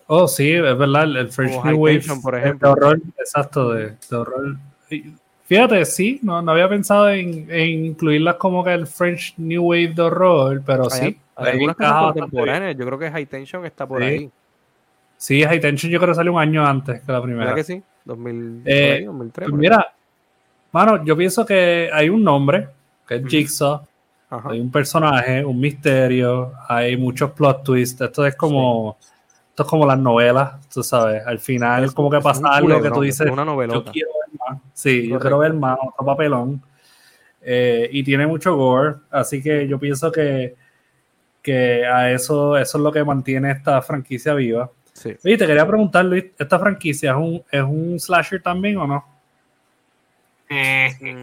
Oh, 0.07 0.27
sí, 0.27 0.51
es 0.51 0.61
verdad, 0.77 1.03
el, 1.05 1.15
el 1.17 1.29
French 1.31 1.51
Como 1.53 1.63
New 1.63 1.71
High 1.73 1.79
Wave 1.81 1.93
Tension, 1.95 2.21
por 2.21 2.33
de 2.35 2.39
ejemplo. 2.41 2.71
horror, 2.71 3.01
exacto, 3.17 3.71
de, 3.71 3.95
de 4.09 4.15
horror. 4.15 4.57
Fíjate, 5.45 5.85
sí, 5.85 6.19
no, 6.23 6.41
no 6.41 6.51
había 6.51 6.67
pensado 6.69 7.09
en, 7.09 7.49
en 7.49 7.85
incluirlas 7.85 8.35
como 8.35 8.63
que 8.63 8.73
el 8.73 8.85
French 8.85 9.33
New 9.37 9.63
Wave 9.63 9.93
de 9.95 10.01
horror, 10.01 10.61
pero 10.65 10.83
Hay, 10.91 10.99
sí. 11.13 11.17
hay 11.35 11.51
algunas 11.53 11.75
que 11.77 11.85
son 11.85 12.03
contemporáneas. 12.13 12.75
Yo 12.77 12.85
creo 12.85 12.99
que 12.99 13.11
High 13.11 13.25
Tension 13.25 13.65
está 13.65 13.87
por 13.87 14.01
Sí, 14.01 14.05
ahí. 14.07 14.31
Sí, 15.17 15.43
High 15.43 15.59
Tension 15.61 15.91
yo 15.91 15.99
creo 15.99 16.09
que 16.11 16.15
salió 16.15 16.33
un 16.33 16.39
año 16.39 16.65
antes 16.65 17.01
que 17.01 17.11
la 17.11 17.21
primera. 17.21 17.45
¿Verdad 17.45 17.55
que 17.57 17.63
sí? 17.63 17.81
2000, 18.05 18.61
Eh, 18.65 18.91
ahí, 18.99 19.03
2003. 19.05 19.49
Pues 19.49 19.59
mira, 19.59 19.93
mano, 20.73 21.03
yo 21.05 21.15
pienso 21.15 21.45
que 21.45 21.89
hay 21.93 22.09
un 22.09 22.23
nombre, 22.23 22.67
que 23.07 23.15
es. 23.15 23.25
Jigsaw, 23.25 23.81
hay 24.29 24.59
un 24.59 24.71
personaje, 24.71 25.45
un 25.45 25.59
misterio, 25.59 26.53
hay 26.67 26.97
muchos 26.97 27.31
plot 27.31 27.63
twists. 27.63 28.01
Esto 28.01 28.25
es 28.25 28.35
como, 28.35 28.97
esto 29.49 29.63
es 29.63 29.69
como 29.69 29.85
las 29.85 29.99
novelas, 29.99 30.67
tú 30.69 30.83
sabes. 30.83 31.25
Al 31.25 31.39
final, 31.39 31.85
Es- 31.85 31.91
como 31.93 32.09
que 32.09 32.19
pasa 32.19 32.41
algo 32.51 32.81
que 32.81 32.89
tú 32.89 33.03
es 33.03 33.17
dices. 33.17 33.31
una 33.31 33.45
Yo 33.85 33.91
quiero 33.91 34.09
ver 34.09 34.39
más. 34.39 34.59
Sí, 34.73 35.07
yo 35.07 35.19
quiero 35.19 35.37
ver 35.37 35.53
más, 35.53 35.77
otro 35.81 36.05
papelón. 36.05 36.61
Eh, 37.45 37.89
y 37.91 38.03
tiene 38.03 38.25
mucho 38.25 38.55
gore, 38.55 38.95
así 39.11 39.41
que 39.43 39.67
yo 39.67 39.77
pienso 39.77 40.11
que, 40.11 40.55
que 41.41 41.85
a 41.85 42.09
eso, 42.11 42.57
eso 42.57 42.77
es 42.77 42.83
lo 42.83 42.91
que 42.91 43.03
mantiene 43.03 43.51
esta 43.51 43.81
franquicia 43.81 44.33
viva. 44.33 44.69
Sí. 44.93 45.13
Oye, 45.25 45.37
te 45.37 45.45
quería 45.45 45.67
preguntar, 45.67 46.05
Luis, 46.05 46.25
¿esta 46.39 46.57
franquicia 46.57 47.11
es 47.11 47.17
un, 47.17 47.43
es 47.51 47.61
un 47.63 47.99
slasher 47.99 48.41
también 48.41 48.77
o 48.77 48.87
no? 48.87 49.03
Eh, 50.55 51.13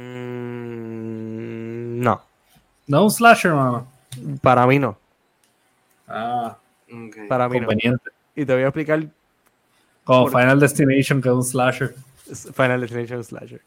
Mm, 0.71 2.01
no, 2.03 2.21
No 2.89 2.99
es 2.99 3.03
un 3.05 3.11
slasher, 3.11 3.53
mano. 3.53 3.87
para 4.43 4.67
mí 4.67 4.79
no. 4.79 4.97
Ah. 6.09 6.57
Para 7.29 7.49
mí 7.49 7.61
no. 7.61 7.69
Y 8.35 8.45
te 8.45 8.53
voy 8.53 8.63
a 8.63 8.67
explicar 8.67 9.05
Como 10.05 10.25
Por- 10.29 10.41
Final 10.41 10.59
Destination, 10.59 11.21
que 11.23 11.29
es 11.29 11.35
un 11.35 11.45
slasher. 11.45 11.95
Final 12.55 12.81
Destination 12.81 13.23
Slasher. 13.25 13.61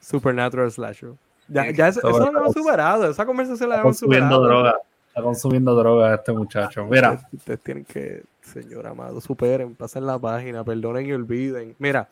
Supernatural 0.00 0.70
Slasher. 0.70 1.12
Ya, 1.48 1.64
eso, 1.66 2.00
eso 2.00 2.30
lo 2.30 2.38
hemos 2.40 2.52
superado. 2.54 3.10
Esa 3.10 3.26
conversación 3.26 3.68
la 3.68 3.76
hemos 3.76 3.84
consumiendo 3.98 4.36
superado. 4.36 4.44
droga. 4.62 4.76
Está 5.08 5.22
consumiendo 5.22 5.74
droga 5.74 6.14
este 6.14 6.32
muchacho. 6.32 6.86
Mira, 6.86 7.20
Ustedes 7.32 7.60
tienen 7.60 7.84
que, 7.84 8.22
señor 8.42 8.86
amado, 8.86 9.20
superen, 9.20 9.74
pasen 9.74 10.06
la 10.06 10.18
página, 10.18 10.64
perdonen 10.64 11.06
y 11.06 11.12
olviden. 11.12 11.74
Mira, 11.78 12.08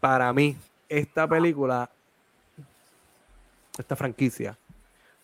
para 0.00 0.30
mí, 0.34 0.56
esta 0.88 1.26
película, 1.26 1.88
esta 3.78 3.96
franquicia, 3.96 4.56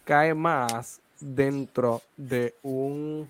cae 0.05 0.35
más 0.35 1.01
dentro 1.21 2.03
de 2.17 2.55
un 2.63 3.29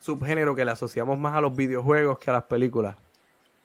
subgénero 0.00 0.54
que 0.54 0.64
le 0.64 0.70
asociamos 0.70 1.18
más 1.18 1.34
a 1.34 1.40
los 1.40 1.54
videojuegos 1.54 2.18
que 2.18 2.30
a 2.30 2.34
las 2.34 2.44
películas. 2.44 2.96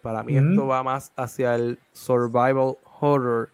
Para 0.01 0.23
mí 0.23 0.37
Ujú. 0.37 0.49
esto 0.49 0.67
va 0.67 0.81
más 0.81 1.11
hacia 1.15 1.55
el 1.55 1.77
survival 1.93 2.77
horror 2.99 3.49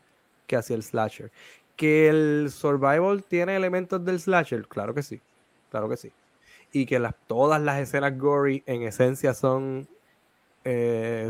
que 0.47 0.55
hacia 0.55 0.75
el 0.75 0.83
slasher. 0.83 1.31
Que 1.75 2.07
el 2.07 2.49
survival 2.49 3.23
tiene 3.23 3.55
elementos 3.55 4.03
del 4.03 4.19
slasher, 4.19 4.67
claro 4.67 4.93
que 4.93 5.03
sí, 5.03 5.21
claro 5.69 5.89
que 5.89 5.97
sí. 5.97 6.11
Y 6.71 6.85
que 6.85 6.99
las, 6.99 7.13
todas 7.27 7.61
las 7.61 7.79
escenas 7.79 8.17
gory 8.17 8.63
en 8.65 8.83
esencia 8.83 9.33
son 9.33 9.87
eh, 10.63 11.29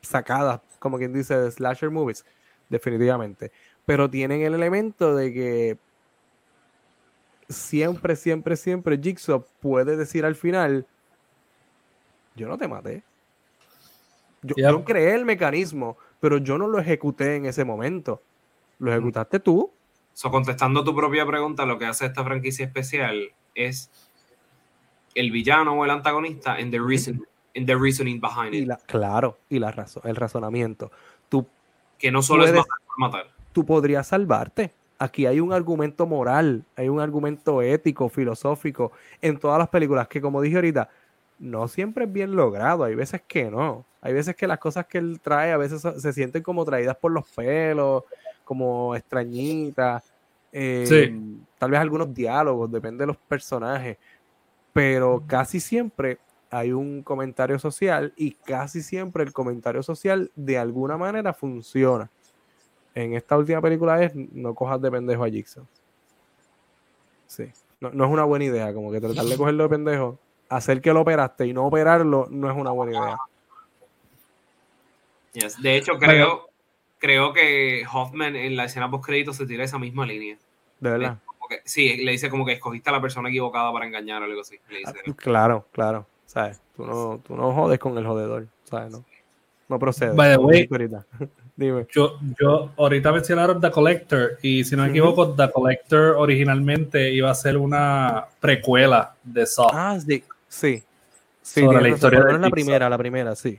sacadas, 0.00 0.60
como 0.78 0.96
quien 0.98 1.12
dice, 1.12 1.36
de 1.36 1.50
slasher 1.50 1.90
movies, 1.90 2.24
definitivamente. 2.70 3.52
Pero 3.84 4.08
tienen 4.08 4.40
el 4.42 4.54
elemento 4.54 5.14
de 5.14 5.32
que 5.32 5.78
siempre, 7.48 8.16
siempre, 8.16 8.56
siempre 8.56 8.98
Jigsaw 8.98 9.44
puede 9.60 9.96
decir 9.96 10.24
al 10.24 10.36
final, 10.36 10.86
yo 12.36 12.48
no 12.48 12.56
te 12.56 12.68
maté. 12.68 13.02
Yo, 14.42 14.84
creé 14.84 15.14
el 15.14 15.26
mecanismo, 15.26 15.98
pero 16.18 16.38
yo 16.38 16.56
no 16.56 16.66
lo 16.66 16.78
ejecuté 16.78 17.36
en 17.36 17.44
ese 17.44 17.64
momento. 17.64 18.22
Lo 18.78 18.90
ejecutaste 18.90 19.40
tú. 19.40 19.70
So, 20.14 20.30
contestando 20.30 20.82
tu 20.82 20.94
propia 20.94 21.26
pregunta, 21.26 21.66
lo 21.66 21.78
que 21.78 21.84
hace 21.84 22.06
esta 22.06 22.24
franquicia 22.24 22.64
especial 22.64 23.32
es 23.54 23.90
el 25.14 25.30
villano 25.30 25.74
o 25.74 25.84
el 25.84 25.90
antagonista 25.90 26.58
en 26.58 26.70
the 26.70 26.78
reason, 26.78 27.22
in 27.54 27.66
the 27.66 27.74
reasoning 27.76 28.20
behind 28.20 28.54
Y 28.54 28.58
it. 28.58 28.68
la, 28.68 28.76
claro, 28.78 29.38
y 29.50 29.58
la 29.58 29.70
razón, 29.72 30.02
el 30.06 30.16
razonamiento. 30.16 30.90
Tú, 31.28 31.46
Que 32.00 32.10
no 32.10 32.22
solo 32.22 32.44
es 32.44 32.50
matar 32.52 32.64
por 32.86 32.98
matar. 32.98 33.26
tú 33.52 33.64
podrías 33.64 34.06
salvarte. 34.08 34.72
Aquí 34.98 35.24
hay 35.26 35.40
un 35.40 35.52
argumento 35.52 36.06
moral, 36.06 36.64
hay 36.76 36.88
un 36.88 37.00
argumento 37.00 37.62
ético, 37.62 38.08
filosófico 38.08 38.92
en 39.22 39.38
todas 39.38 39.58
las 39.58 39.68
películas 39.68 40.08
que, 40.08 40.20
como 40.20 40.42
dije 40.42 40.56
ahorita, 40.56 40.90
no 41.38 41.68
siempre 41.68 42.04
es 42.04 42.12
bien 42.12 42.36
logrado. 42.36 42.84
Hay 42.84 42.94
veces 42.94 43.22
que 43.26 43.50
no. 43.50 43.84
Hay 44.02 44.12
veces 44.12 44.36
que 44.36 44.46
las 44.46 44.58
cosas 44.58 44.86
que 44.86 44.98
él 44.98 45.20
trae 45.22 45.52
a 45.52 45.56
veces 45.56 45.80
se 45.96 46.12
sienten 46.12 46.42
como 46.42 46.64
traídas 46.64 46.96
por 46.96 47.12
los 47.12 47.26
pelos, 47.30 48.04
como 48.44 48.94
extrañitas. 48.96 50.12
eh, 50.52 50.84
Sí. 50.86 51.44
Tal 51.58 51.70
vez 51.70 51.80
algunos 51.80 52.12
diálogos, 52.12 52.70
depende 52.70 53.02
de 53.02 53.06
los 53.06 53.16
personajes. 53.16 53.96
Pero 54.72 55.22
casi 55.26 55.60
siempre 55.60 56.18
hay 56.50 56.72
un 56.72 57.02
comentario 57.02 57.58
social 57.58 58.12
y 58.16 58.32
casi 58.32 58.82
siempre 58.82 59.22
el 59.22 59.32
comentario 59.32 59.82
social 59.82 60.30
de 60.34 60.58
alguna 60.58 60.96
manera 60.96 61.32
funciona. 61.32 62.10
En 62.94 63.14
esta 63.14 63.38
última 63.38 63.60
película 63.62 64.02
es 64.02 64.14
no 64.14 64.54
cojas 64.54 64.82
de 64.82 64.90
pendejo 64.90 65.24
a 65.24 65.30
Jigsaw. 65.30 65.64
Sí. 67.26 67.52
No, 67.80 67.90
no 67.90 68.04
es 68.04 68.10
una 68.10 68.24
buena 68.24 68.44
idea, 68.44 68.74
como 68.74 68.90
que 68.90 69.00
tratar 69.00 69.24
de 69.24 69.36
cogerlo 69.36 69.62
de 69.62 69.68
pendejo, 69.68 70.18
hacer 70.48 70.80
que 70.80 70.92
lo 70.92 71.00
operaste 71.02 71.46
y 71.46 71.52
no 71.52 71.66
operarlo 71.66 72.26
no 72.30 72.50
es 72.50 72.56
una 72.56 72.72
buena 72.72 72.92
idea. 72.98 73.18
Yes. 75.32 75.62
De 75.62 75.76
hecho, 75.76 75.92
creo, 75.98 76.48
creo 76.98 77.32
que 77.32 77.84
Hoffman 77.90 78.34
en 78.34 78.56
la 78.56 78.64
escena 78.64 78.90
post 78.90 79.04
crédito 79.04 79.32
se 79.32 79.46
tira 79.46 79.62
esa 79.64 79.78
misma 79.78 80.04
línea. 80.04 80.36
De 80.80 80.90
verdad. 80.90 81.18
Como 81.24 81.48
que- 81.48 81.62
sí, 81.64 81.98
le 81.98 82.10
dice 82.12 82.28
como 82.28 82.44
que 82.44 82.52
escogiste 82.54 82.90
a 82.90 82.94
la 82.94 83.00
persona 83.00 83.28
equivocada 83.28 83.72
para 83.72 83.86
engañar 83.86 84.22
o 84.22 84.24
algo 84.24 84.40
así. 84.40 84.58
Le 84.68 84.78
dice. 84.78 84.94
Claro, 85.16 85.66
claro. 85.70 86.06
¿Sabes? 86.30 86.60
Tú 86.76 86.86
no, 86.86 87.20
tú 87.26 87.34
no 87.34 87.52
jodes 87.52 87.80
con 87.80 87.98
el 87.98 88.06
jodedor. 88.06 88.46
¿Sabes? 88.62 88.92
No, 88.92 89.04
no 89.68 89.78
procede. 89.80 90.12
By 90.12 90.30
the 90.30 90.38
way-. 90.38 90.68
Dime. 91.56 91.88
yo, 91.92 92.18
yo 92.40 92.70
ahorita 92.76 93.10
mencionaron 93.10 93.60
The 93.60 93.72
Collector 93.72 94.38
y 94.40 94.62
si 94.62 94.76
no 94.76 94.84
me 94.84 94.90
equivoco, 94.90 95.34
The 95.34 95.50
Collector 95.50 96.14
originalmente 96.16 97.10
iba 97.12 97.32
a 97.32 97.34
ser 97.34 97.56
una 97.56 98.26
precuela 98.38 99.12
de 99.24 99.44
Saw. 99.44 99.70
Ah, 99.72 99.98
sí. 99.98 100.22
Sí. 100.48 100.82
Sí, 101.42 101.60
Sobre 101.62 101.80
la 101.82 101.88
historia 101.88 102.20
pero 102.20 102.34
de 102.34 102.38
la 102.38 102.50
primera, 102.50 102.88
la 102.88 102.96
primera, 102.98 103.34
sí. 103.34 103.58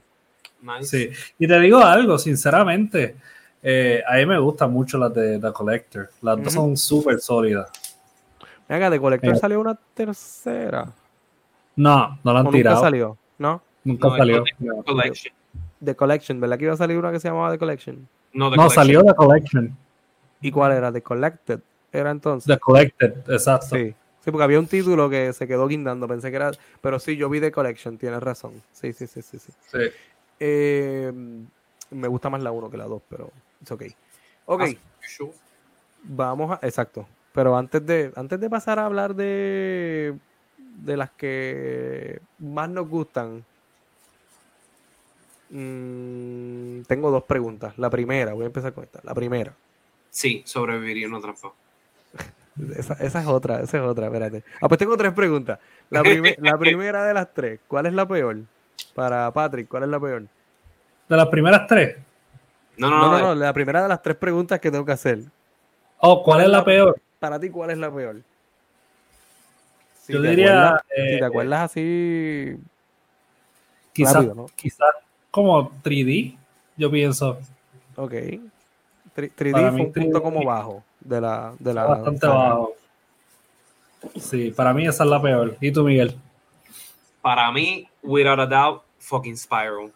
Nice. 0.62 0.86
Sí, 0.86 1.10
y 1.40 1.48
te 1.50 1.60
digo 1.60 1.80
algo, 1.80 2.18
sinceramente, 2.18 3.18
eh, 3.62 4.02
a 4.08 4.16
mí 4.16 4.26
me 4.26 4.40
gustan 4.40 4.72
mucho 4.72 4.98
las 4.98 5.14
de 5.14 5.40
The 5.40 5.52
Collector. 5.52 6.10
Las 6.22 6.42
dos 6.42 6.54
son 6.54 6.78
súper 6.78 7.20
sólidas. 7.20 7.70
Venga, 8.70 8.90
de 8.90 8.98
Collector 8.98 9.34
Eh. 9.34 9.38
salió 9.38 9.60
una 9.60 9.78
tercera. 9.94 10.88
No, 11.82 12.20
no 12.24 12.32
la 12.34 12.34
¿O 12.34 12.38
han 12.40 12.44
nunca 12.46 12.58
tirado. 12.58 12.82
salió? 12.82 13.18
¿No? 13.38 13.62
Nunca 13.84 14.08
No, 14.10 14.18
salió. 14.18 14.44
el 14.60 14.84
Collection. 14.86 15.34
The 15.84 15.96
Collection, 15.96 16.40
¿verdad 16.40 16.58
que 16.58 16.64
iba 16.66 16.74
a 16.74 16.78
salir 16.78 16.98
una 16.98 17.12
que 17.12 17.20
se 17.20 17.28
llamaba 17.28 17.52
The 17.52 17.58
Collection? 17.58 18.08
No, 18.34 18.50
The 18.52 18.58
No, 18.58 18.64
Collection. 18.64 18.70
salió 18.72 19.04
The 19.04 19.16
Collection. 19.16 19.78
¿Y 20.42 20.52
cuál 20.52 20.72
era? 20.74 20.92
The 20.92 21.02
Collected. 21.02 21.60
Era 21.92 22.12
entonces. 22.12 22.48
The 22.54 22.60
Collected, 22.60 23.14
exacto. 23.30 23.76
Sí. 23.76 23.94
Sí, 24.24 24.30
porque 24.30 24.44
había 24.44 24.60
un 24.60 24.68
título 24.68 25.10
que 25.10 25.34
se 25.34 25.48
quedó 25.48 25.68
guindando. 25.68 26.08
Pensé 26.08 26.30
que 26.30 26.36
era. 26.36 26.52
Pero 26.82 27.00
sí, 27.00 27.18
yo 27.18 27.28
vi 27.30 27.40
The 27.42 27.52
Collection, 27.52 27.98
tienes 27.98 28.22
razón. 28.22 28.54
Sí, 28.72 28.94
sí, 28.94 29.08
sí, 29.08 29.22
sí. 29.24 29.40
sí. 29.40 29.52
Sí. 29.72 29.80
Eh, 30.40 31.12
me 31.90 32.08
gusta 32.08 32.30
más 32.30 32.42
la 32.44 32.52
1 32.52 32.70
que 32.70 32.78
la 32.78 32.86
2, 32.86 33.02
pero 33.10 33.32
es 33.64 33.72
ok. 33.72 33.84
Ok, 34.46 34.62
Ah, 34.62 34.76
vamos 36.04 36.52
a. 36.52 36.66
Exacto. 36.66 37.08
Pero 37.34 37.58
antes 37.58 37.84
de, 37.86 38.12
antes 38.16 38.40
de 38.40 38.50
pasar 38.50 38.78
a 38.80 38.86
hablar 38.86 39.16
de, 39.16 40.16
de 40.78 40.98
las 40.98 41.12
que 41.12 42.20
más 42.40 42.70
nos 42.70 42.88
gustan, 42.90 43.44
mm, 45.50 46.82
tengo 46.88 47.12
dos 47.12 47.24
preguntas. 47.24 47.78
La 47.78 47.90
primera, 47.90 48.34
voy 48.34 48.44
a 48.44 48.48
empezar 48.48 48.74
con 48.74 48.84
esta. 48.84 49.00
La 49.04 49.14
primera. 49.14 49.54
Sí, 50.10 50.42
sobreviviría 50.46 51.08
en 51.08 51.22
trampa. 51.22 51.54
Esa, 52.78 52.94
esa 52.96 53.22
es 53.22 53.28
otra, 53.28 53.62
esa 53.62 53.78
es 53.78 53.84
otra, 53.84 54.08
espérate. 54.08 54.44
Ah, 54.62 54.68
pues 54.68 54.78
tengo 54.78 54.98
tres 54.98 55.14
preguntas. 55.14 55.58
La, 55.90 56.04
prime- 56.04 56.36
la 56.42 56.58
primera 56.58 57.06
de 57.06 57.14
las 57.14 57.34
tres, 57.34 57.60
¿cuál 57.68 57.86
es 57.86 57.94
la 57.94 58.06
peor? 58.08 58.40
Para 58.94 59.32
Patrick, 59.32 59.68
¿cuál 59.70 59.84
es 59.84 59.90
la 59.90 60.00
peor? 60.00 60.24
De 61.08 61.18
las 61.18 61.28
primeras 61.30 61.66
tres. 61.66 61.98
No, 62.78 62.90
no, 62.90 62.98
No, 62.98 63.06
no. 63.10 63.20
no, 63.20 63.28
no, 63.28 63.36
la 63.36 63.54
primera 63.54 63.82
de 63.82 63.88
las 63.88 64.02
tres 64.02 64.18
preguntas 64.18 64.60
que 64.60 64.70
tengo 64.70 64.86
que 64.86 64.92
hacer. 64.92 65.20
Oh, 66.00 66.22
¿cuál 66.24 66.42
es 66.42 66.50
la 66.50 66.64
peor? 66.66 67.00
Para 67.20 67.40
ti, 67.40 67.50
¿cuál 67.50 67.72
es 67.72 67.78
la 67.78 67.90
peor? 67.94 68.18
Si 70.12 70.18
Yo 70.18 70.22
te 70.22 70.30
diría, 70.30 70.68
acuerdas- 70.70 70.84
si 70.96 71.02
eh, 71.02 71.20
te 71.20 71.26
acuerdas 71.26 71.62
así, 71.72 72.58
Quizás 73.94 74.26
¿no? 74.36 74.46
quizás 74.56 74.90
como 75.30 75.72
3D, 75.82 76.38
yo 76.78 76.92
pienso. 76.92 77.40
ok. 77.96 78.12
Tri- 79.16 79.32
3D 79.36 79.52
Para 79.52 79.70
fue 79.70 79.72
mí 79.80 79.86
un 79.86 79.94
punto 79.94 80.20
3D 80.20 80.22
como 80.22 80.44
bajo 80.46 80.84
de 81.02 81.22
la, 81.22 81.54
de 81.60 81.74
la 81.74 81.86
bastante 81.86 82.28
bajo. 82.28 82.74
Sí, 84.18 84.52
para 84.52 84.74
mí 84.74 84.88
esa 84.88 85.04
es 85.04 85.10
la 85.10 85.22
peor. 85.22 85.58
¿Y 85.62 85.72
tú, 85.72 85.84
Miguel? 85.84 86.16
Para 87.22 87.52
mí, 87.52 87.88
without 88.02 88.40
a 88.40 88.46
doubt, 88.48 88.84
fucking 89.00 89.38
Spiral. 89.38 89.92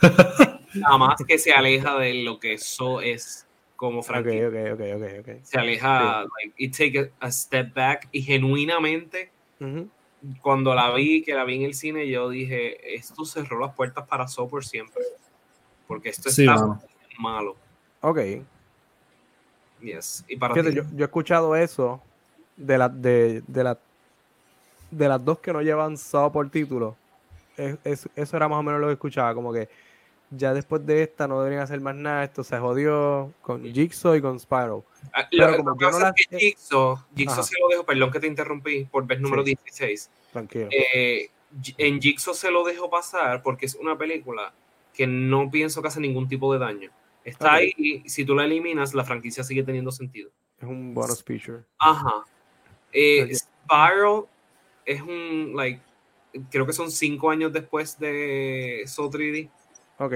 Nada 0.74 0.98
más 0.98 1.16
que 1.26 1.38
se 1.38 1.52
aleja 1.52 1.96
de 1.98 2.22
lo 2.22 2.38
que 2.38 2.54
eso 2.54 3.00
es 3.00 3.46
como 3.80 4.00
ok. 4.00 5.42
Se 5.42 5.58
aleja, 5.58 6.20
like, 6.38 6.52
it 6.58 6.76
take 6.76 6.98
a, 7.18 7.26
a 7.26 7.32
step 7.32 7.72
back 7.72 8.08
y 8.12 8.20
genuinamente 8.20 9.30
cuando 10.42 10.74
la 10.74 10.92
vi, 10.92 11.22
que 11.22 11.32
la 11.34 11.44
vi 11.44 11.56
en 11.56 11.62
el 11.62 11.72
cine, 11.72 12.06
yo 12.06 12.28
dije, 12.28 12.94
esto 12.94 13.24
cerró 13.24 13.58
las 13.58 13.74
puertas 13.74 14.06
para 14.06 14.28
So 14.28 14.46
por 14.46 14.66
siempre. 14.66 15.02
Porque 15.88 16.10
esto 16.10 16.28
Sí, 16.28 16.42
está 16.42 16.56
mano. 16.56 16.82
malo. 17.18 17.56
Ok. 18.02 18.18
Yes. 19.80 20.26
Y 20.28 20.36
para 20.36 20.52
Fíjate, 20.52 20.74
yo, 20.74 20.82
yo 20.94 21.04
he 21.04 21.06
escuchado 21.06 21.56
eso 21.56 22.02
de, 22.58 22.76
la, 22.76 22.90
de, 22.90 23.42
de, 23.46 23.64
la, 23.64 23.78
de 24.90 25.08
las 25.08 25.24
dos 25.24 25.38
que 25.38 25.54
no 25.54 25.62
llevan 25.62 25.96
Saw 25.96 26.30
por 26.30 26.50
título. 26.50 26.96
Es- 27.56 27.78
es- 27.84 28.08
eso 28.14 28.36
era 28.36 28.46
más 28.46 28.58
o 28.58 28.62
menos 28.62 28.78
lo 28.78 28.88
que 28.88 28.92
escuchaba, 28.92 29.34
como 29.34 29.54
que 29.54 29.70
ya 30.30 30.54
después 30.54 30.84
de 30.86 31.02
esta 31.02 31.26
no 31.28 31.38
deberían 31.40 31.62
hacer 31.62 31.80
más 31.80 31.94
nada, 31.94 32.24
esto 32.24 32.44
se 32.44 32.58
jodió 32.58 33.32
con 33.42 33.64
Jigsaw 33.64 34.14
y 34.14 34.20
con 34.20 34.38
Spyro. 34.38 34.84
Ah, 35.12 35.26
pero 35.30 35.50
lo, 35.50 35.56
como 35.58 35.70
lo 35.70 35.76
que 35.76 35.84
no 35.84 35.90
pasa 35.90 36.04
las- 36.04 36.14
es 36.16 36.26
que 36.28 36.38
Jigsaw, 36.38 36.98
Jigsaw 37.16 37.42
se 37.44 37.54
lo 37.60 37.68
dejo, 37.68 37.84
perdón 37.84 38.10
que 38.10 38.20
te 38.20 38.26
interrumpí 38.26 38.84
por 38.84 39.06
vez 39.06 39.20
número 39.20 39.42
Sí. 39.44 39.50
16. 39.56 40.10
Tranquilo. 40.32 40.68
Eh, 40.70 41.30
en 41.78 42.00
Jigsaw 42.00 42.32
se 42.34 42.50
lo 42.50 42.62
dejo 42.64 42.88
pasar 42.88 43.42
porque 43.42 43.66
es 43.66 43.74
una 43.74 43.98
película 43.98 44.52
que 44.94 45.06
no 45.06 45.50
pienso 45.50 45.82
que 45.82 45.88
hace 45.88 46.00
ningún 46.00 46.28
tipo 46.28 46.52
de 46.52 46.58
daño. 46.60 46.90
Está 47.24 47.54
ahí 47.54 47.72
y 47.76 48.08
si 48.08 48.24
tú 48.24 48.34
la 48.34 48.44
eliminas, 48.44 48.94
la 48.94 49.04
franquicia 49.04 49.42
sigue 49.44 49.62
teniendo 49.62 49.90
sentido. 49.90 50.30
es 50.58 50.68
un 50.68 50.92
bonus 50.94 51.22
feature. 51.24 51.64
Ajá. 51.78 52.24
Eh. 52.92 53.34
Spiral 53.34 54.24
es 54.84 55.00
un, 55.02 55.52
like, 55.56 55.80
creo 56.50 56.66
que 56.66 56.72
son 56.72 56.90
cinco 56.90 57.30
años 57.30 57.52
después 57.52 57.98
de 57.98 58.82
Soul 58.86 59.10
3D, 59.10 59.48
Ok, 60.02 60.14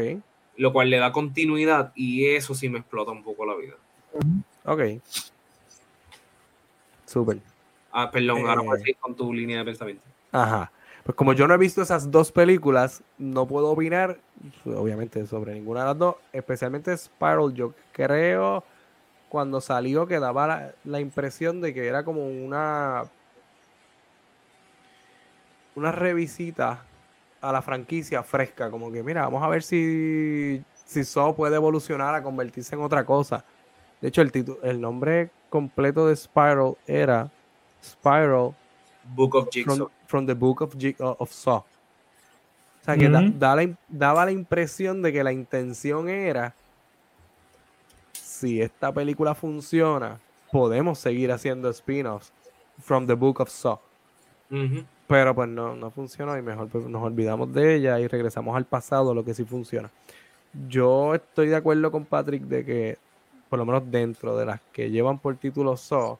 lo 0.57 0.73
cual 0.73 0.89
le 0.91 0.99
da 0.99 1.13
continuidad 1.13 1.93
y 1.95 2.27
eso 2.27 2.55
sí 2.55 2.69
me 2.69 2.79
explota 2.81 3.13
un 3.13 3.23
poco 3.23 3.45
la 3.47 3.55
vida. 3.55 3.75
ok. 4.65 4.81
Súper. 7.07 7.39
Ah, 7.93 8.11
perdón, 8.11 8.47
ahora 8.49 8.63
Eh. 8.63 8.67
voy 8.67 8.77
a 8.77 8.79
seguir 8.81 8.97
con 8.97 9.15
tu 9.15 9.33
línea 9.33 9.59
de 9.59 9.65
pensamiento. 9.65 10.03
Ajá. 10.33 10.73
Pues 11.05 11.15
como 11.17 11.33
yo 11.35 11.47
no 11.47 11.55
he 11.55 11.59
visto 11.59 11.83
esas 11.83 12.11
dos 12.11 12.33
películas, 12.33 13.03
no 13.19 13.47
puedo 13.47 13.71
opinar, 13.71 14.19
obviamente, 14.65 15.27
sobre 15.27 15.53
ninguna 15.55 15.81
de 15.81 15.87
las 15.87 15.99
dos. 15.99 16.17
Especialmente 16.33 16.97
Spiral, 16.97 17.53
yo 17.55 17.75
creo 17.93 18.65
cuando 19.29 19.61
salió 19.61 20.07
que 20.07 20.19
daba 20.19 20.47
la, 20.47 20.75
la 20.85 21.01
impresión 21.01 21.61
de 21.61 21.75
que 21.75 21.87
era 21.87 22.05
como 22.05 22.27
una 22.27 23.05
una 25.75 25.91
revisita 25.93 26.85
a 27.49 27.53
la 27.53 27.63
franquicia 27.63 28.23
fresca, 28.23 28.71
como 28.71 28.91
que 28.91 29.03
mira, 29.03 29.23
vamos 29.23 29.43
a 29.43 29.49
ver 29.49 29.63
si 29.63 30.63
si 30.87 31.03
Saw 31.05 31.35
puede 31.35 31.57
evolucionar 31.57 32.15
a 32.15 32.23
convertirse 32.23 32.75
en 32.75 32.83
otra 32.83 33.05
cosa. 33.05 33.45
De 34.01 34.09
hecho, 34.09 34.21
el 34.23 34.31
título, 34.33 34.59
el 34.63 34.81
nombre 34.81 35.31
completo 35.49 36.07
de 36.07 36.15
Spiral 36.17 36.77
era 36.87 37.31
Spiral 37.83 38.55
Book 39.15 39.35
of 39.35 39.49
Jigsaw. 39.51 39.77
from, 39.77 39.89
from 40.07 40.27
the 40.27 40.35
book 40.35 40.61
of, 40.63 40.75
Jig- 40.77 40.97
of 41.01 41.31
Saw. 41.33 41.57
O 41.59 41.65
sea, 42.85 42.97
que 42.97 43.09
da- 43.09 43.57
la 43.57 43.77
daba 43.89 44.25
la 44.27 44.31
impresión 44.33 45.01
de 45.03 45.13
que 45.13 45.25
la 45.25 45.33
intención 45.33 46.09
era, 46.09 46.55
si 48.13 48.61
esta 48.61 48.93
película 48.93 49.35
funciona, 49.35 50.21
podemos 50.53 50.99
seguir 50.99 51.33
haciendo 51.33 51.69
spin-offs 51.71 52.33
from 52.79 53.07
the 53.07 53.15
book 53.15 53.41
of 53.41 53.49
Saw. 53.49 53.79
Ujú. 54.51 54.85
Pero 55.07 55.35
pues 55.35 55.49
no, 55.49 55.77
no 55.77 55.91
funcionó 55.91 56.37
y 56.39 56.43
mejor 56.43 56.69
pues, 56.69 56.87
nos 56.87 57.03
olvidamos 57.03 57.53
de 57.53 57.75
ella 57.75 58.01
y 58.01 58.09
regresamos 58.09 58.57
al 58.57 58.65
pasado, 58.65 59.15
lo 59.15 59.25
que 59.25 59.35
sí 59.35 59.45
funciona. 59.45 59.91
Yo 60.69 61.15
estoy 61.15 61.49
de 61.49 61.57
acuerdo 61.57 61.91
con 61.91 62.05
Patrick 62.05 62.43
de 62.45 62.65
que, 62.65 62.99
por 63.49 63.59
lo 63.59 63.67
menos 63.67 63.83
dentro 63.91 64.37
de 64.37 64.47
las 64.47 64.61
que 64.73 64.91
llevan 64.91 65.19
por 65.19 65.37
título 65.37 65.77
Saw, 65.77 66.19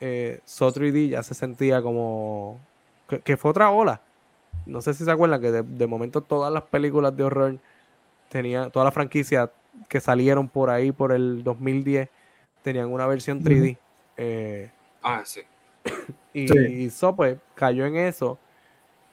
eh, 0.00 0.40
Saw 0.44 0.70
3D 0.70 1.08
ya 1.08 1.22
se 1.22 1.34
sentía 1.34 1.82
como 1.82 2.60
que, 3.08 3.20
que 3.20 3.36
fue 3.36 3.50
otra 3.50 3.70
ola. 3.70 4.00
No 4.66 4.80
sé 4.82 4.94
si 4.94 5.04
se 5.04 5.10
acuerdan 5.10 5.40
que 5.40 5.50
de, 5.50 5.62
de 5.62 5.86
momento 5.86 6.20
todas 6.20 6.52
las 6.52 6.62
películas 6.64 7.16
de 7.16 7.24
horror 7.24 7.58
tenían, 8.28 8.70
todas 8.70 8.84
las 8.84 8.94
franquicias 8.94 9.50
que 9.88 10.00
salieron 10.00 10.48
por 10.48 10.70
ahí 10.70 10.92
por 10.92 11.12
el 11.12 11.42
2010 11.42 12.08
tenían 12.62 12.92
una 12.92 13.06
versión 13.06 13.42
3D. 13.42 13.78
Eh, 14.16 14.70
Ah, 15.02 15.22
sí. 15.24 15.40
y, 16.34 16.48
Sí. 16.48 16.54
y 16.58 17.12
pues 17.12 17.38
cayó 17.54 17.86
en 17.86 17.96
eso, 17.96 18.38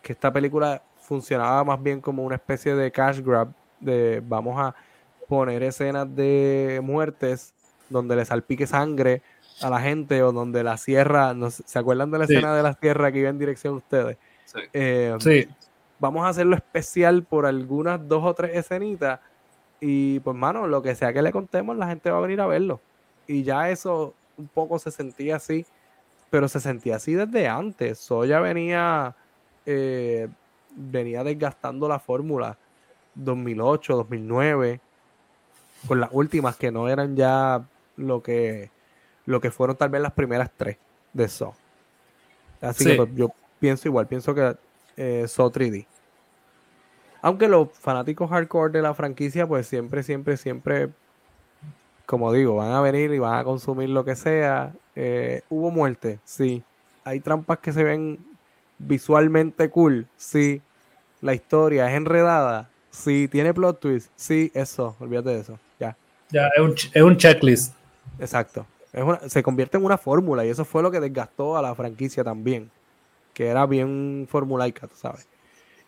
que 0.01 0.13
esta 0.13 0.31
película 0.31 0.81
funcionaba 1.01 1.63
más 1.63 1.81
bien 1.81 2.01
como 2.01 2.23
una 2.23 2.35
especie 2.35 2.75
de 2.75 2.91
cash 2.91 3.21
grab, 3.21 3.49
de 3.79 4.21
vamos 4.25 4.59
a 4.59 4.75
poner 5.27 5.63
escenas 5.63 6.13
de 6.15 6.79
muertes 6.83 7.53
donde 7.89 8.15
le 8.15 8.25
salpique 8.25 8.67
sangre 8.67 9.21
a 9.61 9.69
la 9.69 9.79
gente 9.79 10.21
o 10.23 10.31
donde 10.31 10.63
la 10.63 10.77
sierra, 10.77 11.33
no 11.33 11.49
sé, 11.49 11.63
¿se 11.65 11.79
acuerdan 11.79 12.11
de 12.11 12.19
la 12.19 12.27
Sí. 12.27 12.33
escena 12.33 12.55
de 12.55 12.63
la 12.63 12.73
sierra 12.73 13.11
que 13.11 13.19
iba 13.19 13.29
en 13.29 13.39
dirección 13.39 13.73
a 13.75 13.77
ustedes? 13.77 14.17
sí. 14.45 14.59
Eh, 14.73 15.15
Sí, 15.19 15.47
Vamos 15.99 16.25
a 16.25 16.29
hacerlo 16.29 16.55
especial 16.55 17.23
por 17.23 17.47
algunas 17.47 18.07
dos 18.07 18.23
o 18.23 18.31
tres 18.35 18.55
escenitas 18.55 19.19
y 19.81 20.19
pues 20.19 20.35
mano, 20.37 20.67
lo 20.67 20.83
que 20.83 20.93
sea 20.93 21.11
que 21.11 21.23
le 21.23 21.31
contemos, 21.31 21.75
la 21.75 21.87
gente 21.87 22.11
va 22.11 22.19
a 22.19 22.21
venir 22.21 22.39
a 22.39 22.45
verlo. 22.45 22.79
Y 23.25 23.41
ya 23.43 23.71
eso 23.71 24.13
un 24.37 24.47
poco 24.47 24.77
se 24.77 24.91
sentía 24.91 25.37
así, 25.37 25.65
pero 26.29 26.47
se 26.47 26.59
sentía 26.59 26.97
así 26.97 27.13
desde 27.13 27.47
antes. 27.47 27.97
Soya 27.99 28.39
venía, 28.39 29.15
eh, 29.65 30.27
venía 30.75 31.23
desgastando 31.23 31.87
la 31.87 31.99
fórmula 31.99 32.57
2008, 33.15 33.95
2009, 33.95 34.79
con 35.87 35.99
las 35.99 36.09
últimas 36.11 36.55
que 36.57 36.71
no 36.71 36.89
eran 36.89 37.15
ya 37.15 37.63
lo 37.95 38.21
que, 38.21 38.69
lo 39.25 39.39
que 39.41 39.51
fueron 39.51 39.75
tal 39.75 39.89
vez 39.89 40.01
las 40.01 40.13
primeras 40.13 40.51
tres 40.55 40.77
de 41.13 41.27
Saw. 41.27 41.53
Así 42.61 42.83
Sí. 42.83 42.89
que 42.91 42.95
pues, 42.97 43.09
yo 43.15 43.29
pienso 43.59 43.87
igual, 43.87 44.07
pienso 44.07 44.33
que 44.35 44.55
eh, 44.97 45.25
Saw 45.27 45.49
3D. 45.51 45.85
Aunque 47.21 47.47
los 47.47 47.69
fanáticos 47.71 48.29
hardcore 48.29 48.71
de 48.71 48.81
la 48.81 48.93
franquicia, 48.93 49.47
pues 49.47 49.67
siempre, 49.67 50.03
siempre, 50.03 50.37
siempre, 50.37 50.89
como 52.07 52.33
digo, 52.33 52.55
van 52.55 52.71
a 52.71 52.81
venir 52.81 53.11
y 53.13 53.19
van 53.19 53.37
a 53.37 53.43
consumir 53.43 53.89
lo 53.89 54.03
que 54.03 54.15
sea. 54.15 54.73
Eh, 54.95 55.41
Hubo 55.49 55.69
muerte, 55.69 56.19
sí. 56.23 56.63
Hay 57.03 57.19
trampas 57.19 57.59
que 57.59 57.71
se 57.71 57.83
ven 57.83 58.17
visualmente 58.79 59.69
cool, 59.69 60.07
sí. 60.17 60.61
La 61.21 61.33
historia 61.33 61.87
es 61.89 61.95
enredada, 61.97 62.69
sí. 62.89 63.27
Tiene 63.27 63.53
plot 63.53 63.79
twist, 63.79 64.09
sí. 64.15 64.51
Eso, 64.55 64.95
olvídate 64.99 65.29
de 65.29 65.39
eso, 65.41 65.59
ya. 65.79 65.95
ya 66.31 66.47
es 66.55 66.61
un, 66.61 66.73
es 66.93 67.01
un 67.03 67.17
checklist. 67.17 67.73
Exacto. 68.19 68.65
Es 68.93 69.03
una- 69.03 69.19
se 69.29 69.43
convierte 69.43 69.77
en 69.77 69.85
una 69.85 69.97
fórmula 69.97 70.45
y 70.45 70.49
eso 70.49 70.65
fue 70.65 70.81
lo 70.81 70.89
que 70.89 70.99
desgastó 70.99 71.57
a 71.57 71.61
la 71.61 71.75
franquicia 71.75 72.23
también. 72.23 72.71
Que 73.33 73.47
era 73.47 73.65
bien 73.67 74.27
formulaica, 74.29 74.87
tú 74.87 74.95
sabes. 74.95 75.27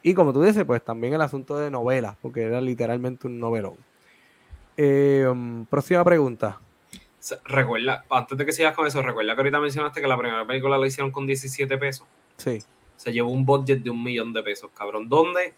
Y 0.04 0.14
como 0.14 0.34
tú 0.34 0.44
dices, 0.44 0.64
pues 0.66 0.84
también 0.84 1.14
el 1.14 1.22
asunto 1.22 1.58
de 1.58 1.72
novelas, 1.72 2.16
porque 2.22 2.44
era 2.44 2.62
literalmente 2.62 3.26
un 3.28 3.40
novelón. 3.40 3.76
Eh, 4.82 5.28
um, 5.30 5.66
próxima 5.66 6.06
pregunta. 6.06 6.58
Recuerda, 7.44 8.06
antes 8.10 8.38
de 8.38 8.46
que 8.46 8.54
sigas 8.54 8.74
con 8.74 8.88
eso, 8.88 9.02
recuerda 9.02 9.36
que 9.36 9.42
ahorita 9.42 9.60
mencionaste 9.60 10.00
que 10.00 10.08
la 10.08 10.18
primera 10.18 10.48
película 10.48 10.78
la 10.78 10.88
hicieron 10.88 11.12
con 11.12 11.28
17 11.28 11.78
pesos. 11.78 12.08
Sí, 12.38 12.60
Se 12.96 13.12
llevó 13.12 13.30
un 13.30 13.46
budget 13.46 13.80
de 13.84 13.90
un 13.90 14.02
millón 14.02 14.32
de 14.32 14.42
pesos, 14.42 14.72
cabrón. 14.74 15.10
¿Dónde? 15.10 15.54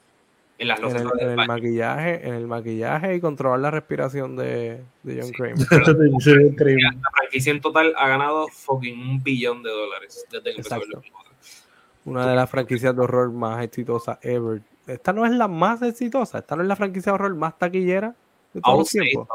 En 0.57 0.67
las 0.67 0.79
en 0.79 0.95
el, 0.95 1.09
en 1.19 1.39
el 1.39 1.47
maquillaje, 1.47 2.27
en 2.27 2.33
el 2.33 2.47
maquillaje 2.47 3.13
y 3.13 3.19
controlar 3.21 3.59
la 3.59 3.69
respiración 3.69 4.35
de, 4.35 4.81
de 5.03 5.21
John 5.21 5.27
Sí. 5.27 5.33
Kramer. 5.33 5.57
La 7.03 7.11
franquicia 7.11 7.51
en 7.51 7.61
total 7.61 7.93
ha 7.97 8.07
ganado 8.07 8.47
fucking 8.47 8.99
un 8.99 9.21
billón 9.21 9.61
de 9.61 9.69
dólares 9.69 10.25
desde 10.31 10.43
que 10.45 10.49
empezó 10.49 10.75
Exacto. 10.75 10.95
la 10.95 10.99
película. 10.99 11.23
Una 12.05 12.27
de 12.27 12.35
las 12.35 12.49
franquicias 12.49 12.95
de 12.95 13.01
horror 13.03 13.31
más 13.31 13.63
exitosas 13.63 14.17
ever. 14.23 14.63
Esta 14.87 15.13
no 15.13 15.27
es 15.27 15.31
la 15.31 15.47
más 15.47 15.83
exitosa, 15.83 16.39
esta 16.39 16.55
no 16.55 16.63
es 16.63 16.67
la 16.67 16.75
franquicia 16.75 17.11
de 17.11 17.15
horror 17.15 17.35
más 17.35 17.59
taquillera 17.59 18.15
de 18.53 18.61
todos 18.61 18.79
los 18.79 18.89
tiempos. 18.89 19.27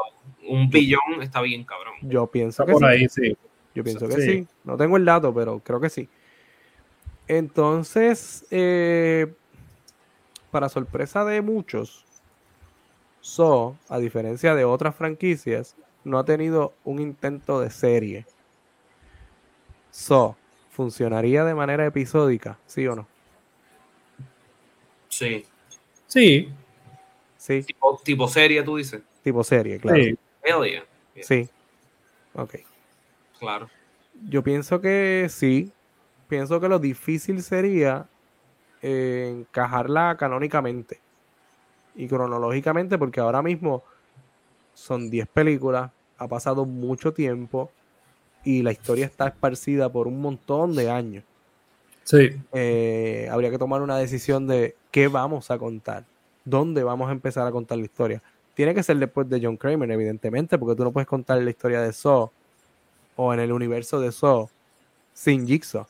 un 0.47 0.69
billón 0.69 1.21
está 1.21 1.41
bien, 1.41 1.63
cabrón. 1.63 1.93
Yo 2.01 2.27
pienso 2.27 2.63
Está 2.63 2.65
que 2.65 2.71
por 2.73 2.81
sí. 2.81 2.87
ahí, 2.87 3.09
sí. 3.09 3.37
Yo 3.75 3.83
pienso 3.83 4.07
que 4.07 4.15
Sí. 4.15 4.21
sí. 4.21 4.47
No 4.63 4.77
tengo 4.77 4.97
el 4.97 5.05
dato, 5.05 5.33
pero 5.33 5.59
creo 5.59 5.79
que 5.79 5.89
sí. 5.89 6.07
Entonces, 7.27 8.45
eh, 8.51 9.33
para 10.51 10.69
sorpresa 10.69 11.25
de 11.25 11.41
muchos, 11.41 12.03
So, 13.19 13.75
a 13.89 13.97
diferencia 13.99 14.55
de 14.55 14.63
otras 14.63 14.95
franquicias, 14.95 15.75
no 16.05 16.17
ha 16.17 16.23
tenido 16.23 16.73
un 16.85 16.99
intento 17.01 17.59
de 17.59 17.69
serie. 17.69 18.25
So, 19.91 20.37
¿funcionaría 20.71 21.43
de 21.43 21.53
manera 21.53 21.85
episódica? 21.85 22.57
¿Sí 22.67 22.87
o 22.87 22.95
no? 22.95 23.07
Sí. 25.09 25.45
Sí, 26.05 26.49
Sí, 27.47 27.63
Tipo, 27.63 28.01
tipo 28.03 28.27
serie, 28.27 28.61
tú 28.61 28.75
dices. 28.75 29.01
tipo 29.23 29.41
serie, 29.43 29.79
claro. 29.79 29.97
sí. 30.03 30.17
Hell 30.43 30.63
yeah. 30.69 30.83
Sí. 31.23 31.49
Ok. 32.33 32.55
Claro. 33.39 33.69
Yo 34.29 34.43
pienso 34.43 34.81
que 34.81 35.27
sí. 35.29 35.71
Pienso 36.27 36.59
que 36.59 36.67
lo 36.67 36.77
difícil 36.79 37.41
sería 37.41 38.07
eh, 38.81 39.33
encajarla 39.33 40.17
canónicamente 40.19 40.99
y 41.95 42.07
cronológicamente, 42.07 42.97
porque 42.97 43.21
ahora 43.21 43.41
mismo 43.41 43.81
son 44.73 45.09
10 45.09 45.27
películas, 45.29 45.89
ha 46.17 46.27
pasado 46.27 46.65
mucho 46.65 47.13
tiempo 47.13 47.71
y 48.43 48.61
la 48.61 48.71
historia 48.73 49.05
está 49.05 49.27
esparcida 49.29 49.89
por 49.89 50.07
un 50.07 50.19
montón 50.21 50.75
de 50.75 50.89
años. 50.91 51.23
Sí, 52.03 52.29
Eh, 52.53 53.27
habría 53.31 53.49
que 53.51 53.57
tomar 53.57 53.81
una 53.81 53.97
decisión 53.97 54.47
de 54.47 54.75
qué 54.91 55.07
vamos 55.07 55.49
a 55.49 55.57
contar, 55.57 56.05
dónde 56.49 56.83
vamos 56.83 57.09
a 57.09 57.11
empezar 57.11 57.45
a 57.47 57.51
contar 57.51 57.77
la 57.77 57.85
historia. 57.85 58.21
Tiene 58.53 58.73
que 58.73 58.81
ser 58.83 58.97
después 58.97 59.29
de 59.29 59.39
John 59.41 59.57
Kramer, 59.57 59.89
evidentemente, 59.91 60.57
porque 60.57 60.75
tú 60.75 60.83
no 60.83 60.91
puedes 60.91 61.07
contar 61.07 61.41
la 61.41 61.49
historia 61.49 61.81
de 61.81 61.93
Saw 61.93 62.31
o 63.15 63.33
en 63.33 63.39
el 63.39 63.51
universo 63.51 63.99
de 63.99 64.11
Saw 64.11 64.49
sin 65.13 65.45
Jigsaw. 65.45 65.85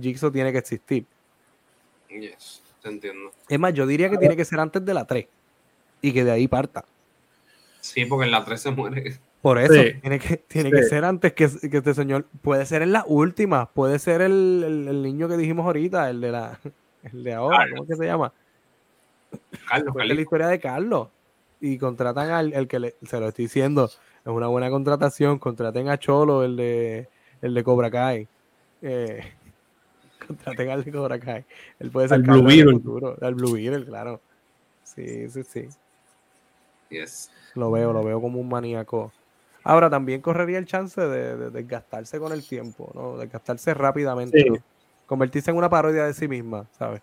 Jigsaw 0.00 0.30
tiene 0.30 0.50
que 0.52 0.58
existir. 0.58 1.04
Yes. 2.08 2.62
Te 2.82 2.88
entiendo. 2.88 3.30
Es 3.48 3.58
más, 3.58 3.74
yo 3.74 3.86
diría 3.86 4.08
que 4.08 4.18
tiene 4.18 4.36
que 4.36 4.44
ser 4.44 4.60
antes 4.60 4.84
de 4.84 4.94
la 4.94 5.04
3 5.04 5.26
y 6.00 6.12
que 6.12 6.24
de 6.24 6.30
ahí 6.30 6.48
parta. 6.48 6.84
Sí, 7.80 8.04
porque 8.06 8.24
en 8.24 8.30
la 8.32 8.44
3 8.44 8.60
se 8.60 8.70
muere. 8.70 9.18
Por 9.42 9.58
eso, 9.58 9.72
Sí. 9.74 9.94
tiene, 10.00 10.18
que, 10.18 10.36
tiene 10.38 10.70
Sí. 10.70 10.76
que 10.76 10.82
ser 10.84 11.04
antes 11.04 11.32
que, 11.32 11.48
que 11.70 11.76
este 11.78 11.94
señor. 11.94 12.26
Puede 12.42 12.66
ser 12.66 12.82
en 12.82 12.92
la 12.92 13.04
última, 13.06 13.66
puede 13.70 13.98
ser 13.98 14.20
el, 14.20 14.64
el- 14.66 14.88
el 14.88 15.02
niño 15.02 15.28
que 15.28 15.36
dijimos 15.36 15.64
ahorita, 15.66 16.10
el 16.10 16.20
de 16.20 16.32
la 16.32 16.58
el 17.04 17.22
de 17.24 17.34
ahora, 17.34 17.66
¿cómo 17.70 17.86
que 17.86 17.94
se 17.94 18.04
llama? 18.04 18.32
Carlos, 19.68 19.92
Cuenta 19.92 20.14
la 20.14 20.20
historia 20.20 20.46
de 20.48 20.60
Carlos. 20.60 21.08
Y 21.60 21.78
contratan 21.78 22.30
al 22.30 22.52
el 22.52 22.68
que 22.68 22.78
le, 22.78 22.94
se 23.02 23.18
lo 23.18 23.28
estoy 23.28 23.46
diciendo, 23.46 23.86
es 23.86 23.98
una 24.24 24.46
buena 24.46 24.70
contratación. 24.70 25.38
Contraten 25.38 25.88
a 25.88 25.98
Cholo, 25.98 26.44
el 26.44 26.56
de 26.56 27.08
el 27.42 27.54
de 27.54 27.64
Cobra 27.64 27.90
Kai. 27.90 28.28
Eh, 28.82 29.22
contraten 30.26 30.70
al 30.70 30.84
de 30.84 30.92
Cobra 30.92 31.18
Kai. 31.18 31.44
Él 31.80 31.90
puede 31.90 32.08
ser 32.08 32.16
Al 32.16 32.24
Carlos 32.24 32.44
Blue 32.44 32.52
en 32.52 32.58
el 32.60 32.64
Beetle. 32.66 32.80
futuro. 32.80 33.16
Al 33.20 33.34
Blue 33.34 33.52
Beetle, 33.52 33.84
claro. 33.84 34.20
Sí, 34.84 35.28
sí, 35.28 35.42
sí. 35.42 35.68
Yes. 36.90 37.30
Lo 37.54 37.70
veo, 37.70 37.92
lo 37.92 38.02
veo 38.02 38.20
como 38.20 38.40
un 38.40 38.48
maníaco. 38.48 39.12
Ahora 39.64 39.90
también 39.90 40.20
correría 40.20 40.58
el 40.58 40.64
chance 40.66 41.00
de, 41.00 41.36
de 41.36 41.50
desgastarse 41.50 42.18
con 42.18 42.32
el 42.32 42.46
tiempo, 42.46 42.90
¿no? 42.94 43.18
Desgastarse 43.18 43.74
rápidamente. 43.74 44.40
Sí. 44.40 44.48
¿no? 44.48 44.56
Convertirse 45.06 45.50
en 45.50 45.56
una 45.56 45.68
parodia 45.68 46.04
de 46.04 46.14
sí 46.14 46.28
misma, 46.28 46.66
¿sabes? 46.78 47.02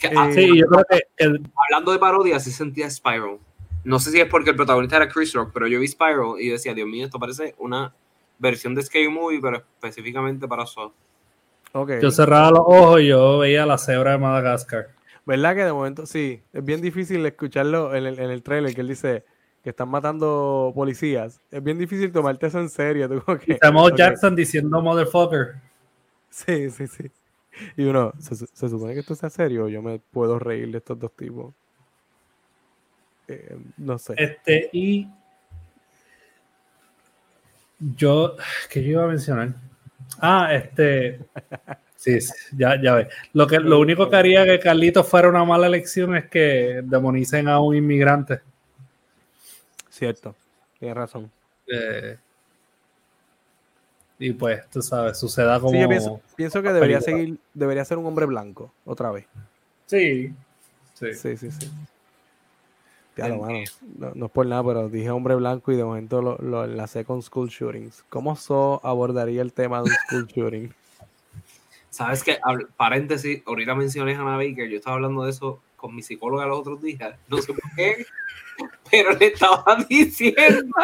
Que, 0.00 0.06
Eh, 0.08 0.32
sí, 0.32 0.58
yo 0.58 0.66
creo 0.66 0.84
que 0.88 1.02
el- 1.18 1.42
hablando 1.68 1.92
de 1.92 1.98
parodias, 1.98 2.42
sí 2.42 2.50
sentía 2.50 2.88
Spyro. 2.90 3.38
No 3.84 3.98
sé 3.98 4.10
si 4.10 4.20
es 4.20 4.26
porque 4.28 4.50
el 4.50 4.56
protagonista 4.56 4.96
era 4.96 5.08
Chris 5.08 5.32
Rock, 5.34 5.50
pero 5.52 5.66
yo 5.66 5.78
vi 5.78 5.86
Spyro 5.88 6.38
y 6.38 6.48
decía, 6.48 6.72
Dios 6.74 6.88
mío, 6.88 7.04
esto 7.04 7.18
parece 7.18 7.54
una 7.58 7.92
versión 8.38 8.74
de 8.74 8.82
Scary 8.82 9.08
Movie, 9.08 9.40
pero 9.40 9.58
específicamente 9.58 10.48
para 10.48 10.66
Saw. 10.66 10.92
Ok. 11.72 11.92
yo 12.02 12.10
cerraba 12.10 12.50
los 12.50 12.60
ojos 12.60 13.00
y 13.00 13.06
yo 13.08 13.38
veía 13.38 13.64
la 13.66 13.78
cebra 13.78 14.12
de 14.12 14.18
Madagascar. 14.18 14.88
¿Verdad 15.24 15.54
que 15.54 15.64
de 15.64 15.72
momento 15.72 16.04
sí? 16.06 16.42
Es 16.52 16.64
bien 16.64 16.80
difícil 16.80 17.24
escucharlo 17.24 17.94
en 17.94 18.06
el, 18.06 18.18
en 18.18 18.30
el 18.30 18.42
trailer 18.42 18.74
que 18.74 18.80
él 18.80 18.88
dice 18.88 19.24
que 19.62 19.70
están 19.70 19.88
matando 19.90 20.72
policías. 20.74 21.40
Es 21.50 21.62
bien 21.62 21.78
difícil 21.78 22.10
tomarte 22.10 22.46
eso 22.46 22.58
en 22.58 22.70
serio. 22.70 23.08
Tú 23.08 23.22
como 23.22 23.38
que, 23.38 23.56
Samuel 23.58 23.92
ok, 23.92 23.98
Jackson 23.98 24.34
diciendo 24.34 24.80
motherfucker. 24.82 25.56
Sí, 26.30 26.70
sí, 26.70 26.86
sí. 26.86 27.10
Y 27.76 27.84
uno, 27.84 28.12
¿se, 28.18 28.34
su- 28.36 28.48
se 28.52 28.68
supone 28.68 28.94
que 28.94 29.00
esto 29.00 29.14
sea 29.14 29.30
serio? 29.30 29.68
Yo 29.68 29.82
me 29.82 29.98
puedo 29.98 30.38
reír 30.38 30.70
de 30.72 30.78
estos 30.78 30.98
dos 30.98 31.14
tipos. 31.16 31.54
Eh, 33.28 33.56
no 33.78 33.98
sé. 33.98 34.14
Este, 34.16 34.68
y 34.72 35.06
yo, 37.96 38.36
¿qué 38.68 38.82
yo 38.82 38.90
iba 38.90 39.04
a 39.04 39.08
mencionar? 39.08 39.54
Ah, 40.20 40.52
este, 40.54 41.20
sí, 41.96 42.20
sí, 42.20 42.34
ya, 42.56 42.80
ya 42.80 42.94
ve. 42.94 43.08
Lo, 43.32 43.46
que, 43.46 43.58
lo 43.58 43.78
único 43.80 44.08
que 44.10 44.16
haría 44.16 44.44
que 44.44 44.58
Carlitos 44.58 45.08
fuera 45.08 45.28
una 45.28 45.44
mala 45.44 45.66
elección 45.66 46.16
es 46.16 46.28
que 46.28 46.80
demonicen 46.84 47.48
a 47.48 47.60
un 47.60 47.76
inmigrante. 47.76 48.40
Cierto. 49.88 50.34
Tienes 50.78 50.96
razón. 50.96 51.30
Eh, 51.66 52.16
y 54.20 54.32
pues, 54.34 54.68
tú 54.70 54.80
sabes, 54.82 55.18
suceda 55.18 55.58
como... 55.58 55.72
Sí, 55.72 55.80
yo 55.80 55.88
pienso, 55.88 56.20
pienso 56.36 56.62
que 56.62 56.72
debería 56.72 56.98
película. 57.00 57.18
seguir, 57.18 57.38
debería 57.54 57.84
ser 57.84 57.98
un 57.98 58.06
hombre 58.06 58.26
blanco, 58.26 58.72
otra 58.84 59.10
vez. 59.10 59.26
Sí, 59.86 60.32
sí. 60.94 61.14
Sí, 61.14 61.36
sí, 61.36 61.50
sí. 61.50 61.68
Ya 63.16 63.28
lo 63.28 63.38
mano. 63.38 63.58
No, 63.98 64.12
no 64.14 64.26
es 64.26 64.32
por 64.32 64.46
nada, 64.46 64.62
pero 64.64 64.88
dije 64.88 65.10
hombre 65.10 65.34
blanco 65.34 65.72
y 65.72 65.76
de 65.76 65.84
momento 65.84 66.22
lo, 66.22 66.38
lo 66.38 66.64
enlacé 66.64 67.04
con 67.04 67.22
school 67.22 67.48
shootings. 67.48 68.04
¿Cómo 68.08 68.36
So 68.36 68.80
abordaría 68.84 69.42
el 69.42 69.52
tema 69.52 69.78
de 69.78 69.84
un 69.84 69.90
school 69.90 70.26
shooting? 70.34 70.74
¿Sabes 71.90 72.22
qué? 72.22 72.40
Habl- 72.40 72.68
Paréntesis, 72.76 73.42
ahorita 73.46 73.74
mencioné 73.74 74.14
a 74.14 74.20
Hannah 74.20 74.36
Baker, 74.36 74.68
yo 74.68 74.76
estaba 74.76 74.96
hablando 74.96 75.24
de 75.24 75.30
eso 75.30 75.60
con 75.76 75.94
mi 75.94 76.02
psicóloga 76.02 76.46
los 76.46 76.60
otros 76.60 76.80
días, 76.80 77.16
no 77.26 77.38
sé 77.42 77.52
por 77.52 77.62
qué, 77.74 78.06
pero 78.90 79.12
le 79.12 79.26
estaba 79.26 79.64
diciendo, 79.88 80.74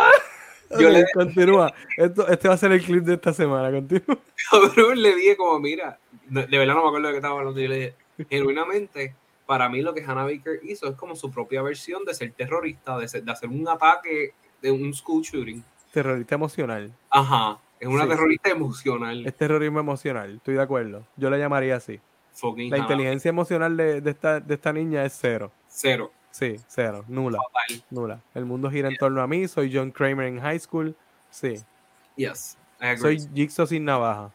Yo 0.78 0.88
le- 0.90 1.04
Continúa. 1.14 1.72
Esto, 1.96 2.26
este 2.28 2.48
va 2.48 2.54
a 2.54 2.58
ser 2.58 2.72
el 2.72 2.82
clip 2.82 3.04
de 3.04 3.14
esta 3.14 3.32
semana. 3.32 3.70
Continúa. 3.70 4.18
le 4.96 5.14
dije 5.14 5.36
como, 5.36 5.58
mira, 5.60 5.98
de, 6.28 6.46
de 6.46 6.58
verdad 6.58 6.74
no 6.74 6.82
me 6.82 6.88
acuerdo 6.88 7.06
de 7.08 7.12
qué 7.12 7.18
estaba 7.18 7.38
hablando, 7.38 7.60
yo 7.60 7.68
le 7.68 7.76
dije, 7.76 7.94
genuinamente, 8.30 9.14
para 9.46 9.68
mí 9.68 9.80
lo 9.82 9.94
que 9.94 10.02
Hannah 10.02 10.24
Baker 10.24 10.60
hizo 10.62 10.88
es 10.88 10.96
como 10.96 11.14
su 11.16 11.30
propia 11.30 11.62
versión 11.62 12.04
de 12.04 12.14
ser 12.14 12.32
terrorista, 12.32 12.98
de, 12.98 13.08
ser- 13.08 13.22
de 13.24 13.32
hacer 13.32 13.48
un 13.48 13.68
ataque 13.68 14.32
de 14.60 14.70
un 14.70 14.92
school 14.92 15.22
shooting. 15.22 15.62
Terrorista 15.92 16.34
emocional. 16.34 16.92
Ajá, 17.10 17.58
es 17.80 17.88
una 17.88 18.02
Sí. 18.04 18.08
terrorista 18.10 18.50
emocional. 18.50 19.26
Es 19.26 19.36
terrorismo 19.36 19.80
emocional. 19.80 20.34
Estoy 20.36 20.54
de 20.54 20.62
acuerdo. 20.62 21.06
Yo 21.16 21.30
le 21.30 21.38
llamaría 21.38 21.76
así. 21.76 22.00
Fucking 22.32 22.70
La 22.70 22.76
Hannah 22.76 22.84
inteligencia 22.86 23.28
emocional 23.30 23.76
de, 23.76 24.00
de 24.02 24.10
esta, 24.10 24.40
de 24.40 24.54
esta 24.54 24.72
niña 24.72 25.04
es 25.04 25.16
cero. 25.18 25.52
Cero. 25.68 26.12
Sí, 26.39 26.57
cero. 26.66 27.03
Nula. 27.09 27.39
Total. 27.39 27.82
Nula. 27.91 28.20
El 28.34 28.45
mundo 28.45 28.70
gira 28.70 28.89
en 28.91 28.97
torno 28.99 29.22
a 29.22 29.26
mí. 29.26 29.49
Soy 29.49 29.74
John 29.74 29.91
Kramer 29.91 30.26
en 30.26 30.39
high 30.39 30.59
school. 30.61 30.95
Sí. 31.30 31.55
Yes. 32.16 32.59
I 32.78 32.89
agree. 32.89 32.99
Soy 33.20 33.28
Jigsaw 33.34 33.66
sin 33.66 33.87
navaja. 33.87 34.30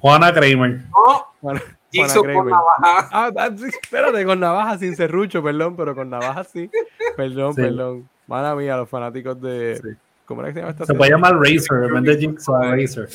Juana 0.00 0.32
Kramer. 0.34 0.80
No, 0.90 1.26
Juana- 1.40 1.62
Jigsaw 1.92 2.22
Juana 2.24 2.34
con 2.40 2.48
navaja. 2.50 3.08
Ah, 3.12 3.30
ah, 3.36 3.50
espérate, 3.82 4.24
con 4.24 4.40
navaja 4.40 4.76
sin 4.78 4.96
serrucho, 4.96 5.40
perdón, 5.40 5.76
pero 5.76 5.94
con 5.94 6.10
navaja 6.10 6.42
sí. 6.42 6.68
Perdón, 7.16 7.54
Sí. 7.54 7.62
perdón. 7.62 8.08
Mala 8.26 8.56
mía, 8.56 8.76
los 8.76 8.88
fanáticos 8.88 9.40
de. 9.40 9.76
Sí. 9.80 9.88
¿Cómo 10.24 10.40
era 10.40 10.48
que 10.50 10.54
se 10.54 10.60
llama 10.62 10.70
esta 10.72 10.82
Se 10.82 10.86
serie? 10.88 10.98
puede 10.98 11.10
llamar 11.12 11.36
Razor, 11.38 11.96
en 11.96 12.02
vez 12.02 12.18
de 12.18 12.26
Jigsaw, 12.26 12.60
Razor. 12.74 13.08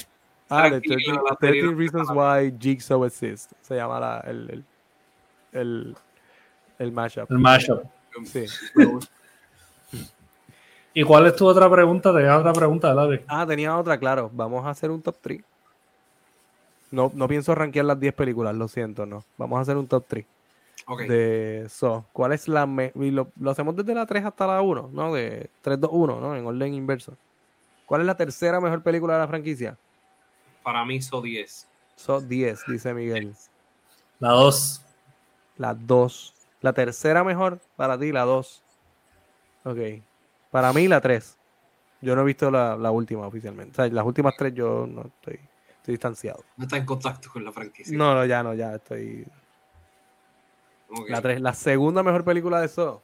Ah, 0.49 0.63
de 0.69 0.69
Tranquilo, 0.81 0.95
13, 0.97 1.11
la 1.29 1.35
13 1.35 1.61
serie. 1.61 1.75
Reasons 1.75 2.09
Why 2.11 2.57
Jigsaw 2.57 3.03
Exists. 3.03 3.53
Se 3.59 3.75
llama 3.75 3.99
la, 3.99 4.19
el, 4.21 4.49
el, 4.49 4.65
el, 5.51 5.95
el 6.79 6.91
mashup. 6.93 7.29
El 7.29 7.37
mashup. 7.39 7.83
Sí. 8.25 8.45
¿Y 10.93 11.03
cuál 11.03 11.25
es 11.27 11.35
tu 11.35 11.47
otra 11.47 11.69
pregunta? 11.69 12.13
Tenías 12.13 12.37
otra 12.39 12.51
pregunta, 12.53 12.93
Larry. 12.93 13.23
Ah, 13.27 13.45
tenía 13.47 13.77
otra, 13.77 13.97
claro. 13.97 14.29
Vamos 14.33 14.65
a 14.65 14.69
hacer 14.69 14.91
un 14.91 15.01
top 15.01 15.15
3. 15.21 15.41
No, 16.91 17.09
no 17.13 17.27
pienso 17.29 17.55
rankear 17.55 17.85
las 17.85 17.99
10 17.99 18.13
películas, 18.13 18.53
lo 18.55 18.67
siento, 18.67 19.05
no. 19.05 19.23
Vamos 19.37 19.57
a 19.57 19.61
hacer 19.61 19.77
un 19.77 19.87
top 19.87 20.03
3 20.07 20.25
Ok. 20.87 21.03
de 21.03 21.67
So. 21.69 22.05
¿Cuál 22.11 22.33
es 22.33 22.49
la 22.49 22.65
me- 22.65 22.91
y 22.95 23.11
lo, 23.11 23.29
lo 23.39 23.51
hacemos 23.51 23.73
desde 23.77 23.95
la 23.95 24.05
3 24.05 24.25
hasta 24.25 24.45
la 24.47 24.61
1, 24.61 24.89
¿no? 24.91 25.13
De 25.13 25.49
3, 25.61 25.79
2, 25.79 25.89
1, 25.93 26.19
¿no? 26.19 26.35
En 26.35 26.45
orden 26.45 26.73
inverso. 26.73 27.15
¿Cuál 27.85 28.01
es 28.01 28.07
la 28.07 28.17
tercera 28.17 28.59
mejor 28.59 28.83
película 28.83 29.13
de 29.13 29.19
la 29.19 29.27
franquicia? 29.27 29.77
Para 30.63 30.83
mí, 30.83 31.01
So 31.01 31.21
10. 31.21 31.67
So 31.95 32.19
10, 32.19 32.59
dice 32.67 32.93
Miguel. 32.93 33.33
La 34.19 34.31
2. 34.31 34.81
La 35.57 35.73
2. 35.73 36.33
La 36.61 36.73
tercera 36.73 37.23
mejor 37.23 37.59
para 37.75 37.99
ti, 37.99 38.11
la 38.11 38.21
2. 38.21 38.63
Ok. 39.65 39.77
Para 40.51 40.73
mí, 40.73 40.87
la 40.87 41.01
3. 41.01 41.37
Yo 42.01 42.15
no 42.15 42.23
he 42.23 42.25
visto 42.25 42.49
la, 42.49 42.75
la 42.75 42.91
última 42.91 43.27
oficialmente. 43.27 43.73
O 43.73 43.75
sea, 43.75 43.93
las 43.93 44.05
últimas 44.05 44.35
tres 44.35 44.53
yo 44.55 44.87
no 44.87 45.03
estoy, 45.03 45.39
estoy 45.77 45.93
distanciado. 45.93 46.43
No 46.57 46.63
está 46.63 46.77
en 46.77 46.85
contacto 46.85 47.29
con 47.31 47.45
la 47.45 47.51
franquicia. 47.51 47.95
No, 47.95 48.15
no, 48.15 48.25
ya 48.25 48.41
no, 48.41 48.53
ya 48.55 48.75
estoy. 48.75 49.25
La 51.07 51.21
3. 51.21 51.39
La 51.41 51.53
segunda 51.53 52.03
mejor 52.03 52.25
película 52.25 52.59
de 52.59 52.67
So. 52.67 53.01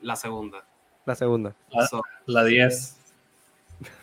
La 0.00 0.16
segunda. 0.16 0.64
La 1.06 1.14
segunda. 1.14 1.54
La 2.26 2.44
10. 2.44 2.96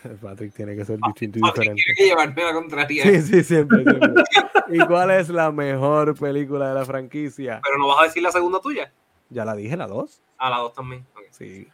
Patrick 0.22 0.54
tiene 0.54 0.76
que 0.76 0.84
ser 0.84 0.98
distinto 0.98 1.38
y 1.38 1.42
Patrick 1.42 1.74
diferente. 1.74 1.82
tiene 1.82 1.96
que 1.96 2.04
llevarme 2.04 2.44
la 2.44 2.52
contraria. 2.52 3.02
Sí, 3.04 3.22
sí, 3.22 3.44
siempre, 3.44 3.84
siempre. 3.84 4.22
¿Y 4.68 4.78
cuál 4.86 5.10
es 5.10 5.28
la 5.28 5.50
mejor 5.52 6.18
película 6.18 6.68
de 6.68 6.74
la 6.74 6.84
franquicia? 6.84 7.60
Pero 7.62 7.78
no 7.78 7.88
vas 7.88 8.00
a 8.00 8.04
decir 8.04 8.22
la 8.22 8.32
segunda 8.32 8.60
tuya. 8.60 8.92
Ya 9.30 9.44
la 9.44 9.54
dije, 9.54 9.76
la 9.76 9.86
2. 9.86 10.22
A 10.38 10.50
la 10.50 10.58
dos 10.58 10.74
también. 10.74 11.06
Sí. 11.30 11.68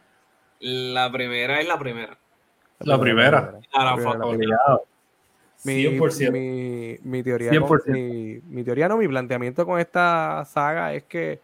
La 0.59 1.11
primera 1.11 1.59
es 1.59 1.67
la 1.67 1.77
primera. 1.79 2.17
La 2.79 2.99
primera. 2.99 3.59
La 3.73 3.83
la. 3.83 4.81
Mi, 5.65 5.83
100%. 5.83 6.31
mi, 6.31 6.97
mi 7.03 7.21
teoría 7.21 7.51
100%. 7.51 7.87
mi, 7.87 8.39
mi 8.47 8.63
teoría 8.63 8.87
no, 8.87 8.95
mi 8.95 9.07
planteamiento 9.09 9.65
con 9.65 9.79
esta 9.79 10.45
saga 10.45 10.93
es 10.93 11.03
que 11.03 11.41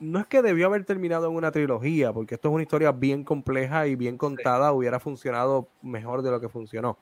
no 0.00 0.18
es 0.18 0.26
que 0.26 0.42
debió 0.42 0.66
haber 0.66 0.84
terminado 0.84 1.28
en 1.28 1.34
una 1.34 1.50
trilogía, 1.50 2.12
porque 2.12 2.36
esto 2.36 2.48
es 2.48 2.54
una 2.54 2.62
historia 2.62 2.92
bien 2.92 3.24
compleja 3.24 3.86
y 3.86 3.96
bien 3.96 4.16
contada, 4.16 4.72
hubiera 4.72 5.00
funcionado 5.00 5.68
mejor 5.82 6.22
de 6.22 6.30
lo 6.30 6.40
que 6.40 6.48
funcionó. 6.48 6.98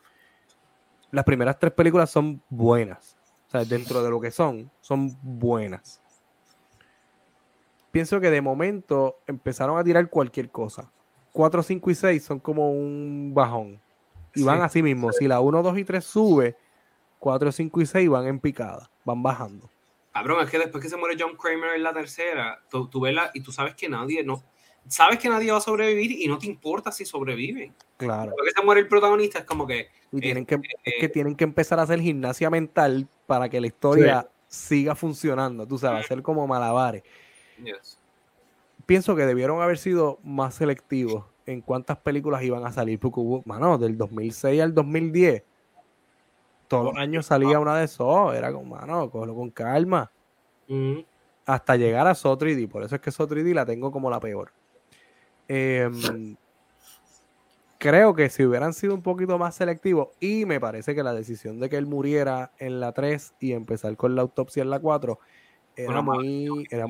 Las 1.11 1.25
primeras 1.25 1.59
tres 1.59 1.73
películas 1.73 2.11
son 2.11 2.43
buenas, 2.49 3.17
o 3.49 3.51
sea, 3.51 3.65
dentro 3.65 4.03
de 4.03 4.11
lo 4.11 4.21
que 4.21 4.31
son, 4.31 4.71
son 4.81 5.17
buenas. 5.23 6.01
Pienso 7.91 8.21
que 8.21 8.31
de 8.31 8.43
momento 8.43 9.21
empezaron 9.27 9.79
a 9.79 9.85
tirar 9.85 10.09
cualquier 10.11 10.51
cosa. 10.51 10.91
4, 11.33 11.63
5 11.63 11.91
y 11.91 11.95
6 11.95 12.25
son 12.25 12.41
como 12.41 12.71
un 12.71 13.33
bajón. 13.35 13.81
Y 14.35 14.43
van 14.43 14.59
Sí. 14.59 14.65
así 14.65 14.83
mismo. 14.83 15.13
Si 15.13 15.27
la 15.29 15.41
1, 15.41 15.63
2 15.63 15.79
y 15.79 15.85
3 15.85 16.05
sube, 16.05 16.57
4, 17.19 17.53
5 17.53 17.81
y 17.81 17.87
6 17.87 18.09
van 18.09 18.27
en 18.27 18.39
picada, 18.41 18.91
van 19.05 19.23
bajando. 19.23 19.71
Cabrón, 20.17 20.43
es 20.43 20.51
que 20.51 20.59
después 20.59 20.83
que 20.83 20.89
se 20.89 20.97
muere 20.97 21.15
John 21.21 21.37
Kramer 21.37 21.75
en 21.77 21.83
la 21.83 21.93
tercera, 21.93 22.59
tú, 22.71 22.89
tú 22.89 23.01
ves 23.01 23.15
la, 23.15 23.31
y 23.35 23.41
tú 23.41 23.53
sabes 23.53 23.75
que 23.75 23.87
nadie, 23.87 24.25
no, 24.25 24.43
sabes 24.89 25.19
que 25.19 25.29
nadie 25.29 25.53
va 25.53 25.59
a 25.59 25.61
sobrevivir 25.61 26.11
y 26.11 26.27
no 26.27 26.39
te 26.39 26.47
importa 26.47 26.91
si 26.91 27.05
sobreviven. 27.05 27.75
Claro. 27.99 28.33
Porque 28.35 28.53
se 28.57 28.65
muere 28.65 28.81
el 28.81 28.89
protagonista, 28.89 29.41
es 29.41 29.45
como 29.45 29.67
que, 29.67 29.89
Y 30.11 30.21
tienen 30.21 30.47
que, 30.47 30.55
Este, 30.55 30.71
es 30.85 30.95
que 31.01 31.11
tienen 31.11 31.37
que 31.37 31.45
empezar 31.45 31.79
a 31.79 31.83
hacer 31.83 32.01
gimnasia 32.01 32.49
mental 32.49 33.07
para 33.27 33.51
que 33.51 33.61
la 33.61 33.67
historia 33.67 34.27
siga 34.49 34.95
funcionando. 34.95 35.67
Tú 35.67 35.77
sabes, 35.77 36.07
hacer 36.07 36.23
como 36.23 36.47
malabares. 36.47 37.03
yes. 37.63 37.99
Pienso 38.87 39.17
que 39.17 39.27
debieron 39.27 39.61
haber 39.61 39.77
sido 39.77 40.19
más 40.23 40.55
selectivos 40.55 41.27
en 41.45 41.61
cuántas 41.61 41.99
películas 41.99 42.43
iban 42.43 42.65
a 42.65 42.73
salir. 42.73 42.99
Porque 42.99 43.21
hubo, 43.21 43.43
mano, 43.45 43.77
del 43.77 43.99
2006 43.99 44.63
al 44.63 44.73
2010, 44.73 45.43
todos 46.69 46.85
los 46.87 46.97
años 46.97 47.27
salía 47.27 47.59
una 47.59 47.79
de 47.79 47.85
esos. 47.85 48.35
Era 48.35 48.53
como, 48.53 48.77
mano, 48.77 49.11
cógelo 49.11 49.35
con 49.35 49.51
calma. 49.51 50.11
Mm, 50.69 50.99
hasta 51.47 51.77
llegar 51.77 52.07
a 52.07 52.15
So 52.15 52.37
3D. 52.37 52.69
Por 52.69 52.83
eso 52.83 52.97
es 52.97 53.01
que 53.01 53.11
So 53.11 53.27
3D 53.27 53.55
la 53.55 53.65
tengo 53.65 53.93
como 53.93 54.11
la 54.11 54.21
peor. 54.21 54.53
Em, 55.49 56.37
creo 57.79 58.15
que 58.15 58.29
si 58.31 58.45
hubieran 58.45 58.75
sido 58.75 58.95
un 58.95 59.03
poquito 59.03 59.39
más 59.39 59.55
selectivos, 59.55 60.09
y 60.21 60.45
me 60.45 60.61
parece 60.61 60.95
que 60.95 61.03
la 61.03 61.15
decisión 61.15 61.61
de 61.61 61.69
que 61.69 61.77
él 61.77 61.87
muriera 61.87 62.53
en 62.59 62.81
la 62.81 62.93
3 62.93 63.35
y 63.39 63.53
empezar 63.53 63.97
con 63.97 64.17
la 64.17 64.23
autopsia 64.23 64.63
en 64.63 64.71
la 64.71 64.81
4 64.81 65.19
era 65.77 66.01
Bueno, 66.01 66.03
muy. 66.03 66.67
Era, 66.71 66.87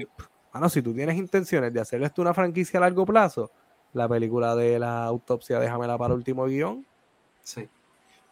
Mano, 0.53 0.71
si 0.71 0.81
tú 0.81 0.95
tienes 0.95 1.17
intenciones 1.19 1.71
de 1.71 1.81
hacerle 1.81 2.07
esto 2.07 2.23
una 2.23 2.33
franquicia 2.33 2.79
a 2.79 2.81
largo 2.81 3.05
plazo, 3.05 3.51
la 3.93 4.09
película 4.09 4.57
de 4.57 4.79
la 4.79 5.05
autopsia, 5.05 5.61
déjamela 5.61 5.99
para 5.99 6.15
el 6.15 6.19
último 6.19 6.47
guion. 6.47 6.87
sí. 7.43 7.69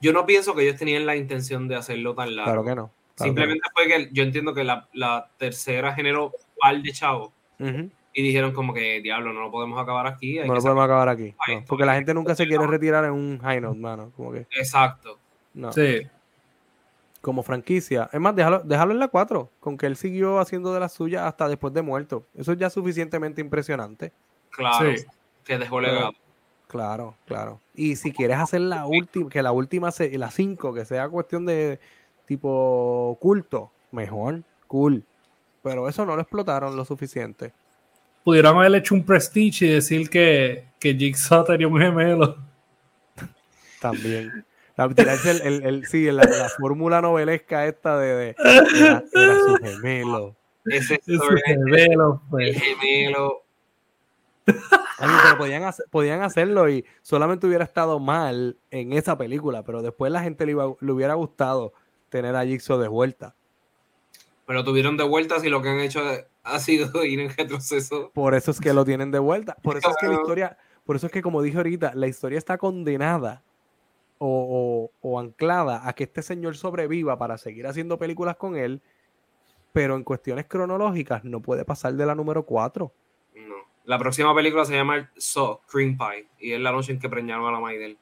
Yo 0.01 0.13
no 0.13 0.27
pienso 0.27 0.55
que 0.55 0.63
ellos 0.63 0.77
tenían 0.79 1.07
la 1.07 1.17
intención 1.17 1.69
de 1.69 1.77
hacerlo 1.77 2.15
tan 2.15 2.37
largo. 2.37 2.53
Claro 2.53 2.65
que 2.65 2.75
no. 2.75 2.91
claro 3.17 3.29
Simplemente 3.29 3.69
fue 3.75 3.87
que 3.87 4.09
yo 4.13 4.23
entiendo 4.23 4.53
que 4.55 4.65
la, 4.65 4.89
la 4.93 5.31
tercera 5.39 5.95
generó 5.95 6.27
un 6.27 6.33
par 6.61 6.81
de 6.83 6.93
chavos 6.93 7.31
y 7.59 8.23
dijeron 8.23 8.53
como 8.53 8.73
que, 8.75 9.01
diablo, 9.01 9.33
no 9.33 9.41
lo 9.41 9.51
podemos 9.51 9.81
acabar 9.81 10.07
aquí. 10.07 10.39
hay 10.39 10.47
No 10.47 10.55
que 10.55 10.59
lo 10.59 10.63
podemos 10.63 10.85
acabar 10.85 11.09
aquí. 11.09 11.35
No, 11.49 11.65
porque 11.67 11.85
la 11.85 11.95
gente 11.95 12.13
nunca 12.15 12.35
se 12.35 12.47
quiere 12.47 12.67
retirar 12.67 13.05
en 13.05 13.13
un 13.13 13.39
high 13.41 13.61
note, 13.61 13.79
mano. 13.79 14.13
Como 14.17 14.33
que, 14.33 14.41
sacar- 14.45 14.59
Exacto. 14.59 15.19
no. 15.55 15.73
Sí. 15.73 16.03
como 17.21 17.43
franquicia. 17.43 18.09
Es 18.13 18.21
más, 18.21 18.37
déjalo, 18.37 18.61
déjalo 18.61 18.93
en 18.93 18.99
la 18.99 19.09
4, 19.09 19.51
con 19.59 19.79
que 19.79 19.87
él 19.87 19.97
siguió 19.97 20.39
haciendo 20.41 20.75
de 20.75 20.81
las 20.81 20.93
suyas 20.93 21.23
hasta 21.23 21.49
después 21.49 21.73
de 21.73 21.81
muerto. 21.83 22.27
Eso 22.37 22.53
es 22.53 22.59
ya 22.59 22.69
suficientemente 22.69 23.41
impresionante. 23.41 24.13
Claro. 24.51 24.95
Sí. 24.95 25.05
Que 25.45 25.59
dejó 25.59 25.81
legado. 25.81 26.13
Claro, 26.75 27.15
claro. 27.25 27.61
Y 27.77 27.95
si 27.95 28.11
quieres 28.11 28.37
hacer 28.39 28.61
la 28.63 28.85
última, 28.85 29.31
que 29.31 29.41
la 29.45 29.53
última, 29.53 29.93
se- 29.93 30.19
la 30.19 30.33
5, 30.33 30.75
que 30.75 30.85
sea 30.85 31.09
cuestión 31.09 31.47
de 31.47 31.79
tipo 32.27 33.17
culto, 33.21 33.71
mejor, 33.93 34.43
cool. 34.67 35.05
Pero 35.63 35.89
eso 35.89 36.05
no 36.05 36.17
lo 36.17 36.23
explotaron 36.23 36.75
lo 36.75 36.85
suficiente. 36.85 37.53
Pudieron 38.25 38.57
haber 38.57 38.75
hecho 38.75 38.97
un 38.97 39.05
prestige 39.05 39.67
y 39.67 39.69
decir 39.69 40.11
que, 40.11 40.65
que 40.81 40.95
Jigsaw 40.95 41.45
tenía 41.45 41.69
un 41.69 41.79
gemelo. 41.79 42.39
También. 43.81 44.45
La- 44.77 44.89
tirarse 44.89 45.31
el, 45.31 45.41
el, 45.43 45.63
el- 45.67 45.87
sí, 45.87 46.07
la, 46.11 46.25
la 46.25 46.49
fórmula 46.59 47.01
novelesca 47.01 47.67
esta 47.67 47.97
de, 48.01 48.15
de- 48.17 48.37
era, 48.77 49.05
era 49.15 49.35
su 49.47 49.57
gemelo. 49.63 50.35
Ese 50.65 50.95
Ese 50.95 51.15
story, 51.15 51.41
gemelo, 51.47 52.21
el 52.25 52.31
pues. 52.31 52.61
gemelo. 52.61 53.44
Ay, 54.47 55.11
pero 55.23 55.39
podían, 55.39 55.63
hacer- 55.65 55.87
podían 55.91 56.23
hacerlo 56.23 56.69
y 56.69 56.85
solamente 57.03 57.47
hubiera 57.47 57.65
estado 57.65 57.99
mal 57.99 58.57
en 58.71 58.93
esa 58.93 59.17
película, 59.19 59.63
pero 59.65 59.83
después 59.83 60.13
la 60.13 60.23
gente 60.23 60.45
le, 60.47 60.53
iba- 60.53 60.75
le 60.81 60.93
hubiera 60.93 61.15
gustado 61.15 61.73
tener 62.09 62.37
a 62.37 62.45
Jigsaw 62.45 62.79
de 62.79 62.89
vuelta. 62.89 63.35
Pero 64.47 64.63
tuvieron 64.63 64.97
de 64.97 65.05
vueltas 65.05 65.43
y 65.45 65.49
lo 65.49 65.63
que 65.63 65.71
han 65.71 65.81
hecho 65.81 66.01
ha 66.43 66.59
sido 66.59 67.05
ir 67.05 67.21
en 67.21 67.31
retroceso. 67.31 68.11
Por 68.15 68.35
eso 68.35 68.51
es 68.51 68.61
que 68.61 68.73
lo 68.75 68.85
tienen 68.85 69.11
de 69.11 69.19
vuelta. 69.19 69.57
Por 69.63 69.77
eso 69.79 69.91
es 69.91 69.97
que 69.97 70.07
la 70.09 70.15
historia, 70.15 70.59
por 70.85 70.97
eso 70.97 71.07
es 71.07 71.13
que 71.13 71.23
como 71.23 71.41
dije 71.43 71.57
ahorita, 71.57 71.93
la 71.95 72.07
historia 72.07 72.39
está 72.39 72.59
condenada 72.59 73.43
o, 74.19 74.91
o- 75.03 75.09
o 75.09 75.19
anclada 75.19 75.89
a 75.89 75.93
que 75.95 76.05
este 76.05 76.23
señor 76.23 76.57
sobreviva 76.57 77.19
para 77.19 77.39
seguir 77.39 77.67
haciendo 77.67 77.99
películas 77.99 78.37
con 78.37 78.57
él, 78.57 78.81
pero 79.73 79.97
en 79.97 80.05
cuestiones 80.05 80.45
cronológicas 80.47 81.25
no 81.25 81.41
puede 81.41 81.65
pasar 81.65 81.95
de 81.95 82.07
la 82.07 82.15
número 82.15 82.45
4. 82.45 82.93
La 83.85 83.99
próxima 83.99 84.35
película 84.35 84.65
se 84.65 84.75
llama 84.75 85.11
Saw, 85.17 85.61
Cream 85.71 85.97
Pie. 85.99 86.29
Y 86.39 86.53
es 86.53 86.61
la 86.61 86.73
noche 86.73 86.93
en 86.93 86.99
que 86.99 87.09
preñaron 87.09 87.47
a 87.47 87.53
la 87.53 87.61
Maidel. 87.61 87.99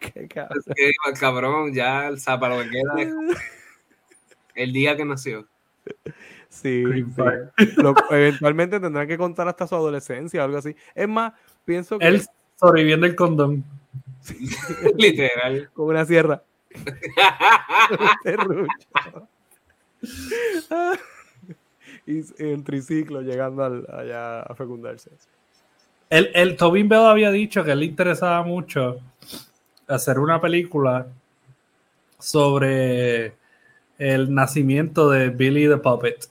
Qué 0.00 0.28
cabrón. 0.28 0.58
Es 0.66 0.74
que, 0.74 0.92
cabrón, 1.18 1.72
ya, 1.74 2.14
sea, 2.16 2.38
para 2.38 2.56
lo 2.56 2.62
que 2.64 2.70
queda 2.70 2.94
es 2.98 3.14
el 4.54 4.72
día 4.72 4.96
que 4.96 5.04
nació. 5.04 5.46
Sí, 6.48 6.82
Cream 6.84 7.14
sí. 7.14 7.22
pie. 7.22 7.66
Lo- 7.76 7.94
eventualmente 8.10 8.80
tendrán 8.80 9.08
que 9.08 9.16
contar 9.16 9.48
hasta 9.48 9.66
su 9.66 9.74
adolescencia 9.74 10.42
o 10.42 10.44
algo 10.44 10.58
así. 10.58 10.76
Es 10.94 11.08
más, 11.08 11.32
pienso 11.64 11.98
que 11.98 12.06
Él 12.06 12.22
sobreviviendo 12.56 13.06
el 13.06 13.16
condón. 13.16 13.64
Literal. 14.98 15.70
con 15.72 15.86
una 15.88 16.04
sierra. 16.04 16.42
Y 22.06 22.20
en 22.42 22.64
triciclo 22.64 23.20
llegando 23.20 23.64
al- 23.64 23.86
allá 23.92 24.40
a 24.42 24.54
fecundarse. 24.54 25.10
El, 26.08 26.30
el 26.34 26.56
Tobin 26.56 26.88
Bell 26.88 27.06
había 27.06 27.30
dicho 27.30 27.62
que 27.64 27.74
le 27.74 27.84
interesaba 27.84 28.42
mucho 28.42 29.00
hacer 29.86 30.18
una 30.18 30.40
película 30.40 31.06
sobre 32.18 33.34
el 33.98 34.32
nacimiento 34.32 35.10
de 35.10 35.30
Billy 35.30 35.68
the 35.68 35.76
Puppet. 35.76 36.28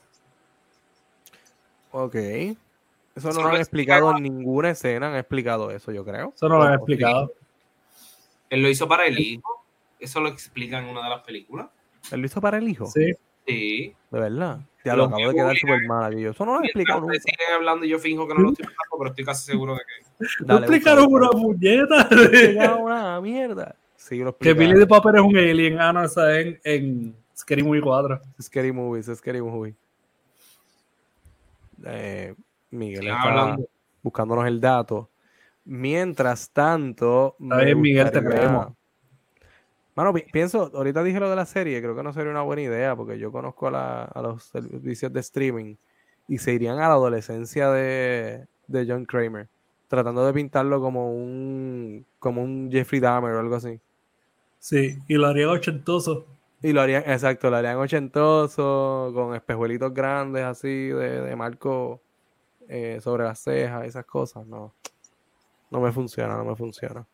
Ok. 1.92 2.16
Eso 2.16 3.32
no 3.34 3.42
lo 3.42 3.50
han 3.50 3.56
explicado 3.58 4.16
en 4.16 4.24
ninguna 4.24 4.70
escena, 4.72 5.10
han 5.10 5.16
explicado 5.18 5.72
eso, 5.72 5.92
yo 5.92 6.06
creo. 6.06 6.34
Eso 6.36 6.48
no 6.48 6.58
lo 6.58 6.64
han 6.64 6.74
explicado. 6.76 7.34
Él 8.50 8.62
lo 8.64 8.70
hizo 8.70 8.88
para 8.88 9.06
el 9.06 9.20
hijo. 9.20 9.66
Eso 10.00 10.20
lo 10.22 10.30
explica 10.30 10.80
en 10.80 10.86
una 10.86 11.04
de 11.04 11.10
las 11.10 11.22
películas. 11.24 11.68
¿Él 12.12 12.22
lo 12.22 12.26
hizo 12.26 12.40
para 12.40 12.58
el 12.58 12.68
hijo? 12.68 12.86
Sí. 12.86 13.14
Sí. 13.50 13.96
De 14.12 14.20
verdad. 14.20 14.60
Ya 14.86 14.94
Lo 14.96 14.98
lo 14.98 15.04
acabo 15.06 15.22
de 15.22 15.30
que 15.30 15.36
quedar 15.36 15.58
súper 15.58 15.88
mal 15.88 16.14
aquí. 16.14 16.26
Eso 16.26 16.46
no 16.46 16.54
lo 16.54 16.60
han 16.60 16.66
explicado 16.66 17.02
nunca. 17.02 17.14
siguen 17.16 17.56
hablando 17.56 17.86
y 17.86 17.90
yo 17.90 18.00
finjo 18.00 18.28
que 18.28 18.34
no 18.34 18.40
lo 18.42 18.50
estoy 18.50 18.64
explicando, 18.64 18.98
pero 18.98 19.10
estoy 19.10 19.26
casi 19.26 19.46
seguro 19.52 19.74
de 19.74 19.80
que. 19.80 20.26
¿No 20.46 20.54
Dale, 20.54 20.66
explicaron 20.66 21.06
una 21.10 21.30
puñeta? 21.30 22.02
explicaron 22.12 22.82
una 22.82 23.22
mierda. 23.22 23.76
Sí, 23.96 24.20
lo 24.20 24.36
que. 24.38 24.54
Billy 24.54 24.80
the 24.80 24.88
Puppet 24.88 25.16
es 25.16 25.22
un 25.22 25.38
alien. 25.38 25.80
Ah, 25.80 25.92
no, 25.92 26.04
está 26.04 26.40
en, 26.40 26.60
en 26.64 27.16
Scary 27.38 27.62
Movie 27.64 27.82
4. 27.82 28.22
Scary 28.42 28.72
Movies, 28.72 29.12
Scary 29.16 29.42
Movie. 29.42 29.76
Eh, 31.86 32.34
Miguel 32.72 33.02
Sigan 33.02 33.18
está 33.18 33.30
hablando. 33.30 33.70
buscándonos 34.02 34.48
el 34.48 34.60
dato. 34.62 35.10
Mientras 35.66 36.50
tanto, 36.52 37.36
Está 37.40 37.58
bien, 37.58 37.80
Miguel, 37.82 38.12
te 38.12 38.24
creemos. 38.24 38.74
Mano, 40.00 40.14
pi- 40.14 40.24
pienso, 40.32 40.72
ahorita 40.74 41.04
dije 41.04 41.20
lo 41.20 41.30
de 41.30 41.36
la 41.36 41.46
serie, 41.46 41.82
creo 41.82 41.94
que 41.94 42.04
no 42.04 42.14
sería 42.14 42.32
una 42.32 42.42
buena 42.42 42.62
idea 42.62 42.96
porque 42.96 43.20
yo 43.20 43.34
conozco 43.34 43.68
a, 43.68 43.72
la- 43.72 44.04
a 44.06 44.22
los 44.22 44.46
servicios 44.46 45.12
de 45.12 45.20
streaming 45.20 45.76
y 46.30 46.38
se 46.38 46.54
irían 46.54 46.78
a 46.78 46.88
la 46.88 46.94
adolescencia 46.94 47.70
de, 47.70 48.48
de 48.68 48.86
John 48.88 49.04
Kramer, 49.04 49.50
tratando 49.90 50.26
de 50.26 50.32
pintarlo 50.32 50.80
como 50.80 51.14
un 51.14 52.06
como 52.18 52.42
un 52.42 52.70
Jeffrey 52.72 53.02
Dahmer 53.02 53.34
o 53.34 53.40
algo 53.42 53.56
así. 53.56 53.78
Sí, 54.60 54.98
y 55.10 55.16
lo 55.16 55.28
haría 55.28 55.50
ochentoso. 55.52 56.26
Y 56.64 56.72
lo 56.72 56.80
harían, 56.80 57.04
exacto, 57.06 57.50
lo 57.50 57.58
harían 57.58 57.76
ochentoso, 57.76 59.12
con 59.14 59.36
espejuelitos 59.36 59.94
grandes 59.94 60.46
así, 60.46 60.88
de, 60.88 61.24
de 61.24 61.36
marco 61.36 62.00
eh, 62.70 63.00
sobre 63.02 63.26
las 63.26 63.40
cejas, 63.40 63.86
esas 63.86 64.06
cosas. 64.06 64.48
No, 64.48 64.74
no 65.72 65.82
me 65.82 65.92
funciona, 65.92 66.38
no 66.38 66.46
me 66.46 66.56
funciona. 66.56 67.06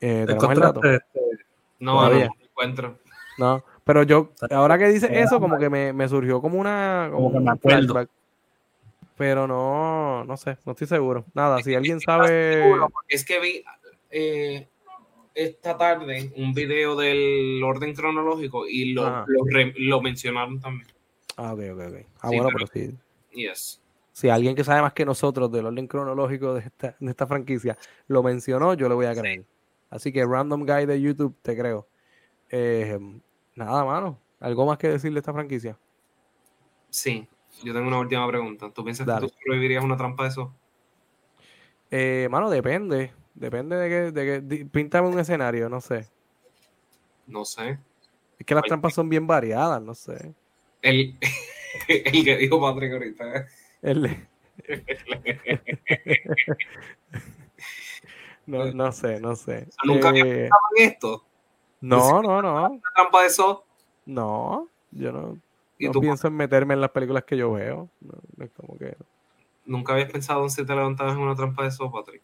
Eh, 0.00 0.24
¿Te 0.26 0.34
¿tenemos 0.34 0.52
el 0.52 0.60
dato? 0.60 0.80
No, 0.80 0.88
encontraste, 0.88 0.94
este, 0.94 1.44
no, 1.80 1.92
Todavía. 1.94 2.26
no 2.26 2.34
lo 2.38 2.44
encuentro. 2.44 2.98
No, 3.38 3.64
pero 3.84 4.02
yo, 4.02 4.30
ahora 4.50 4.78
que 4.78 4.88
dice 4.88 5.08
eso, 5.20 5.40
como 5.40 5.58
que 5.58 5.70
me, 5.70 5.92
me 5.92 6.08
surgió 6.08 6.40
como 6.40 6.58
una... 6.58 7.08
Como 7.12 7.32
que 7.32 7.40
me 7.40 7.50
acuerdo. 7.50 8.06
Pero 9.16 9.46
no, 9.48 10.24
no 10.24 10.36
sé, 10.36 10.58
no 10.64 10.72
estoy 10.72 10.86
seguro. 10.86 11.24
Nada, 11.34 11.60
si 11.62 11.74
alguien 11.74 11.98
¿Estás 11.98 12.26
sabe. 12.26 12.52
seguro? 12.62 12.88
Es 13.08 13.24
que 13.24 13.40
vi 13.40 13.64
eh, 14.10 14.68
esta 15.34 15.76
tarde 15.76 16.32
un 16.36 16.52
video 16.54 16.94
del 16.96 17.60
orden 17.64 17.94
cronológico 17.94 18.66
y 18.68 18.92
lo, 18.92 19.24
lo, 19.26 19.44
re- 19.46 19.74
lo 19.76 20.00
mencionaron 20.00 20.60
también. 20.60 20.86
Ah, 21.36 21.52
ok, 21.52 21.60
ok, 21.72 21.80
ok. 21.88 21.94
Ah, 22.20 22.28
Sí, 22.30 22.36
bueno, 22.36 22.50
pero- 22.54 22.66
pero 22.72 22.86
sí. 22.86 22.94
Yes. 23.32 23.80
Si 24.12 24.28
alguien 24.28 24.54
que 24.56 24.64
sabe 24.64 24.82
más 24.82 24.92
que 24.92 25.04
nosotros 25.04 25.50
del 25.52 25.66
orden 25.66 25.86
cronológico 25.86 26.54
de 26.54 26.60
esta, 26.60 26.96
de 26.98 27.10
esta 27.10 27.26
franquicia 27.26 27.76
lo 28.08 28.22
mencionó, 28.22 28.74
yo 28.74 28.88
le 28.88 28.94
voy 28.96 29.06
a 29.06 29.14
creer. 29.14 29.44
Así 29.90 30.12
que 30.12 30.24
Random 30.24 30.64
Guy 30.66 30.86
de 30.86 31.00
YouTube, 31.00 31.36
te 31.42 31.56
creo. 31.56 31.88
Eh, 32.50 32.98
nada, 33.54 33.84
mano. 33.84 34.18
¿Algo 34.40 34.66
más 34.66 34.78
que 34.78 34.88
decir 34.88 35.12
de 35.12 35.18
esta 35.18 35.32
franquicia? 35.32 35.76
Sí, 36.90 37.26
yo 37.62 37.72
tengo 37.72 37.88
una 37.88 37.98
última 37.98 38.26
pregunta. 38.28 38.70
¿Tú 38.70 38.84
piensas 38.84 39.06
Dale. 39.06 39.26
que 39.26 39.32
tú 39.32 39.38
sobrevivirías 39.44 39.82
a 39.82 39.86
una 39.86 39.96
trampa 39.96 40.24
de 40.24 40.28
eso? 40.30 40.54
Eh, 41.90 42.28
mano, 42.30 42.50
depende. 42.50 43.12
Depende 43.34 43.76
de 43.76 43.88
que, 43.88 44.12
de 44.12 44.48
que 44.58 44.66
píntame 44.66 45.08
un 45.08 45.18
escenario, 45.18 45.68
no 45.68 45.80
sé. 45.80 46.06
No 47.26 47.44
sé. 47.44 47.78
Es 48.38 48.46
que 48.46 48.54
las 48.54 48.64
Ay. 48.64 48.68
trampas 48.68 48.94
son 48.94 49.08
bien 49.08 49.26
variadas, 49.26 49.82
no 49.82 49.94
sé. 49.94 50.34
El, 50.82 51.16
el 51.88 52.24
que 52.24 52.36
dijo 52.36 52.60
Patrick 52.60 52.92
ahorita. 52.92 53.46
El- 53.82 54.26
no, 58.48 58.72
no 58.72 58.92
sé, 58.92 59.20
no 59.20 59.36
sé. 59.36 59.68
Nunca 59.84 60.08
había 60.08 60.24
Eh, 60.24 60.34
pensado 60.48 60.60
en 60.76 60.88
esto. 60.88 61.24
no, 61.80 62.22
no, 62.22 62.42
no. 62.42 62.68
Una 62.70 62.80
trampa 62.94 63.20
de 63.22 63.26
eso. 63.28 63.64
No, 64.06 64.68
yo 64.90 65.12
no, 65.12 65.38
no 65.78 65.90
tú 65.92 66.00
pienso 66.00 66.28
en 66.28 66.34
meterme 66.34 66.74
en 66.74 66.80
las 66.80 66.90
películas 66.90 67.24
que 67.24 67.36
yo 67.36 67.52
veo. 67.52 67.88
No, 68.00 68.12
no 68.36 68.44
es 68.44 68.50
como 68.52 68.76
que. 68.78 68.96
nunca 69.66 69.92
habías 69.92 70.10
pensado 70.10 70.42
en 70.42 70.50
si 70.50 70.64
te 70.64 70.74
levantabas 70.74 71.14
en 71.14 71.20
una 71.20 71.34
trampa 71.36 71.62
de 71.62 71.68
eso, 71.68 71.90
Patrick. 71.92 72.22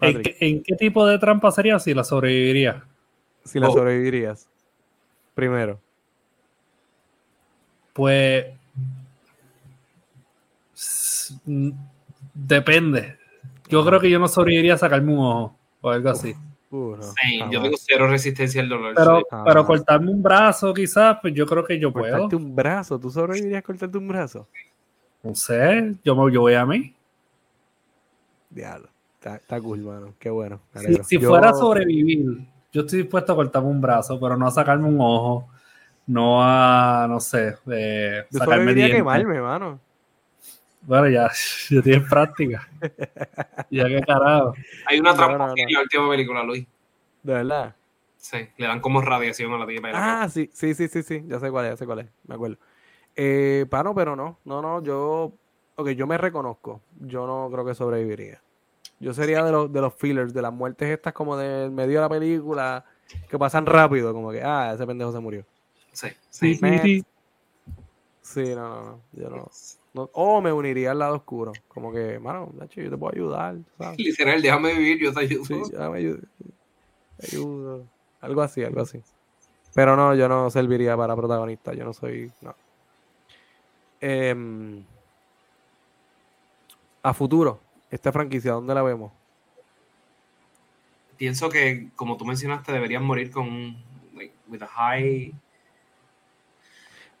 ¿En 0.00 0.14
Patrick, 0.14 0.38
qué, 0.38 0.46
en 0.48 0.62
qué 0.62 0.74
tipo 0.76 1.06
de 1.06 1.18
trampa 1.18 1.50
sería 1.52 1.78
si 1.78 1.92
la 1.94 2.04
sobreviviría? 2.04 2.84
si 3.44 3.58
la 3.60 3.68
Oh. 3.68 3.72
sobrevivirías. 3.72 4.48
Primero. 5.34 5.78
Pues. 7.92 8.46
Depende. 12.34 13.18
Yo 13.74 13.84
creo 13.84 13.98
que 13.98 14.08
yo 14.08 14.20
no 14.20 14.28
sobreviviría 14.28 14.74
a 14.74 14.78
sacarme 14.78 15.12
un 15.12 15.18
ojo 15.18 15.56
o 15.80 15.90
algo 15.90 16.08
así. 16.10 16.32
Uh, 16.70 16.94
no, 16.96 17.02
Sí, 17.02 17.38
yo 17.38 17.44
jamás. 17.46 17.62
tengo 17.62 17.76
cero 17.78 18.06
resistencia 18.08 18.62
al 18.62 18.68
dolor. 18.68 18.94
Pero, 18.94 19.22
Ah. 19.32 19.42
pero 19.44 19.66
cortarme 19.66 20.10
un 20.12 20.22
brazo, 20.22 20.72
quizás, 20.72 21.18
pues 21.20 21.34
yo 21.34 21.44
creo 21.44 21.64
que 21.64 21.78
yo 21.80 21.92
puedo. 21.92 22.12
Cortarte 22.12 22.36
un 22.36 22.54
brazo. 22.54 22.98
¿Tú 23.00 23.10
sobrevivirías 23.10 23.58
a 23.58 23.62
cortarte 23.62 23.98
un 23.98 24.06
brazo? 24.06 24.46
No 25.24 25.34
sé, 25.34 25.94
yo, 26.04 26.14
me, 26.14 26.32
yo 26.32 26.42
voy 26.42 26.54
a 26.54 26.64
mí. 26.64 26.94
Diablo. 28.50 28.88
Está, 29.18 29.36
está 29.36 29.60
cool, 29.60 29.80
mano. 29.80 30.14
Qué 30.20 30.30
bueno. 30.30 30.60
Si, 31.04 31.18
Yo- 31.18 31.28
fuera 31.28 31.50
a 31.50 31.54
sobrevivir, 31.54 32.46
yo 32.72 32.82
estoy 32.82 33.00
dispuesto 33.02 33.32
a 33.32 33.36
cortarme 33.36 33.68
un 33.70 33.80
brazo, 33.80 34.20
pero 34.20 34.36
no 34.36 34.46
a 34.46 34.50
sacarme 34.52 34.86
un 34.86 35.00
ojo, 35.00 35.48
no 36.06 36.42
a, 36.42 37.06
no 37.08 37.18
sé, 37.20 37.56
eh, 37.72 38.24
Yo 38.30 38.38
sacarme 38.38 38.62
sobreviviría 38.62 38.94
a 38.94 38.98
quemarme, 38.98 39.40
mano. 39.40 39.80
Bueno, 40.86 41.08
ya, 41.08 41.30
ya 41.70 41.82
tienes 41.82 42.08
práctica. 42.08 42.68
ya 43.70 43.86
que 43.88 44.00
carajo. 44.02 44.54
Hay 44.86 45.00
una 45.00 45.14
trampa 45.14 45.38
no, 45.38 45.44
así 45.44 45.62
no. 45.62 45.68
en 45.68 45.74
la 45.74 45.80
última 45.80 46.10
película, 46.10 46.42
Luis. 46.42 46.66
De 47.22 47.32
verdad. 47.32 47.74
Sí, 48.16 48.48
le 48.56 48.66
dan 48.66 48.80
como 48.80 49.00
radiación 49.00 49.52
a 49.52 49.58
la 49.58 49.66
tipa. 49.66 49.90
Ah, 49.92 50.28
sí, 50.30 50.48
sí, 50.52 50.74
sí, 50.74 50.88
sí, 50.88 51.02
sí. 51.02 51.24
Ya 51.26 51.38
sé 51.40 51.50
cuál 51.50 51.66
es, 51.66 51.72
ya 51.72 51.76
sé 51.76 51.86
cuál 51.86 52.00
es. 52.00 52.06
Me 52.26 52.34
acuerdo. 52.34 52.56
Eh, 53.16 53.66
pano, 53.68 53.94
pero 53.94 54.16
no. 54.16 54.38
No, 54.44 54.62
no, 54.62 54.82
yo. 54.82 55.32
Ok, 55.76 55.90
yo 55.90 56.06
me 56.06 56.16
reconozco. 56.16 56.80
Yo 57.00 57.26
no 57.26 57.50
creo 57.50 57.64
que 57.64 57.74
sobreviviría. 57.74 58.40
Yo 59.00 59.12
sería 59.12 59.44
de 59.44 59.52
los, 59.52 59.72
de 59.72 59.80
los 59.80 59.94
fillers, 59.94 60.32
de 60.32 60.40
las 60.40 60.52
muertes 60.52 60.88
estas 60.88 61.12
como 61.12 61.36
del 61.36 61.70
medio 61.70 61.96
de 61.96 62.00
la 62.00 62.08
película, 62.08 62.84
que 63.28 63.38
pasan 63.38 63.66
rápido, 63.66 64.12
como 64.14 64.30
que, 64.30 64.42
ah, 64.42 64.72
ese 64.74 64.86
pendejo 64.86 65.12
se 65.12 65.18
murió. 65.18 65.44
Sí, 65.92 66.08
Sí, 66.30 66.54
sí. 66.54 66.56
sí, 66.56 66.78
sí. 66.78 67.04
Sí, 68.22 68.54
no, 68.54 68.68
no, 68.68 68.84
no. 68.84 69.00
Yo 69.12 69.28
no. 69.28 69.50
No- 69.94 70.10
o 70.12 70.40
me 70.40 70.52
uniría 70.52 70.90
al 70.90 70.98
lado 70.98 71.16
oscuro. 71.16 71.52
Como 71.68 71.92
que, 71.92 72.18
mano, 72.18 72.52
Nacho, 72.54 72.80
yo 72.80 72.90
te 72.90 72.98
puedo 72.98 73.12
ayudar, 73.14 73.56
¿sabes? 73.78 73.98
Literal, 73.98 74.42
déjame 74.42 74.74
vivir, 74.74 74.98
yo 75.00 75.12
te 75.14 75.20
ayudo. 75.20 75.44
Sí, 75.44 75.54
ayudo. 75.76 76.18
ayudo. 77.22 77.86
Algo 78.20 78.42
así, 78.42 78.62
algo 78.64 78.80
así. 78.82 79.00
Pero 79.74 79.96
no, 79.96 80.14
yo 80.14 80.28
no 80.28 80.50
serviría 80.50 80.96
para 80.96 81.16
protagonista. 81.16 81.74
Yo 81.74 81.84
no 81.84 81.92
soy. 81.92 82.30
No. 82.40 82.54
Em, 84.00 84.84
a 87.02 87.12
futuro, 87.14 87.60
esta 87.90 88.12
franquicia, 88.12 88.52
¿dónde 88.52 88.74
la 88.74 88.82
vemos? 88.82 89.12
Pienso 91.16 91.48
que, 91.48 91.88
como 91.96 92.16
tú 92.16 92.24
mencionaste, 92.24 92.72
deberían 92.72 93.04
morir 93.04 93.30
con 93.30 93.48
un. 93.48 93.76
Like, 94.14 94.34
with 94.48 94.62
a 94.62 94.66
high. 94.66 95.34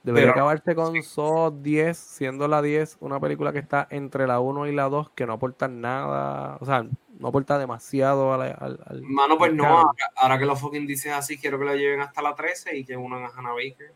Debería 0.04 0.26
Pero- 0.28 0.42
acabarse 0.42 0.74
con 0.74 1.02
Saw 1.02 1.50
10, 1.62 1.96
siendo 1.96 2.46
la 2.46 2.60
10 2.62 2.98
una 3.00 3.18
película 3.18 3.52
que 3.52 3.58
está 3.58 3.88
entre 3.90 4.26
la 4.26 4.38
1 4.38 4.66
y 4.66 4.72
la 4.74 4.84
2, 4.90 5.10
que 5.10 5.26
no 5.26 5.32
aporta 5.32 5.66
nada, 5.66 6.58
o 6.60 6.66
sea, 6.66 6.84
no 7.18 7.28
aporta 7.28 7.58
demasiado 7.58 8.36
la- 8.36 8.50
al, 8.52 8.78
al- 8.86 9.00
Mano, 9.02 9.38
pues 9.38 9.50
al 9.52 9.56
no, 9.56 9.64
ahora, 9.66 9.90
ahora 10.16 10.38
que 10.38 10.44
lo 10.44 10.56
fucking 10.56 10.86
dices 10.86 11.10
así, 11.12 11.38
quiero 11.38 11.58
que 11.58 11.64
lo 11.64 11.74
lleven 11.74 12.02
hasta 12.02 12.20
la 12.20 12.34
13 12.34 12.76
y 12.76 12.84
que 12.84 12.96
unan 12.98 13.24
a 13.24 13.28
Hannah 13.28 13.52
Baker. 13.54 13.94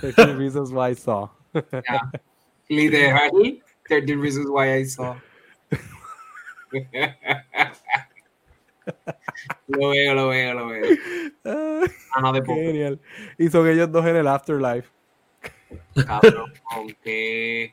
13 0.00 0.34
Reasons 0.34 0.70
Why 0.72 0.94
Saw. 0.94 1.28
Ya. 1.72 2.10
Literal, 2.68 3.30
13 3.88 4.14
Reasons 4.16 4.46
Why 4.48 4.80
I 4.80 4.84
Saw. 4.86 5.16
lo 9.68 9.88
veo, 9.90 10.14
lo 10.14 10.28
veo, 10.28 10.54
lo 10.54 10.66
veo. 10.68 10.84
Ah, 11.44 11.80
Ana 12.14 12.32
de 12.32 12.40
poco. 12.42 12.54
genial. 12.60 13.00
Y 13.38 13.48
son 13.48 13.68
ellos 13.68 13.90
dos 13.92 14.04
en 14.06 14.16
el 14.16 14.26
Afterlife. 14.28 14.88
Cabrón, 16.06 16.52
con 16.64 16.88
qué. 17.02 17.72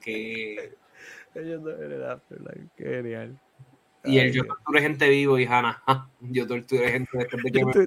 qué- 0.00 0.74
Ellos 1.34 1.62
dos 1.62 1.78
en 1.80 1.92
el 1.92 2.04
Afterlife. 2.04 2.68
Qué 2.76 2.84
genial. 2.84 3.38
Y 4.04 4.18
el 4.20 4.32
yo 4.32 4.44
torturé 4.44 4.80
gente 4.80 5.08
vivo 5.08 5.38
y 5.38 5.44
Hannah. 5.44 5.82
"Ja, 5.86 6.08
Yo 6.20 6.46
torturé 6.46 6.92
gente 6.92 7.10
después 7.18 7.42
de 7.42 7.50
que 7.52 7.58
me 7.58 7.64
morí". 7.64 7.86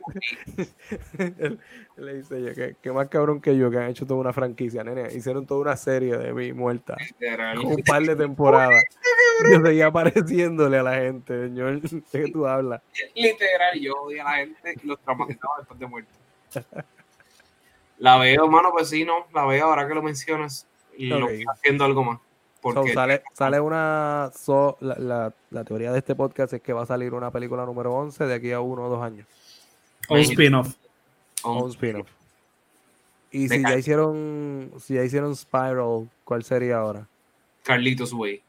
Él- 1.18 1.60
él 1.98 2.06
le 2.06 2.14
dice 2.18 2.42
yo, 2.44 2.54
que, 2.54 2.76
que 2.82 2.92
más 2.92 3.08
cabrón 3.08 3.40
que 3.42 3.58
yo, 3.58 3.72
que 3.72 3.78
han 3.78 3.90
hecho 3.90 4.06
toda 4.06 4.20
una 4.20 4.34
franquicia, 4.34 4.84
nene. 4.84 5.12
Hicieron 5.14 5.46
toda 5.46 5.62
una 5.62 5.78
serie 5.78 6.18
de 6.18 6.34
mi 6.34 6.52
muerta. 6.54 6.98
Un 7.64 7.82
par 7.84 8.04
de 8.04 8.16
temporadas. 8.16 8.84
Yo 9.52 9.60
seguía 9.66 9.88
apareciéndole 9.88 10.78
a 10.78 10.84
la 10.84 10.96
gente, 10.96 11.48
señor. 11.48 11.82
¿De 11.82 12.02
qué 12.12 12.32
tú 12.32 12.46
hablas? 12.46 12.80
Literal, 13.16 13.80
yo 13.80 13.94
odio 13.96 14.22
a 14.22 14.32
la 14.32 14.38
gente 14.38 14.76
y 14.84 14.86
los 14.86 15.00
traumatizaba 15.00 15.56
después 15.58 15.80
de 15.80 15.88
muerto. 15.88 16.12
La 17.98 18.18
veo, 18.18 18.48
mano, 18.48 18.70
pues 18.72 18.90
sí, 18.90 19.04
no, 19.04 19.26
la 19.34 19.46
veo 19.46 19.66
ahora 19.66 19.88
que 19.88 19.96
lo 19.96 20.04
mencionas. 20.04 20.68
Y 20.96 21.08
lo 21.08 21.26
Ok. 21.26 21.32
está 21.32 21.52
haciendo 21.54 21.86
algo 21.86 22.04
más. 22.04 22.20
So, 22.64 22.84
sale, 22.94 23.24
sale 23.34 23.60
una. 23.60 24.32
so- 24.36 24.78
la, 24.82 24.96
la- 25.00 25.34
la 25.50 25.64
teoría 25.64 25.92
de 25.92 25.98
este 26.00 26.16
podcast 26.16 26.54
es 26.54 26.62
que 26.62 26.74
va 26.74 26.84
a 26.84 26.86
salir 26.86 27.14
una 27.14 27.32
película 27.32 27.66
número 27.66 27.94
11 27.94 28.26
de 28.26 28.34
aquí 28.36 28.52
a 28.52 28.60
uno 28.62 28.84
o 28.86 28.90
dos 28.90 29.02
años. 29.04 29.26
O 30.08 30.14
un 30.16 30.20
spin-off. 30.22 30.76
O 31.44 31.64
un 31.64 31.70
spin-off. 31.72 32.08
Y 33.32 33.48
si 33.50 33.62
ya 33.64 33.78
hicieron. 33.78 34.72
Si 34.80 34.94
ya 34.96 35.04
hicieron 35.04 35.36
Spiral, 35.36 36.10
¿cuál 36.24 36.44
sería 36.44 36.78
ahora? 36.78 37.08
Carlitos 37.64 38.14
Way. 38.14 38.42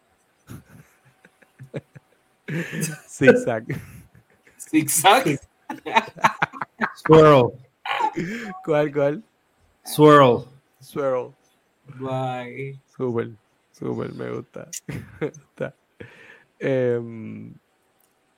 Zigzag. 3.08 3.64
Zigzag. 4.58 5.40
Swirl. 6.96 7.52
¿Cuál, 8.64 8.92
cuál? 8.92 9.22
Swirl. 9.84 10.44
Swirl. 10.80 11.32
Bye. 11.98 12.78
Súper, 12.96 13.30
súper, 13.82 14.14
me 14.14 14.30
gusta. 14.30 14.68
Me 15.20 15.28
gusta. 15.28 15.74
Em, 16.58 17.54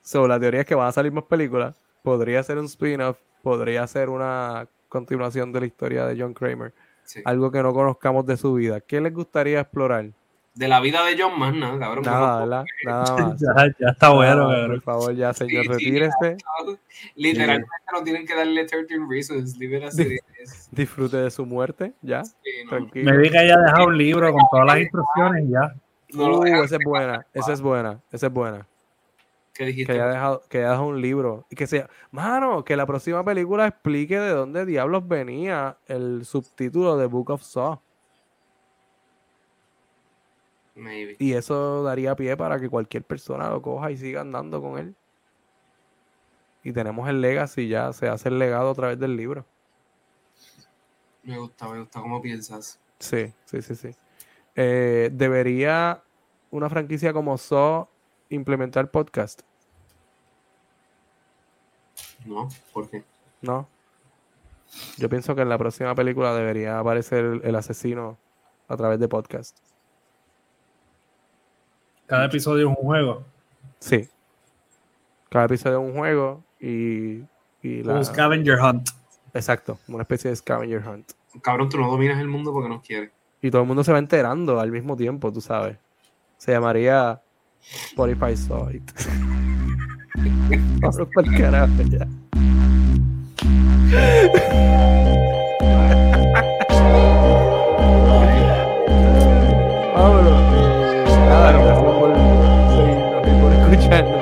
so, 0.01 0.27
la 0.27 0.39
teoría 0.39 0.61
es 0.61 0.65
que 0.65 0.75
van 0.75 0.87
a 0.87 0.91
salir 0.91 1.11
más 1.11 1.25
películas. 1.25 1.81
Podría 2.01 2.41
ser 2.43 2.57
un 2.57 2.65
spin-off, 2.65 3.17
podría 3.43 3.85
ser 3.87 4.09
una 4.09 4.67
continuación 4.89 5.51
de 5.51 5.59
la 5.59 5.65
historia 5.65 6.05
de 6.05 6.19
John 6.19 6.33
Kramer. 6.33 6.73
Sí. 7.03 7.21
Algo 7.25 7.51
que 7.51 7.61
no 7.61 7.73
conozcamos 7.73 8.25
de 8.25 8.37
su 8.37 8.53
vida. 8.55 8.81
¿Qué 8.81 8.99
les 8.99 9.13
gustaría 9.13 9.59
explorar? 9.61 10.11
De 10.55 10.69
la 10.69 10.79
vida 10.79 11.03
de 11.03 11.21
John, 11.21 11.37
más 11.37 11.53
nada, 11.53 11.77
cabrón. 11.77 12.05
Nada, 12.05 12.39
¿verdad? 12.39 12.65
Nada 12.85 13.15
más. 13.27 13.39
Ya, 13.41 13.75
ya 13.77 13.89
está 13.89 14.09
bueno, 14.09 14.47
cabrón. 14.47 14.67
Por 14.71 14.81
favor, 14.81 15.13
ya, 15.13 15.33
señor, 15.33 15.63
Sí, 15.63 15.67
sí, 15.67 15.99
retírese. 15.99 16.37
Literalmente 17.15 17.69
no 17.91 18.03
tienen 18.03 18.25
que 18.25 18.35
darle 18.35 18.65
13 18.65 18.95
reasons. 19.09 19.59
Is. 19.61 20.69
Disfrute 20.71 21.17
de 21.17 21.29
su 21.29 21.45
muerte, 21.45 21.93
ya. 22.01 22.23
Sí, 22.23 22.33
no, 22.63 22.69
Tranquilo. 22.69 23.11
Me 23.11 23.17
vi 23.17 23.29
que 23.29 23.37
haya 23.37 23.57
dejado 23.57 23.87
un 23.87 23.97
libro 23.97 24.31
con 24.31 24.41
todas 24.49 24.65
las 24.65 24.79
instrucciones 24.79 25.45
y 25.45 25.51
ya. 25.51 25.75
no 26.13 26.29
lo 26.29 26.39
Uh, 26.39 26.45
esa 26.45 26.75
es 26.77 26.83
buena, 26.85 27.25
esa 27.33 27.53
es 27.53 27.61
buena, 27.61 27.99
esa 28.11 28.27
es 28.27 28.33
buena. 28.33 28.67
¿Qué 29.53 29.63
Que 29.63 29.65
dijiste? 29.65 29.91
haya 29.93 30.07
dejado, 30.07 30.43
que 30.49 30.59
haya 30.59 30.69
dejado 30.69 30.87
un 30.87 31.01
libro. 31.01 31.45
Y 31.49 31.55
que 31.55 31.67
sea, 31.67 31.89
mano, 32.11 32.63
que 32.63 32.77
la 32.77 32.85
próxima 32.85 33.23
película 33.25 33.67
explique 33.67 34.17
de 34.19 34.29
dónde 34.29 34.65
diablos 34.65 35.05
venía 35.07 35.77
el 35.87 36.25
subtítulo 36.25 36.97
de 36.97 37.07
Book 37.07 37.31
of 37.31 37.41
Saw. 37.41 37.79
Maybe. 40.75 41.15
Y 41.19 41.33
eso 41.33 41.83
daría 41.83 42.15
pie 42.15 42.35
para 42.35 42.59
que 42.59 42.69
cualquier 42.69 43.03
persona 43.03 43.49
lo 43.49 43.61
coja 43.61 43.91
y 43.91 43.97
siga 43.97 44.21
andando 44.21 44.61
con 44.61 44.77
él. 44.77 44.95
Y 46.63 46.73
tenemos 46.73 47.07
el 47.07 47.21
legacy 47.21 47.67
ya, 47.67 47.93
se 47.93 48.09
hace 48.09 48.29
el 48.29 48.39
legado 48.39 48.71
a 48.71 48.75
través 48.75 48.99
del 48.99 49.15
libro. 49.15 49.45
Me 51.23 51.37
gusta, 51.37 51.67
me 51.69 51.79
gusta 51.79 52.01
cómo 52.01 52.21
piensas. 52.21 52.79
Sí, 52.99 53.33
sí, 53.45 53.61
sí, 53.61 53.75
sí. 53.75 53.95
Eh, 54.55 55.09
¿Debería 55.13 56.01
una 56.51 56.69
franquicia 56.69 57.13
como 57.13 57.37
Saw 57.37 57.87
implementar 58.29 58.89
podcast? 58.89 59.41
No, 62.25 62.49
¿por 62.73 62.89
qué? 62.89 63.03
No. 63.41 63.67
Yo 64.97 65.09
pienso 65.09 65.35
que 65.35 65.41
en 65.41 65.49
la 65.49 65.57
próxima 65.57 65.93
película 65.95 66.33
debería 66.33 66.79
aparecer 66.79 67.41
el 67.43 67.55
asesino 67.55 68.17
a 68.67 68.75
través 68.75 68.99
de 68.99 69.07
podcast. 69.07 69.57
Cada 72.07 72.25
episodio 72.25 72.69
es 72.69 72.77
un 72.77 72.83
juego. 72.83 73.23
Sí. 73.79 74.07
Cada 75.29 75.45
episodio 75.45 75.81
es 75.81 75.89
un 75.89 75.97
juego 75.97 76.43
y, 76.59 77.23
y 77.61 77.83
la... 77.83 77.95
Un 77.95 78.05
scavenger 78.05 78.59
hunt. 78.59 78.89
Exacto, 79.33 79.79
una 79.87 80.03
especie 80.03 80.29
de 80.29 80.35
scavenger 80.35 80.87
hunt. 80.87 81.11
Cabrón, 81.41 81.69
tú 81.69 81.77
no 81.77 81.89
dominas 81.89 82.19
el 82.19 82.27
mundo 82.27 82.53
porque 82.53 82.69
nos 82.69 82.81
quieres. 82.81 83.11
Y 83.41 83.49
todo 83.51 83.63
el 83.63 83.67
mundo 83.67 83.83
se 83.83 83.91
va 83.91 83.97
enterando 83.97 84.59
al 84.59 84.71
mismo 84.71 84.95
tiempo, 84.95 85.33
tú 85.33 85.41
sabes. 85.41 85.77
Se 86.37 86.51
llamaría 86.51 87.21
Spotify 87.61 88.37
Saw 88.37 88.69
It. 88.71 88.91
Vámonos 90.79 91.07
pa'l 91.13 91.37
carajo 91.37 91.81
ya. 91.89 92.07
Vámonos. 103.89 104.14